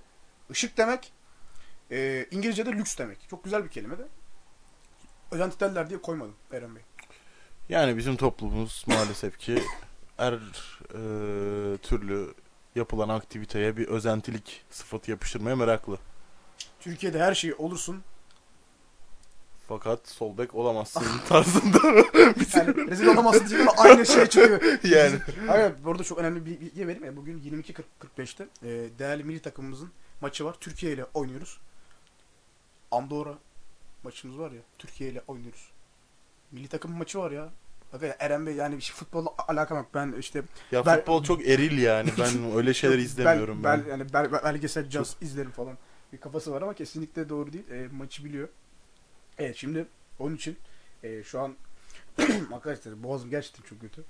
ışık 0.51 0.77
demek. 0.77 1.13
E, 1.91 2.25
İngilizce'de 2.31 2.71
lüks 2.71 2.97
demek. 2.97 3.29
Çok 3.29 3.43
güzel 3.43 3.63
bir 3.63 3.69
kelime 3.69 3.97
de. 3.97 4.07
Özenti 5.31 5.59
derler 5.59 5.89
diye 5.89 6.01
koymadım 6.01 6.35
Eren 6.51 6.75
Bey. 6.75 6.83
Yani 7.69 7.97
bizim 7.97 8.15
toplumumuz 8.15 8.83
maalesef 8.87 9.39
ki 9.39 9.63
her 10.17 10.33
e, 10.33 11.77
türlü 11.77 12.33
yapılan 12.75 13.09
aktiviteye 13.09 13.77
bir 13.77 13.87
özentilik 13.87 14.63
sıfatı 14.69 15.11
yapıştırmaya 15.11 15.55
meraklı. 15.55 15.97
Türkiye'de 16.79 17.19
her 17.19 17.33
şey 17.35 17.53
olursun. 17.57 18.03
Fakat 19.67 20.07
sol 20.07 20.37
bek 20.37 20.55
olamazsın 20.55 21.03
tarzında. 21.29 21.77
Yani 22.55 22.89
rezil 22.91 23.07
olamazsın 23.07 23.59
ama 23.59 23.71
aynı 23.77 24.05
şey 24.05 24.25
çıkıyor. 24.25 24.61
yani. 24.83 25.19
Hayır, 25.47 25.73
burada 25.83 26.03
çok 26.03 26.17
önemli 26.17 26.45
bir 26.45 26.59
bilgi 26.59 26.87
vereyim. 26.87 27.05
E, 27.05 27.15
Bugün 27.17 27.39
22.45'te 27.39 28.47
e, 28.63 28.69
değerli 28.99 29.23
milli 29.23 29.41
takımımızın 29.41 29.91
maçı 30.21 30.45
var. 30.45 30.55
Türkiye 30.59 30.93
ile 30.93 31.05
oynuyoruz. 31.13 31.59
Andorra 32.91 33.37
maçımız 34.03 34.39
var 34.39 34.51
ya. 34.51 34.61
Türkiye 34.79 35.09
ile 35.09 35.21
oynuyoruz. 35.27 35.71
Milli 36.51 36.67
takım 36.67 36.91
maçı 36.91 37.19
var 37.19 37.31
ya. 37.31 37.49
Ya, 38.01 38.15
Eren 38.19 38.45
Bey 38.45 38.55
yani 38.55 38.75
işte 38.75 38.93
futbolla 38.93 39.29
alakam 39.47 39.77
yok. 39.77 39.87
Ben 39.93 40.13
işte 40.19 40.43
Ya 40.71 40.85
Ben- 40.85 40.97
futbol 40.97 41.23
çok 41.23 41.47
eril 41.47 41.77
yani. 41.77 42.09
Ben 42.19 42.51
öyle 42.55 42.73
şeyler 42.73 42.97
izlemiyorum 42.97 43.63
ben. 43.63 43.83
ben. 43.85 43.89
yani 43.89 44.13
bel, 44.13 44.31
bel- 44.31 44.43
belgesel 44.43 44.89
caz 44.89 45.15
izlerim 45.21 45.51
falan. 45.51 45.77
Bir 46.13 46.17
kafası 46.17 46.51
var 46.51 46.61
ama 46.61 46.73
kesinlikle 46.73 47.29
doğru 47.29 47.53
değil. 47.53 47.69
E, 47.69 47.87
maçı 47.91 48.25
biliyor. 48.25 48.47
Evet 49.37 49.55
şimdi 49.55 49.85
onun 50.19 50.35
için 50.35 50.57
e, 51.03 51.23
şu 51.23 51.39
an 51.41 51.55
arkadaşlar 52.53 53.03
boğazım 53.03 53.29
gerçekten 53.29 53.63
çok 53.63 53.81
kötü. 53.81 54.03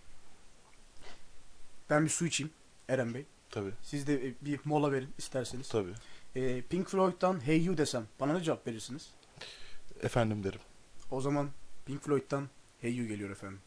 Ben 1.90 2.06
bir 2.06 2.10
su 2.10 2.26
içeyim 2.26 2.52
Eren 2.90 3.14
Bey. 3.14 3.26
Tabii. 3.50 3.72
Siz 3.82 4.08
de 4.08 4.34
bir 4.42 4.60
mola 4.66 4.92
verin 4.92 5.10
isterseniz. 5.18 5.70
Tabii. 5.70 5.94
E, 6.36 6.62
Pink 6.62 6.88
Floyd'dan 6.88 7.40
Hey 7.48 7.64
You 7.64 7.78
desem 7.78 8.08
bana 8.20 8.34
ne 8.34 8.44
cevap 8.44 8.68
verirsiniz? 8.68 9.10
Efendim 10.04 10.44
derim. 10.44 10.60
O 11.12 11.22
zaman 11.22 11.50
Pink 11.86 12.02
Floyd'dan 12.02 12.50
Hey 12.82 12.96
You 12.96 13.08
geliyor 13.08 13.30
efendim. 13.30 13.60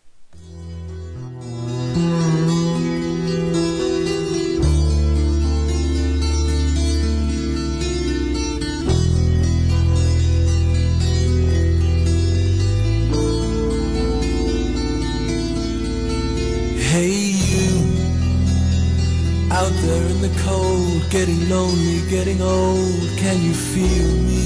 Lonely, 21.74 22.10
getting 22.10 22.40
old, 22.40 23.18
can 23.18 23.42
you 23.42 23.54
feel 23.54 24.10
me? 24.28 24.44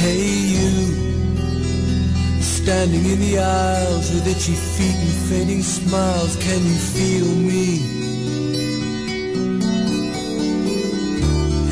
Hey 0.00 0.24
you, 0.54 0.70
standing 2.40 3.04
in 3.04 3.20
the 3.20 3.38
aisles 3.38 4.12
with 4.12 4.26
itchy 4.26 4.54
feet 4.54 4.96
and 4.96 5.16
fading 5.28 5.62
smiles, 5.62 6.36
can 6.36 6.60
you 6.70 6.78
feel 6.94 7.26
me? 7.50 7.66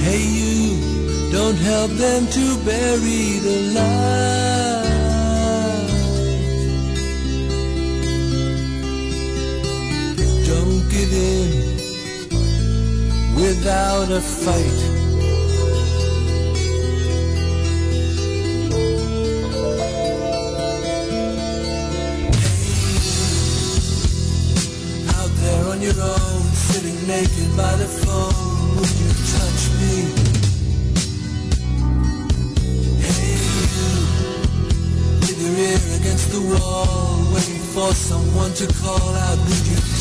Hey 0.05 0.25
you, 0.41 1.33
don't 1.33 1.57
help 1.57 1.91
them 1.93 2.27
to 2.27 2.65
bury 2.65 3.39
the 3.41 3.73
light. 3.75 4.78
Without 13.59 14.11
a 14.11 14.21
fight. 14.21 14.81
Out 25.17 25.33
there 25.43 25.65
on 25.67 25.83
your 25.83 25.99
own, 26.01 26.43
sitting 26.71 26.99
naked 27.09 27.57
by 27.57 27.75
the 27.77 27.89
phone, 28.03 28.77
would 28.77 28.95
you 29.03 29.11
touch 29.35 29.63
me? 29.81 29.95
Hey 33.03 33.39
you, 33.75 33.91
with 35.21 35.39
your 35.43 35.55
ear 35.67 35.83
against 36.01 36.31
the 36.31 36.43
wall, 36.51 37.35
waiting 37.35 37.63
for 37.75 37.93
someone 37.93 38.53
to 38.55 38.67
call 38.83 39.15
out, 39.27 39.39
would 39.39 39.67
you 39.67 39.98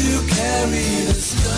to 0.00 0.26
carry 0.26 1.06
the 1.06 1.14
stone? 1.14 1.50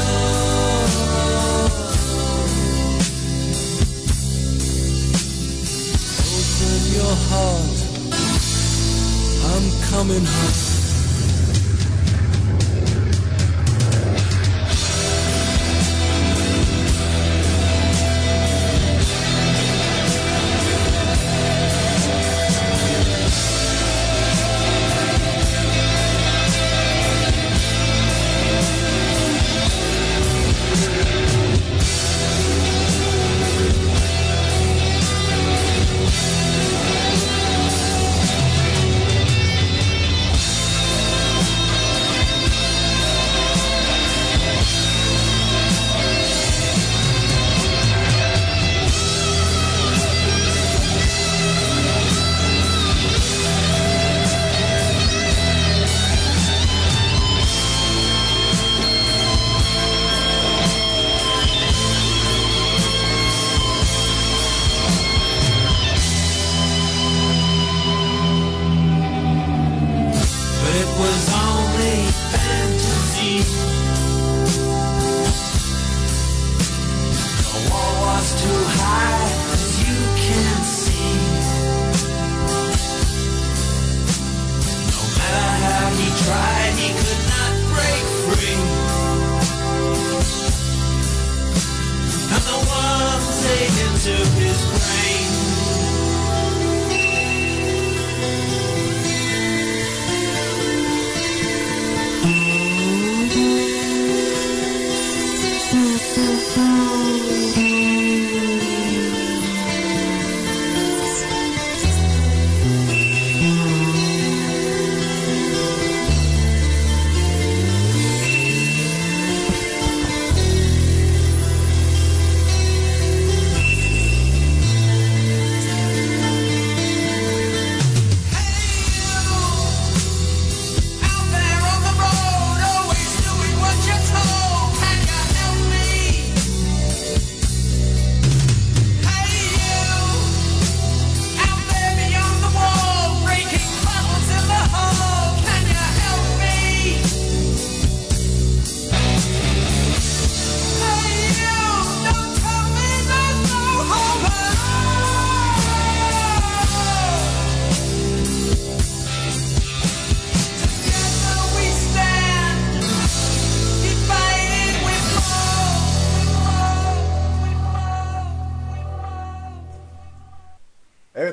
Open 6.37 6.81
your 6.97 7.15
heart, 7.29 7.79
I'm 9.53 9.67
coming 9.91 10.25
home. 10.25 10.72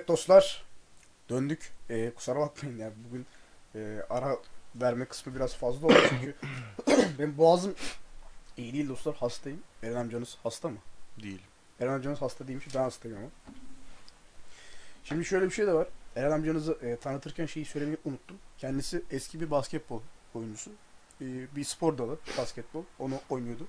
Dostlar 0.09 0.63
döndük. 1.29 1.71
Ee, 1.89 2.11
kusura 2.15 2.39
bakmayın 2.39 2.77
ya 2.77 2.91
bugün 3.09 3.25
e, 3.75 4.03
ara 4.09 4.37
verme 4.75 5.05
kısmı 5.05 5.35
biraz 5.35 5.55
fazla 5.55 5.87
oldu 5.87 5.97
çünkü 6.09 6.35
benim 7.19 7.37
boğazım 7.37 7.75
iyi 8.57 8.73
değil 8.73 8.89
dostlar 8.89 9.15
hastayım. 9.15 9.59
Eren 9.83 9.95
amcanız 9.95 10.37
hasta 10.43 10.69
mı? 10.69 10.77
Değil. 11.23 11.41
Eren 11.79 11.93
amcanız 11.93 12.21
hasta 12.21 12.47
değilmiş 12.47 12.75
ben 12.75 12.79
hastayım 12.79 13.17
ama. 13.17 13.27
Şimdi 15.03 15.25
şöyle 15.25 15.45
bir 15.45 15.51
şey 15.51 15.67
de 15.67 15.73
var. 15.73 15.87
Eren 16.15 16.31
amcanızı 16.31 16.77
e, 16.81 16.95
tanıtırken 16.95 17.45
şeyi 17.45 17.65
söylemeyi 17.65 17.97
unuttum. 18.05 18.37
Kendisi 18.57 19.03
eski 19.11 19.41
bir 19.41 19.51
basketbol 19.51 20.01
oyuncusu. 20.33 20.71
E, 21.21 21.25
bir 21.55 21.63
spor 21.63 21.97
dalı 21.97 22.17
basketbol. 22.37 22.83
Onu 22.99 23.19
oynuyordu. 23.29 23.67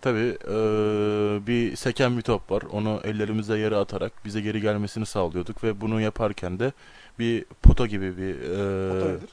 Tabii 0.00 0.18
eee, 0.48 1.46
bir 1.46 1.76
seken 1.76 2.16
bir 2.16 2.22
top 2.22 2.50
var. 2.50 2.62
Onu 2.72 3.00
ellerimizle 3.04 3.58
yere 3.58 3.76
atarak 3.76 4.12
bize 4.24 4.40
geri 4.40 4.60
gelmesini 4.60 5.06
sağlıyorduk 5.06 5.64
ve 5.64 5.80
bunu 5.80 6.00
yaparken 6.00 6.58
de 6.58 6.72
bir 7.18 7.44
pota 7.62 7.86
gibi 7.86 8.16
bir 8.16 8.40
eee, 8.40 9.08
nedir? 9.14 9.28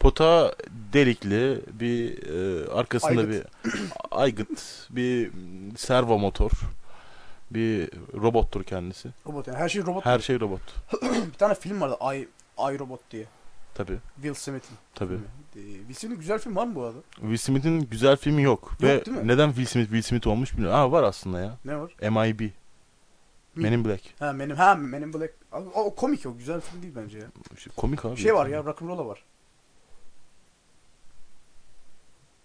pota 0.00 0.54
delikli 0.92 1.60
bir 1.72 2.16
eee, 2.22 2.68
arkasında 2.72 3.20
Aygıt. 3.20 3.30
bir 3.30 3.42
aygıt, 4.10 4.86
bir 4.90 5.30
servo 5.76 6.18
motor, 6.18 6.50
bir 7.50 7.90
robottur 8.14 8.64
kendisi. 8.64 9.08
Robot 9.26 9.46
yani 9.46 9.58
her 9.58 9.68
şey 9.68 9.82
robot. 9.82 10.06
Her 10.06 10.18
şey 10.18 10.40
robot. 10.40 10.60
Bir 11.02 11.38
tane 11.38 11.54
film 11.54 11.80
vardı 11.80 11.96
I, 12.14 12.28
I 12.58 12.78
Robot 12.78 13.00
diye. 13.10 13.24
Tabii. 13.74 13.98
Will 14.14 14.34
Smith'in. 14.34 14.76
Tabii. 14.94 15.14
Ee, 15.14 15.60
Will 15.60 15.94
Smith'in 15.94 16.18
güzel 16.20 16.38
film 16.38 16.56
var 16.56 16.66
mı 16.66 16.74
bu 16.74 16.82
arada? 16.82 16.98
Will 17.14 17.36
Smith'in 17.36 17.80
güzel 17.80 18.16
filmi 18.16 18.42
yok. 18.42 18.72
ve 18.82 19.04
değil 19.06 19.16
mi? 19.16 19.28
neden 19.28 19.48
Will 19.48 19.66
Smith 19.66 19.86
Will 19.86 20.02
Smith 20.02 20.26
olmuş 20.26 20.52
bilmiyorum. 20.52 20.78
Aa 20.78 20.92
var 20.92 21.02
aslında 21.02 21.40
ya. 21.40 21.58
Ne 21.64 21.76
var? 21.76 21.92
MIB. 22.10 22.50
Men 23.54 23.72
in 23.72 23.84
Black. 23.84 24.02
Ha 24.18 24.38
benim 24.38 24.56
ha 24.56 24.74
Men 24.74 25.02
in 25.02 25.12
Black. 25.12 25.34
O, 25.52 25.56
o 25.58 25.94
komik 25.94 26.26
o 26.26 26.36
güzel 26.36 26.60
film 26.60 26.82
değil 26.82 26.94
bence 26.96 27.18
ya. 27.18 27.26
İşte 27.56 27.70
komik 27.76 28.04
abi. 28.04 28.16
Bir 28.16 28.20
şey 28.20 28.34
var 28.34 28.46
ya 28.46 28.64
Rock'n'Rolla 28.64 29.06
var. 29.06 29.24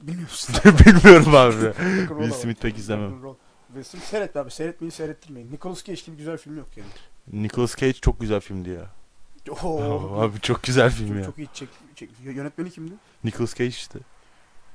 Bilmiyor 0.02 0.30
musun? 0.30 0.56
Bilmiyorum 0.86 1.36
abi. 1.36 1.74
Will. 2.08 2.32
Smith 2.32 2.62
pek 2.62 2.78
izlemem. 2.78 3.22
Will 3.68 3.84
Smith 3.84 4.06
seyret 4.06 4.36
abi 4.36 4.52
seyretmeyin 4.52 4.92
seyrettirmeyin. 4.92 5.52
Nicolas 5.52 5.84
Cage 5.84 6.02
gibi 6.06 6.18
güzel 6.18 6.38
film 6.38 6.58
yok 6.58 6.68
yani. 6.78 6.90
Nicolas 7.34 7.76
Cage 7.76 7.94
çok 7.94 8.20
güzel 8.20 8.40
filmdi 8.40 8.70
ya. 8.70 8.86
Oo. 9.52 10.22
Abi 10.22 10.42
çok 10.42 10.64
güzel 10.64 10.92
film 10.92 11.08
çok, 11.08 11.18
ya. 11.18 11.24
çok 11.24 11.38
iyi 11.38 11.48
çek, 11.54 11.70
çek. 11.96 12.10
Yönetmeni 12.24 12.70
kimdi? 12.72 12.94
Nicolas 13.24 13.56
Cage 13.56 13.68
işte. 13.68 14.00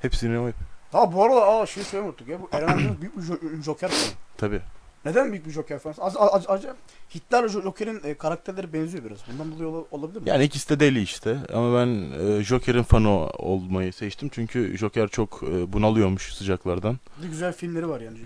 Hepsini 0.03 0.39
o 0.39 0.51
Ha 0.93 1.12
bu 1.12 1.25
arada 1.25 1.47
aa 1.47 1.66
şey 1.66 1.85
söylemeyi 1.85 2.09
unuttuk 2.09 2.29
ya. 2.29 2.41
Bu 2.41 2.49
Eren 2.53 2.97
büyük 3.01 3.16
bir 3.16 3.23
jo- 3.23 3.62
Joker 3.62 3.91
fanı. 3.91 4.12
Tabii. 4.37 4.62
Neden 5.05 5.32
büyük 5.32 5.46
bir 5.46 5.50
Joker 5.50 5.78
fanı? 5.78 5.94
Az, 5.98 6.16
az, 6.16 6.44
acaba 6.48 6.74
Hitler 7.14 7.48
Joker'in 7.48 8.00
e, 8.05 8.14
karakterleri 8.14 8.72
benziyor 8.72 9.05
biraz. 9.05 9.18
Bundan 9.32 9.53
dolayı 9.53 9.68
ola- 9.68 9.84
olabilir 9.90 10.20
mi? 10.22 10.28
Yani 10.28 10.44
ikisi 10.44 10.68
de 10.68 10.80
deli 10.80 11.03
işte. 11.03 11.38
Ama 11.55 11.78
ben 11.78 11.88
e, 12.38 12.42
Joker'in 12.42 12.82
fanı 12.82 13.09
olmayı 13.26 13.92
seçtim. 13.92 14.28
Çünkü 14.32 14.78
Joker 14.78 15.09
çok 15.09 15.42
e, 15.42 15.72
bunalıyormuş 15.72 16.34
sıcaklardan. 16.34 16.98
Bir 17.22 17.28
güzel 17.28 17.53
filmleri 17.53 17.88
var 17.88 18.00
yani. 18.00 18.18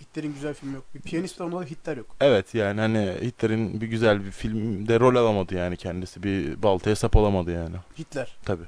Hitler'in 0.00 0.34
güzel 0.34 0.54
filmi 0.54 0.74
yok. 0.74 0.84
Bir 0.94 1.00
piyanist 1.00 1.40
var 1.40 1.46
onda 1.46 1.60
da 1.60 1.64
Hitler 1.64 1.96
yok. 1.96 2.06
Evet 2.20 2.54
yani 2.54 2.80
hani 2.80 3.16
Hitler'in 3.22 3.80
bir 3.80 3.86
güzel 3.86 4.24
bir 4.24 4.30
filmde 4.30 5.00
rol 5.00 5.16
alamadı 5.16 5.54
yani 5.54 5.76
kendisi. 5.76 6.22
Bir 6.22 6.62
baltaya 6.62 6.96
sap 6.96 7.16
olamadı 7.16 7.50
yani. 7.52 7.76
Hitler. 7.98 8.36
Tabii. 8.44 8.64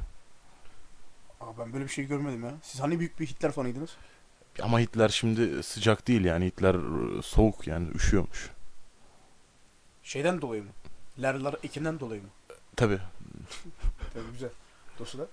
Aa, 1.40 1.58
ben 1.58 1.72
böyle 1.72 1.84
bir 1.84 1.90
şey 1.90 2.04
görmedim 2.04 2.44
ya. 2.44 2.50
Siz 2.62 2.80
hani 2.80 2.98
büyük 2.98 3.20
bir 3.20 3.26
Hitler 3.26 3.52
fanıydınız? 3.52 3.90
Ama 4.62 4.80
Hitler 4.80 5.08
şimdi 5.08 5.62
sıcak 5.62 6.08
değil 6.08 6.24
yani. 6.24 6.46
Hitler 6.46 6.74
e, 7.18 7.22
soğuk 7.22 7.66
yani 7.66 7.88
üşüyormuş. 7.94 8.50
Şeyden 10.02 10.40
dolayı 10.40 10.62
mı? 10.62 10.70
Lerler 11.22 11.54
ekinden 11.62 12.00
dolayı 12.00 12.22
mı? 12.22 12.28
Tabii. 12.76 12.98
Tabii 14.14 14.32
güzel. 14.32 14.50
Dostlar. 14.98 15.26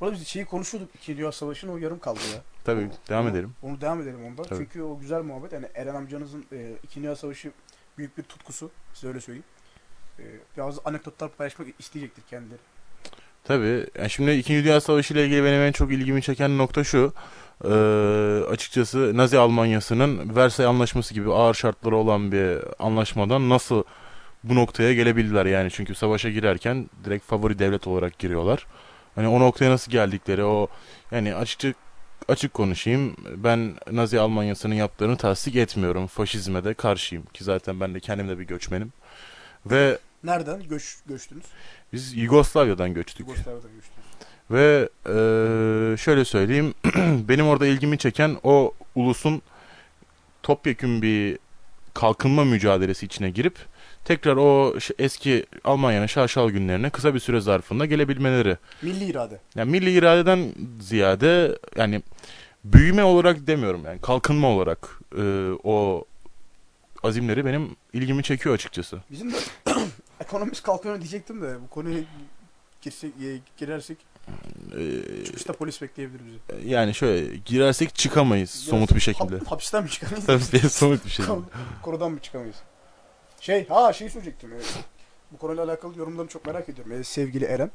Burada 0.00 0.12
biz 0.16 0.26
şeyi 0.28 0.44
konuşuyorduk 0.44 0.94
İkinci 0.94 1.18
Dünya 1.18 1.32
Savaşı'nın 1.32 1.72
o 1.72 1.76
yarım 1.76 1.98
kaldı 1.98 2.20
ya. 2.34 2.42
Tabii. 2.64 2.90
Devam 3.08 3.24
Onu- 3.24 3.30
edelim. 3.32 3.54
Onu 3.62 3.80
devam 3.80 4.00
edelim 4.02 4.24
ondan. 4.24 4.44
Tabii. 4.44 4.58
Çünkü 4.58 4.82
o 4.82 4.98
güzel 5.00 5.22
muhabbet. 5.22 5.52
Yani 5.52 5.66
Eren 5.74 5.94
amcanızın 5.94 6.46
e, 6.52 6.72
İkinci 6.82 7.02
Dünya 7.04 7.16
Savaşı 7.16 7.52
büyük 7.98 8.18
bir 8.18 8.22
tutkusu. 8.22 8.70
Size 8.94 9.08
öyle 9.08 9.20
söyleyeyim. 9.20 9.44
E, 10.18 10.24
bazı 10.58 10.80
anekdotlar 10.84 11.30
paylaşmak 11.30 11.68
isteyecektir 11.78 12.22
kendileri. 12.30 12.60
Tabii. 13.44 13.86
Yani 13.98 14.10
şimdi 14.10 14.30
İkinci 14.32 14.64
Dünya 14.64 14.80
Savaşı 14.80 15.14
ile 15.14 15.24
ilgili 15.24 15.44
benim 15.44 15.60
en 15.60 15.72
çok 15.72 15.92
ilgimi 15.92 16.22
çeken 16.22 16.58
nokta 16.58 16.84
şu. 16.84 17.12
Ee, 17.64 17.68
açıkçası 18.50 19.16
Nazi 19.16 19.38
Almanyası'nın 19.38 20.36
Versay 20.36 20.66
Anlaşması 20.66 21.14
gibi 21.14 21.32
ağır 21.32 21.54
şartları 21.54 21.96
olan 21.96 22.32
bir 22.32 22.58
anlaşmadan 22.78 23.48
nasıl 23.48 23.82
bu 24.44 24.54
noktaya 24.54 24.94
gelebildiler 24.94 25.46
yani. 25.46 25.70
Çünkü 25.70 25.94
savaşa 25.94 26.30
girerken 26.30 26.90
direkt 27.04 27.24
favori 27.26 27.58
devlet 27.58 27.86
olarak 27.86 28.18
giriyorlar. 28.18 28.66
Hani 29.14 29.28
o 29.28 29.40
noktaya 29.40 29.70
nasıl 29.70 29.92
geldikleri 29.92 30.44
o 30.44 30.68
yani 31.10 31.34
açıkça 31.34 31.72
açık 32.28 32.54
konuşayım. 32.54 33.16
Ben 33.36 33.74
Nazi 33.92 34.20
Almanyası'nın 34.20 34.74
yaptığını 34.74 35.16
tasdik 35.16 35.56
etmiyorum. 35.56 36.06
Faşizme 36.06 36.64
de 36.64 36.74
karşıyım 36.74 37.24
ki 37.26 37.44
zaten 37.44 37.80
ben 37.80 37.94
de 37.94 38.00
kendim 38.00 38.28
de 38.28 38.38
bir 38.38 38.44
göçmenim. 38.44 38.92
Ve 39.66 39.98
Nereden 40.24 40.62
göç, 40.62 40.98
göçtünüz? 41.06 41.44
Biz 41.92 42.16
Yugoslavya'dan 42.16 42.94
göçtük. 42.94 43.20
Yugoslavya'dan 43.28 43.70
göçtünüz. 43.74 43.98
Ve 44.50 44.88
eee, 45.06 45.96
şöyle 45.96 46.24
söyleyeyim, 46.24 46.74
benim 47.28 47.46
orada 47.46 47.66
ilgimi 47.66 47.98
çeken 47.98 48.36
o 48.42 48.72
ulusun 48.94 49.42
topyekün 50.42 51.02
bir 51.02 51.38
kalkınma 51.94 52.44
mücadelesi 52.44 53.06
içine 53.06 53.30
girip 53.30 53.56
tekrar 54.04 54.36
o 54.36 54.74
eski 54.98 55.46
Almanya'nın 55.64 56.06
şaşal 56.06 56.50
günlerine 56.50 56.90
kısa 56.90 57.14
bir 57.14 57.18
süre 57.20 57.40
zarfında 57.40 57.86
gelebilmeleri. 57.86 58.56
Milli 58.82 59.04
irade. 59.04 59.40
Yani 59.56 59.70
milli 59.70 59.90
iradeden 59.90 60.52
ziyade 60.80 61.58
yani 61.76 62.02
büyüme 62.64 63.04
olarak 63.04 63.46
demiyorum 63.46 63.82
yani 63.84 64.00
kalkınma 64.00 64.48
olarak 64.48 65.00
eee, 65.16 65.22
o 65.64 66.04
azimleri 67.02 67.44
benim 67.46 67.76
ilgimi 67.92 68.22
çekiyor 68.22 68.54
açıkçası. 68.54 68.98
Bizim 69.10 69.32
de 69.32 69.36
ekonomist 70.20 70.62
kalkıyor 70.62 70.98
diyecektim 71.00 71.42
de 71.42 71.62
bu 71.62 71.68
konuya 71.68 72.00
girsek, 72.82 73.10
e, 73.24 73.40
girersek 73.56 73.98
Eee, 74.78 75.24
çıkışta 75.24 75.52
polis 75.52 75.82
bekleyebilir 75.82 76.20
bizi. 76.26 76.68
yani 76.68 76.94
şöyle 76.94 77.36
girersek 77.36 77.94
çıkamayız 77.94 78.50
somut 78.50 78.94
bir 78.94 79.00
şekilde. 79.00 79.36
Hap- 79.38 79.46
hapisten 79.50 79.82
mi 79.82 79.90
çıkamayız? 79.90 80.26
Tabii 80.26 80.68
somut 80.70 81.04
bir 81.04 81.10
şekilde. 81.10 81.34
Konudan 81.82 82.12
mı 82.12 82.20
çıkamayız? 82.20 82.56
Şey, 83.40 83.68
ha 83.68 83.92
şey 83.92 84.10
söyleyecektim. 84.10 84.52
e, 84.52 84.56
bu 85.32 85.38
konuyla 85.38 85.64
alakalı 85.64 85.98
yorumlarını 85.98 86.28
çok 86.30 86.46
merak 86.46 86.68
ediyorum 86.68 86.92
e, 86.92 87.04
sevgili 87.04 87.44
Eren. 87.44 87.70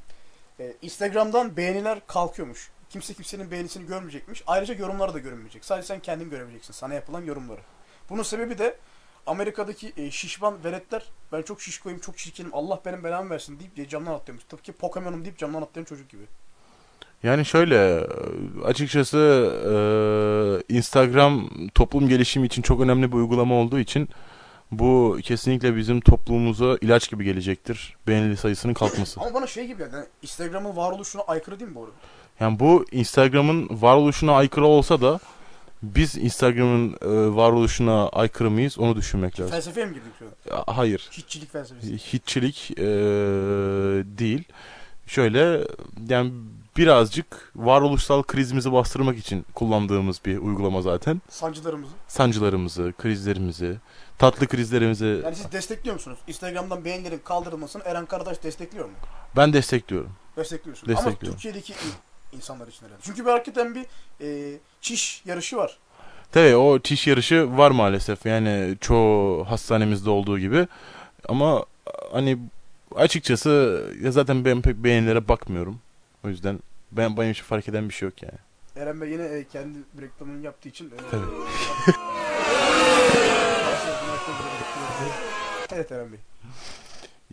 E, 0.60 0.74
Instagram'dan 0.82 1.58
beğeniler 1.58 2.00
kalkıyormuş. 2.08 2.70
Kimse 2.90 3.14
kimsenin 3.14 3.52
beğenisini 3.52 3.86
görmeyecekmiş. 3.88 4.44
Ayrıca 4.48 4.74
yorumları 4.74 5.14
da 5.14 5.20
görünmeyecek. 5.20 5.66
Sadece 5.66 5.88
sen 5.88 6.00
kendin 6.00 6.30
görebileceksin. 6.30 6.74
Sana 6.74 6.94
yapılan 6.94 7.22
yorumları. 7.22 7.62
Bunun 8.10 8.24
sebebi 8.24 8.58
de 8.58 8.76
Amerika'daki 9.28 9.94
e, 9.98 10.12
şişman 10.12 10.64
veletler 10.64 11.04
ben 11.32 11.42
çok 11.42 11.62
şişkoyum, 11.62 12.00
çok 12.00 12.18
çirkinim, 12.18 12.50
Allah 12.54 12.82
benim 12.86 13.04
belamı 13.04 13.30
versin 13.30 13.60
deyip 13.60 13.80
e, 13.80 13.90
camdan 13.90 14.14
atlıyormuş. 14.14 14.44
Tıpkı 14.46 14.74
Pokemon'um 14.74 15.26
deyip 15.26 15.38
camdan 15.38 15.62
atlayan 15.62 15.86
çocuk 15.86 16.10
gibi. 16.10 16.24
Yani 17.24 17.46
şöyle 17.46 18.08
açıkçası 18.64 19.18
e, 20.70 20.74
Instagram 20.74 21.50
toplum 21.76 22.10
gelişimi 22.10 22.46
için 22.48 22.62
çok 22.62 22.82
önemli 22.82 23.12
bir 23.12 23.18
uygulama 23.18 23.56
olduğu 23.56 23.80
için 23.80 24.10
bu 24.72 25.20
kesinlikle 25.24 25.76
bizim 25.76 26.02
toplumumuza 26.02 26.78
ilaç 26.82 27.10
gibi 27.10 27.24
gelecektir. 27.24 27.98
Beğenili 28.08 28.38
sayısının 28.38 28.74
kalkması. 28.74 29.22
Ama 29.22 29.34
bana 29.34 29.48
şey 29.48 29.68
gibi 29.68 29.82
yani 29.82 30.06
Instagram'ın 30.22 30.76
varoluşuna 30.76 31.22
aykırı 31.22 31.60
değil 31.60 31.72
mi 31.72 31.76
bu 31.76 31.84
arada? 31.84 31.96
Yani 32.40 32.60
bu 32.60 32.86
Instagram'ın 32.92 33.68
varoluşuna 33.72 34.34
aykırı 34.36 34.66
olsa 34.66 35.02
da 35.02 35.20
biz 35.84 36.18
Instagram'ın 36.18 36.90
e, 36.92 37.36
varoluşuna 37.36 38.08
aykırı 38.10 38.52
mıyız 38.52 38.80
onu 38.80 38.96
düşünmek 38.96 39.40
lazım. 39.40 39.52
Felsefeye 39.52 39.86
mi 39.86 39.94
girdik 39.94 40.12
şu 40.20 40.26
an? 40.56 40.64
Hayır. 40.74 41.10
Hiççilik 41.12 41.52
felsefesi. 41.52 41.98
Hitçilik 41.98 42.72
e, 42.72 42.84
değil. 44.18 44.44
Şöyle 45.08 45.68
yani 46.10 46.32
birazcık 46.78 47.52
varoluşsal 47.56 48.24
krizimizi 48.24 48.72
bastırmak 48.72 49.18
için 49.18 49.46
kullandığımız 49.54 50.20
bir 50.26 50.38
uygulama 50.38 50.82
zaten. 50.82 51.22
Sancılarımızı. 51.30 51.92
Sancılarımızı, 52.08 52.94
krizlerimizi, 52.98 53.78
tatlı 54.18 54.48
krizlerimizi 54.48 55.22
Yani 55.24 55.36
siz 55.36 55.52
destekliyor 55.52 55.96
musunuz? 55.96 56.18
Instagram'dan 56.28 56.86
beğenilerin 56.86 57.22
kaldırılmasını 57.26 57.84
Eren 57.86 58.06
Karadaş 58.06 58.44
destekliyor 58.44 58.86
mu? 58.86 58.92
ben 59.38 59.54
destekliyorum. 59.54 60.10
Destekliyorsunuz. 60.38 60.90
Ama 60.90 60.98
Destekliyorum. 61.06 61.40
Türkiye'deki 61.40 61.74
in- 61.74 61.94
insanlar 62.36 62.68
için 62.68 62.86
herhalde. 62.86 63.02
Çünkü 63.04 63.26
bir 63.26 63.30
hakikaten 63.32 63.76
bir 63.76 63.86
e, 64.22 64.58
çiş 64.82 65.22
yarışı 65.26 65.58
var. 65.58 65.78
Tabii 66.32 66.56
o 66.56 66.80
çiş 66.80 67.08
yarışı 67.08 67.58
var 67.58 67.72
maalesef. 67.72 68.26
Yani 68.26 68.78
çoğu 68.82 69.46
hastanemizde 69.46 70.10
olduğu 70.10 70.40
gibi. 70.40 70.68
Ama 71.30 71.66
hani 72.12 72.38
açıkçası 72.96 73.84
ya 74.02 74.12
zaten 74.12 74.46
ben 74.46 74.62
pek 74.62 74.76
beğenilere 74.76 75.28
bakmıyorum. 75.28 75.80
O 76.26 76.30
yüzden 76.30 76.60
ben 76.92 77.18
benim 77.18 77.32
için 77.32 77.44
fark 77.44 77.70
eden 77.70 77.90
bir 77.90 77.94
şey 77.94 78.08
yok 78.10 78.24
yani. 78.24 78.38
Eren 78.76 79.02
Bey 79.02 79.10
yine 79.10 79.24
e, 79.24 79.44
kendi 79.44 79.80
reklamını 80.02 80.46
yaptığı 80.46 80.70
için 80.70 80.86
e, 80.86 80.98
Tabii. 81.12 81.24
Evet 85.72 85.92
Eren 85.92 86.12
Bey. 86.12 86.20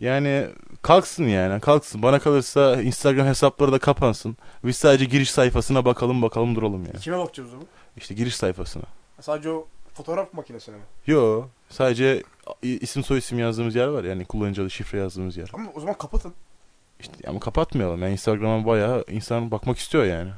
Yani 0.01 0.47
kalksın 0.81 1.23
yani 1.23 1.61
kalksın. 1.61 2.01
Bana 2.01 2.19
kalırsa 2.19 2.81
Instagram 2.81 3.27
hesapları 3.27 3.71
da 3.71 3.79
kapansın. 3.79 4.37
Biz 4.63 4.77
sadece 4.77 5.05
giriş 5.05 5.31
sayfasına 5.31 5.85
bakalım 5.85 6.21
bakalım 6.21 6.55
duralım 6.55 6.85
yani. 6.85 6.99
Kime 6.99 7.17
bakacağız 7.17 7.49
o 7.49 7.51
zaman? 7.51 7.65
İşte 7.97 8.13
giriş 8.13 8.35
sayfasına. 8.35 8.83
Sadece 9.21 9.49
o 9.49 9.67
fotoğraf 9.93 10.33
makinesine 10.33 10.75
mi? 10.75 10.81
Yo 11.07 11.45
sadece 11.69 12.23
isim 12.61 13.03
soy 13.03 13.17
isim 13.17 13.39
yazdığımız 13.39 13.75
yer 13.75 13.87
var 13.87 14.03
yani 14.03 14.25
kullanıcı 14.25 14.61
adı 14.61 14.69
şifre 14.69 14.97
yazdığımız 14.97 15.37
yer. 15.37 15.49
Ama 15.53 15.69
o 15.75 15.79
zaman 15.79 15.97
kapatın. 15.97 16.33
İşte 16.99 17.29
ama 17.29 17.39
kapatmayalım. 17.39 18.01
Yani 18.01 18.11
Instagram'a 18.11 18.65
bayağı 18.65 19.05
insan 19.07 19.51
bakmak 19.51 19.77
istiyor 19.77 20.05
yani. 20.05 20.31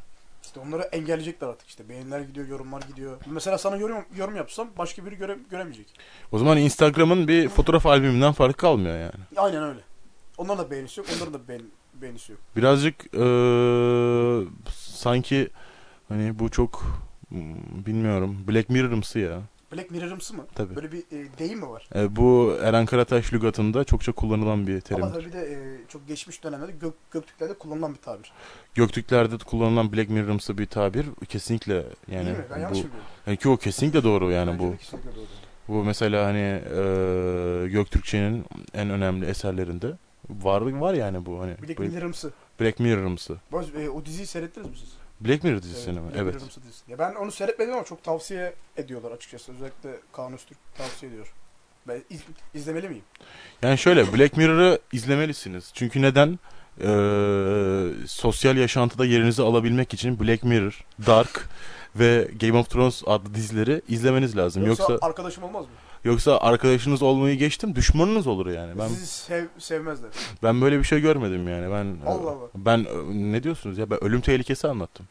İşte 0.53 0.67
onları 0.67 0.81
engelleyecekler 0.83 1.47
artık 1.47 1.67
işte. 1.67 1.89
Beğeniler 1.89 2.19
gidiyor, 2.21 2.47
yorumlar 2.47 2.81
gidiyor. 2.81 3.17
Mesela 3.25 3.57
sana 3.57 3.75
yorum, 3.75 4.05
yorum 4.17 4.35
yapsam 4.35 4.67
başka 4.77 5.05
biri 5.05 5.17
göre, 5.17 5.37
göremeyecek. 5.51 5.99
O 6.31 6.37
zaman 6.37 6.57
Instagram'ın 6.57 7.27
bir 7.27 7.49
fotoğraf 7.49 7.85
albümünden 7.85 8.31
farkı 8.33 8.57
kalmıyor 8.57 8.97
yani. 8.97 9.11
Aynen 9.37 9.63
öyle. 9.63 9.79
Onların 10.37 10.65
da 10.65 10.71
beğenisi 10.71 10.99
yok, 10.99 11.09
onların 11.17 11.33
da 11.33 11.47
beğen, 11.47 11.61
beğenisi 11.93 12.31
yok. 12.31 12.41
Birazcık 12.55 12.95
eee, 13.13 14.47
sanki 14.75 15.49
hani 16.09 16.39
bu 16.39 16.49
çok 16.49 16.83
hmm, 17.29 17.85
bilmiyorum 17.85 18.37
Black 18.47 18.69
Mirror'ımsı 18.69 19.19
ya. 19.19 19.41
Black 19.73 19.91
Mirror'ımsı 19.91 20.33
mı? 20.33 20.45
Tabii. 20.55 20.75
Böyle 20.75 20.91
bir 20.91 20.99
e, 20.99 21.37
deyim 21.39 21.59
mi 21.59 21.69
var? 21.69 21.89
E, 21.95 22.15
bu 22.15 22.55
Eren 22.63 22.85
Karataş 22.85 23.33
lügatında 23.33 23.83
çokça 23.83 24.11
kullanılan 24.11 24.67
bir 24.67 24.73
Ama 24.73 24.81
terim. 24.81 25.11
tabii 25.11 25.33
de 25.33 25.51
e, 25.53 25.57
çok 25.87 26.07
geçmiş 26.07 26.43
dönemlerde 26.43 26.71
gök, 26.71 26.93
Göktürklerde 27.11 27.53
kullanılan 27.53 27.93
bir 27.93 27.99
tabir. 27.99 28.31
Göktürklerde 28.75 29.37
kullanılan 29.37 29.93
Black 29.93 30.09
Mirror'ımsı 30.09 30.57
bir 30.57 30.65
tabir 30.65 31.05
kesinlikle 31.29 31.73
yani 32.11 32.25
Değil 32.25 32.37
mi? 32.37 32.45
Ben 32.55 32.71
bu 32.73 32.77
yani 33.27 33.37
ki 33.37 33.49
o 33.49 33.57
kesinlikle 33.57 34.03
doğru 34.03 34.31
yani 34.31 34.51
Bence 34.51 34.63
bu. 34.63 34.77
kesinlikle 34.77 35.15
doğru. 35.15 35.25
Bu 35.67 35.83
mesela 35.83 36.25
hani 36.25 36.61
eee 36.75 37.67
Göktürkçenin 37.69 38.45
en 38.73 38.89
önemli 38.89 39.25
eserlerinde 39.25 39.87
var 40.29 40.61
var 40.61 40.93
yani 40.93 41.25
bu 41.25 41.39
hani 41.41 41.55
Black 41.61 41.79
Mirror'ımsı. 41.79 42.31
Black 42.61 42.79
Mirror'ımsı. 42.79 43.37
E, 43.77 43.89
o 43.89 44.05
diziyi 44.05 44.27
seyrettiniz 44.27 44.69
mi 44.69 44.75
siz? 44.77 45.02
Black 45.25 45.43
Mirror 45.43 45.61
dizisini 45.61 45.99
mi? 45.99 46.05
Black 46.05 46.17
Evet. 46.17 46.33
Mirror'ımsı 46.33 46.63
dizisi. 46.63 46.91
Ya 46.91 46.99
ben 46.99 47.15
onu 47.15 47.31
seyretmedim 47.31 47.73
ama 47.73 47.83
çok 47.83 48.03
tavsiye 48.03 48.53
ediyorlar 48.77 49.11
açıkçası. 49.11 49.51
Özellikle 49.51 49.89
Kaan 50.11 50.33
Öztürk 50.33 50.57
tavsiye 50.77 51.11
ediyor. 51.11 51.33
Ben 51.87 52.03
iz, 52.09 52.21
izlemeli 52.53 52.89
miyim? 52.89 53.03
Yani 53.61 53.77
şöyle 53.77 54.13
Black 54.13 54.37
Mirror'ı 54.37 54.79
izlemelisiniz. 54.93 55.71
Çünkü 55.73 56.01
neden? 56.01 56.39
Eee, 56.81 58.07
sosyal 58.07 58.57
yaşantıda 58.57 59.05
yerinizi 59.05 59.41
alabilmek 59.41 59.93
için 59.93 60.19
Black 60.19 60.43
Mirror, 60.43 60.85
Dark 61.07 61.49
ve 61.95 62.27
Game 62.41 62.57
of 62.59 62.69
Thrones 62.69 63.03
adlı 63.05 63.33
dizileri 63.33 63.81
izlemeniz 63.87 64.37
lazım. 64.37 64.65
Yoksa, 64.65 64.83
Yoksa 64.93 65.07
arkadaşım 65.07 65.43
olmaz 65.43 65.65
mı? 65.65 65.71
Yoksa 66.03 66.37
arkadaşınız 66.37 67.01
olmayı 67.01 67.37
geçtim, 67.37 67.75
düşmanınız 67.75 68.27
olur 68.27 68.47
yani. 68.47 68.79
Ben 68.79 68.87
Sizi 68.87 69.07
sev, 69.07 69.45
sevmezler. 69.59 70.09
ben 70.43 70.61
böyle 70.61 70.79
bir 70.79 70.83
şey 70.83 70.99
görmedim 71.01 71.47
yani. 71.47 71.71
Ben 71.71 71.97
Allah 72.05 72.29
Allah. 72.29 72.47
ben 72.55 72.85
ne 73.31 73.43
diyorsunuz 73.43 73.77
ya? 73.77 73.89
Ben 73.89 74.03
ölüm 74.03 74.21
tehlikesi 74.21 74.67
anlattım. 74.67 75.07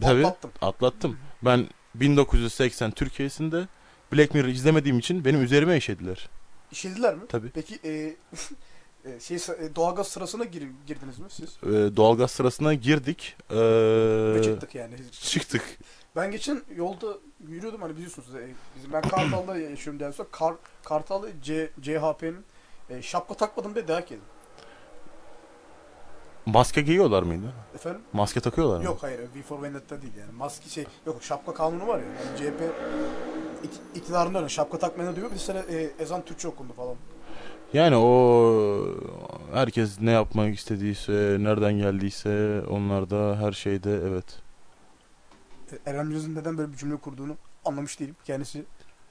Tabii 0.00 0.26
Atlattım. 0.26 0.50
atlattım. 0.62 1.16
Ben 1.42 1.66
1980 1.94 2.90
Türkiye'sinde 2.90 3.66
Black 4.12 4.34
Mirror 4.34 4.48
izlemediğim 4.48 4.98
için 4.98 5.24
benim 5.24 5.42
üzerime 5.42 5.76
işediler. 5.76 6.28
İşlediler 6.72 7.14
mi? 7.14 7.20
Tabii. 7.28 7.50
Peki 7.50 7.78
e, 7.84 7.90
e, 9.10 9.20
şey 9.20 9.36
e, 9.36 9.74
doğalgaz 9.76 10.08
sırasına 10.08 10.44
gir, 10.44 10.62
girdiniz 10.86 11.18
mi 11.18 11.26
siz? 11.30 11.48
Ee, 11.62 11.96
doğalgaz 11.96 12.30
sırasına 12.30 12.74
girdik. 12.74 13.36
Ee, 13.50 13.56
Ve 14.34 14.40
çıktık 14.44 14.74
yani. 14.74 14.94
çıktık. 15.12 15.78
Ben 16.18 16.30
geçen 16.30 16.62
yolda 16.76 17.06
yürüyordum 17.48 17.82
hani 17.82 17.96
biliyorsunuz 17.96 18.34
e, 18.34 18.48
bizim 18.76 18.92
ben 18.92 19.02
Kartal'da 19.02 19.58
yaşıyorum 19.70 20.00
diye 20.00 20.12
sonra 20.12 20.28
Kar, 20.32 20.54
Kartal'da 20.84 21.26
C, 21.42 21.70
CHP'nin 21.82 22.44
e, 22.90 23.02
şapka 23.02 23.34
takmadım 23.34 23.74
diye 23.74 23.88
dayak 23.88 24.10
yedim. 24.10 24.24
Maske 26.46 26.80
giyiyorlar 26.82 27.22
mıydı? 27.22 27.52
Efendim? 27.74 28.00
Maske 28.12 28.40
takıyorlar 28.40 28.78
mı? 28.78 28.84
Yok 28.84 28.98
hayır 29.02 29.20
V 29.20 29.42
for 29.42 29.62
Vendetta 29.62 30.02
değil 30.02 30.12
yani. 30.20 30.32
Maske 30.32 30.68
şey 30.68 30.84
yok 31.06 31.16
şapka 31.22 31.54
kanunu 31.54 31.86
var 31.86 31.98
ya. 31.98 32.04
Yani 32.04 32.38
CHP 32.38 32.60
ik- 33.64 33.98
iktidarında 33.98 34.38
öyle 34.38 34.48
şapka 34.48 34.78
takmayana 34.78 35.16
diyor. 35.16 35.30
Bir 35.30 35.38
sene 35.38 35.58
e, 35.58 35.90
ezan 35.98 36.24
Türkçe 36.24 36.48
okundu 36.48 36.72
falan. 36.72 36.96
Yani 37.72 37.96
o 37.96 38.86
herkes 39.54 40.00
ne 40.00 40.10
yapmak 40.10 40.54
istediyse, 40.54 41.36
nereden 41.40 41.78
geldiyse 41.78 42.62
onlar 42.70 43.10
da 43.10 43.36
her 43.40 43.52
şeyde 43.52 43.94
evet. 44.08 44.24
Eren 45.86 46.10
Cüz'ün 46.10 46.34
neden 46.34 46.58
böyle 46.58 46.72
bir 46.72 46.76
cümle 46.76 46.96
kurduğunu 46.96 47.36
anlamış 47.64 48.00
değilim. 48.00 48.16
Kendisi 48.24 48.64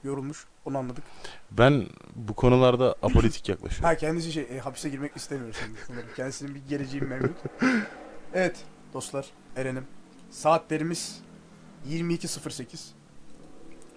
yorulmuş. 0.04 0.46
Onu 0.64 0.78
anladık. 0.78 1.04
Ben 1.50 1.86
bu 2.16 2.34
konularda 2.34 2.90
apolitik 3.02 3.48
yaklaşıyorum. 3.48 3.84
Ha 3.88 3.96
kendisi 3.96 4.32
şey 4.32 4.46
e, 4.50 4.58
hapise 4.58 4.88
girmek 4.88 5.16
istemiyor 5.16 5.56
şimdi. 5.64 6.04
Kendisinin 6.16 6.54
bir 6.54 6.60
geleceği 6.68 7.02
mevcut. 7.02 7.36
Evet 8.34 8.64
dostlar 8.94 9.26
Eren'im. 9.56 9.84
Saatlerimiz 10.30 11.20
22.08. 11.90 12.88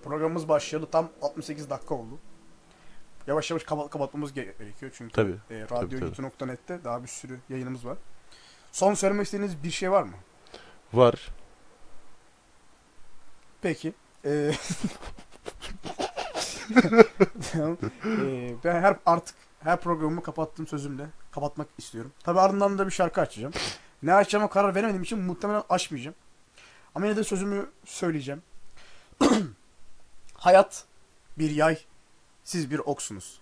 Programımız 0.03 0.49
başlayalı 0.49 0.89
tam 0.89 1.09
68 1.22 1.70
dakika 1.70 1.95
oldu. 1.95 2.20
Yavaş 3.28 3.51
yavaş 3.51 3.64
kapat 3.64 3.89
kapatmamız 3.89 4.34
gere- 4.34 4.53
gerekiyor 4.59 4.91
çünkü 4.95 5.14
Tabii. 5.14 5.36
e, 5.49 5.62
radyo.net'te 5.62 6.84
daha 6.84 7.03
bir 7.03 7.07
sürü 7.07 7.39
yayınımız 7.49 7.86
var. 7.86 7.97
Son 8.72 8.93
söylemek 8.93 9.26
istediğiniz 9.26 9.64
bir 9.64 9.72
şey 9.72 9.91
var 9.91 10.03
mı? 10.03 10.14
Var. 10.93 11.30
Peki. 13.62 13.93
Ee, 14.26 14.51
tamam. 17.51 17.78
Ee, 18.05 18.55
ben 18.64 18.82
her 18.82 18.97
artık 19.05 19.36
her 19.59 19.82
programımı 19.82 20.24
kapattığım 20.24 20.68
sözümle 20.68 21.05
kapatmak 21.32 21.68
istiyorum. 21.78 22.12
Tabi 22.24 22.39
ardından 22.39 22.78
da 22.78 22.86
bir 22.86 22.91
şarkı 22.91 23.22
açacağım. 23.22 23.53
Ne 24.03 24.14
açacağıma 24.14 24.50
karar 24.50 24.75
veremediğim 24.75 25.04
için 25.04 25.20
muhtemelen 25.20 25.63
açmayacağım. 25.70 26.16
Ama 26.96 27.05
yine 27.05 27.17
de 27.17 27.24
sözümü 27.24 27.70
söyleyeceğim. 27.86 28.42
Hayat 30.33 30.86
bir 31.38 31.50
yay, 31.50 31.78
siz 32.43 32.71
bir 32.71 32.79
oksunuz. 32.79 33.42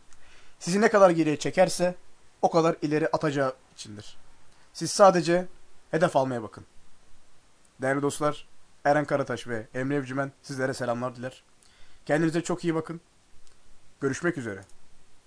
Sizi 0.60 0.82
ne 0.82 0.90
kadar 0.90 1.10
geriye 1.10 1.40
çekerse 1.40 1.96
o 2.42 2.50
kadar 2.52 2.76
ileri 2.82 3.08
atacağı 3.08 3.54
içindir. 3.74 4.18
Siz 4.74 4.92
sadece 4.92 5.48
hedef 5.92 6.16
almaya 6.16 6.44
bakın. 6.44 6.66
Değerli 7.82 8.02
dostlar, 8.02 8.48
Eren 8.90 9.06
Karataş 9.06 9.48
ve 9.48 9.68
Emre 9.74 9.96
Evcimen 9.96 10.32
sizlere 10.42 10.74
selamlar 10.74 11.16
diler. 11.16 11.44
Kendinize 12.06 12.42
çok 12.42 12.64
iyi 12.64 12.76
bakın. 12.76 13.02
Görüşmek 14.02 14.38
üzere. 14.38 14.62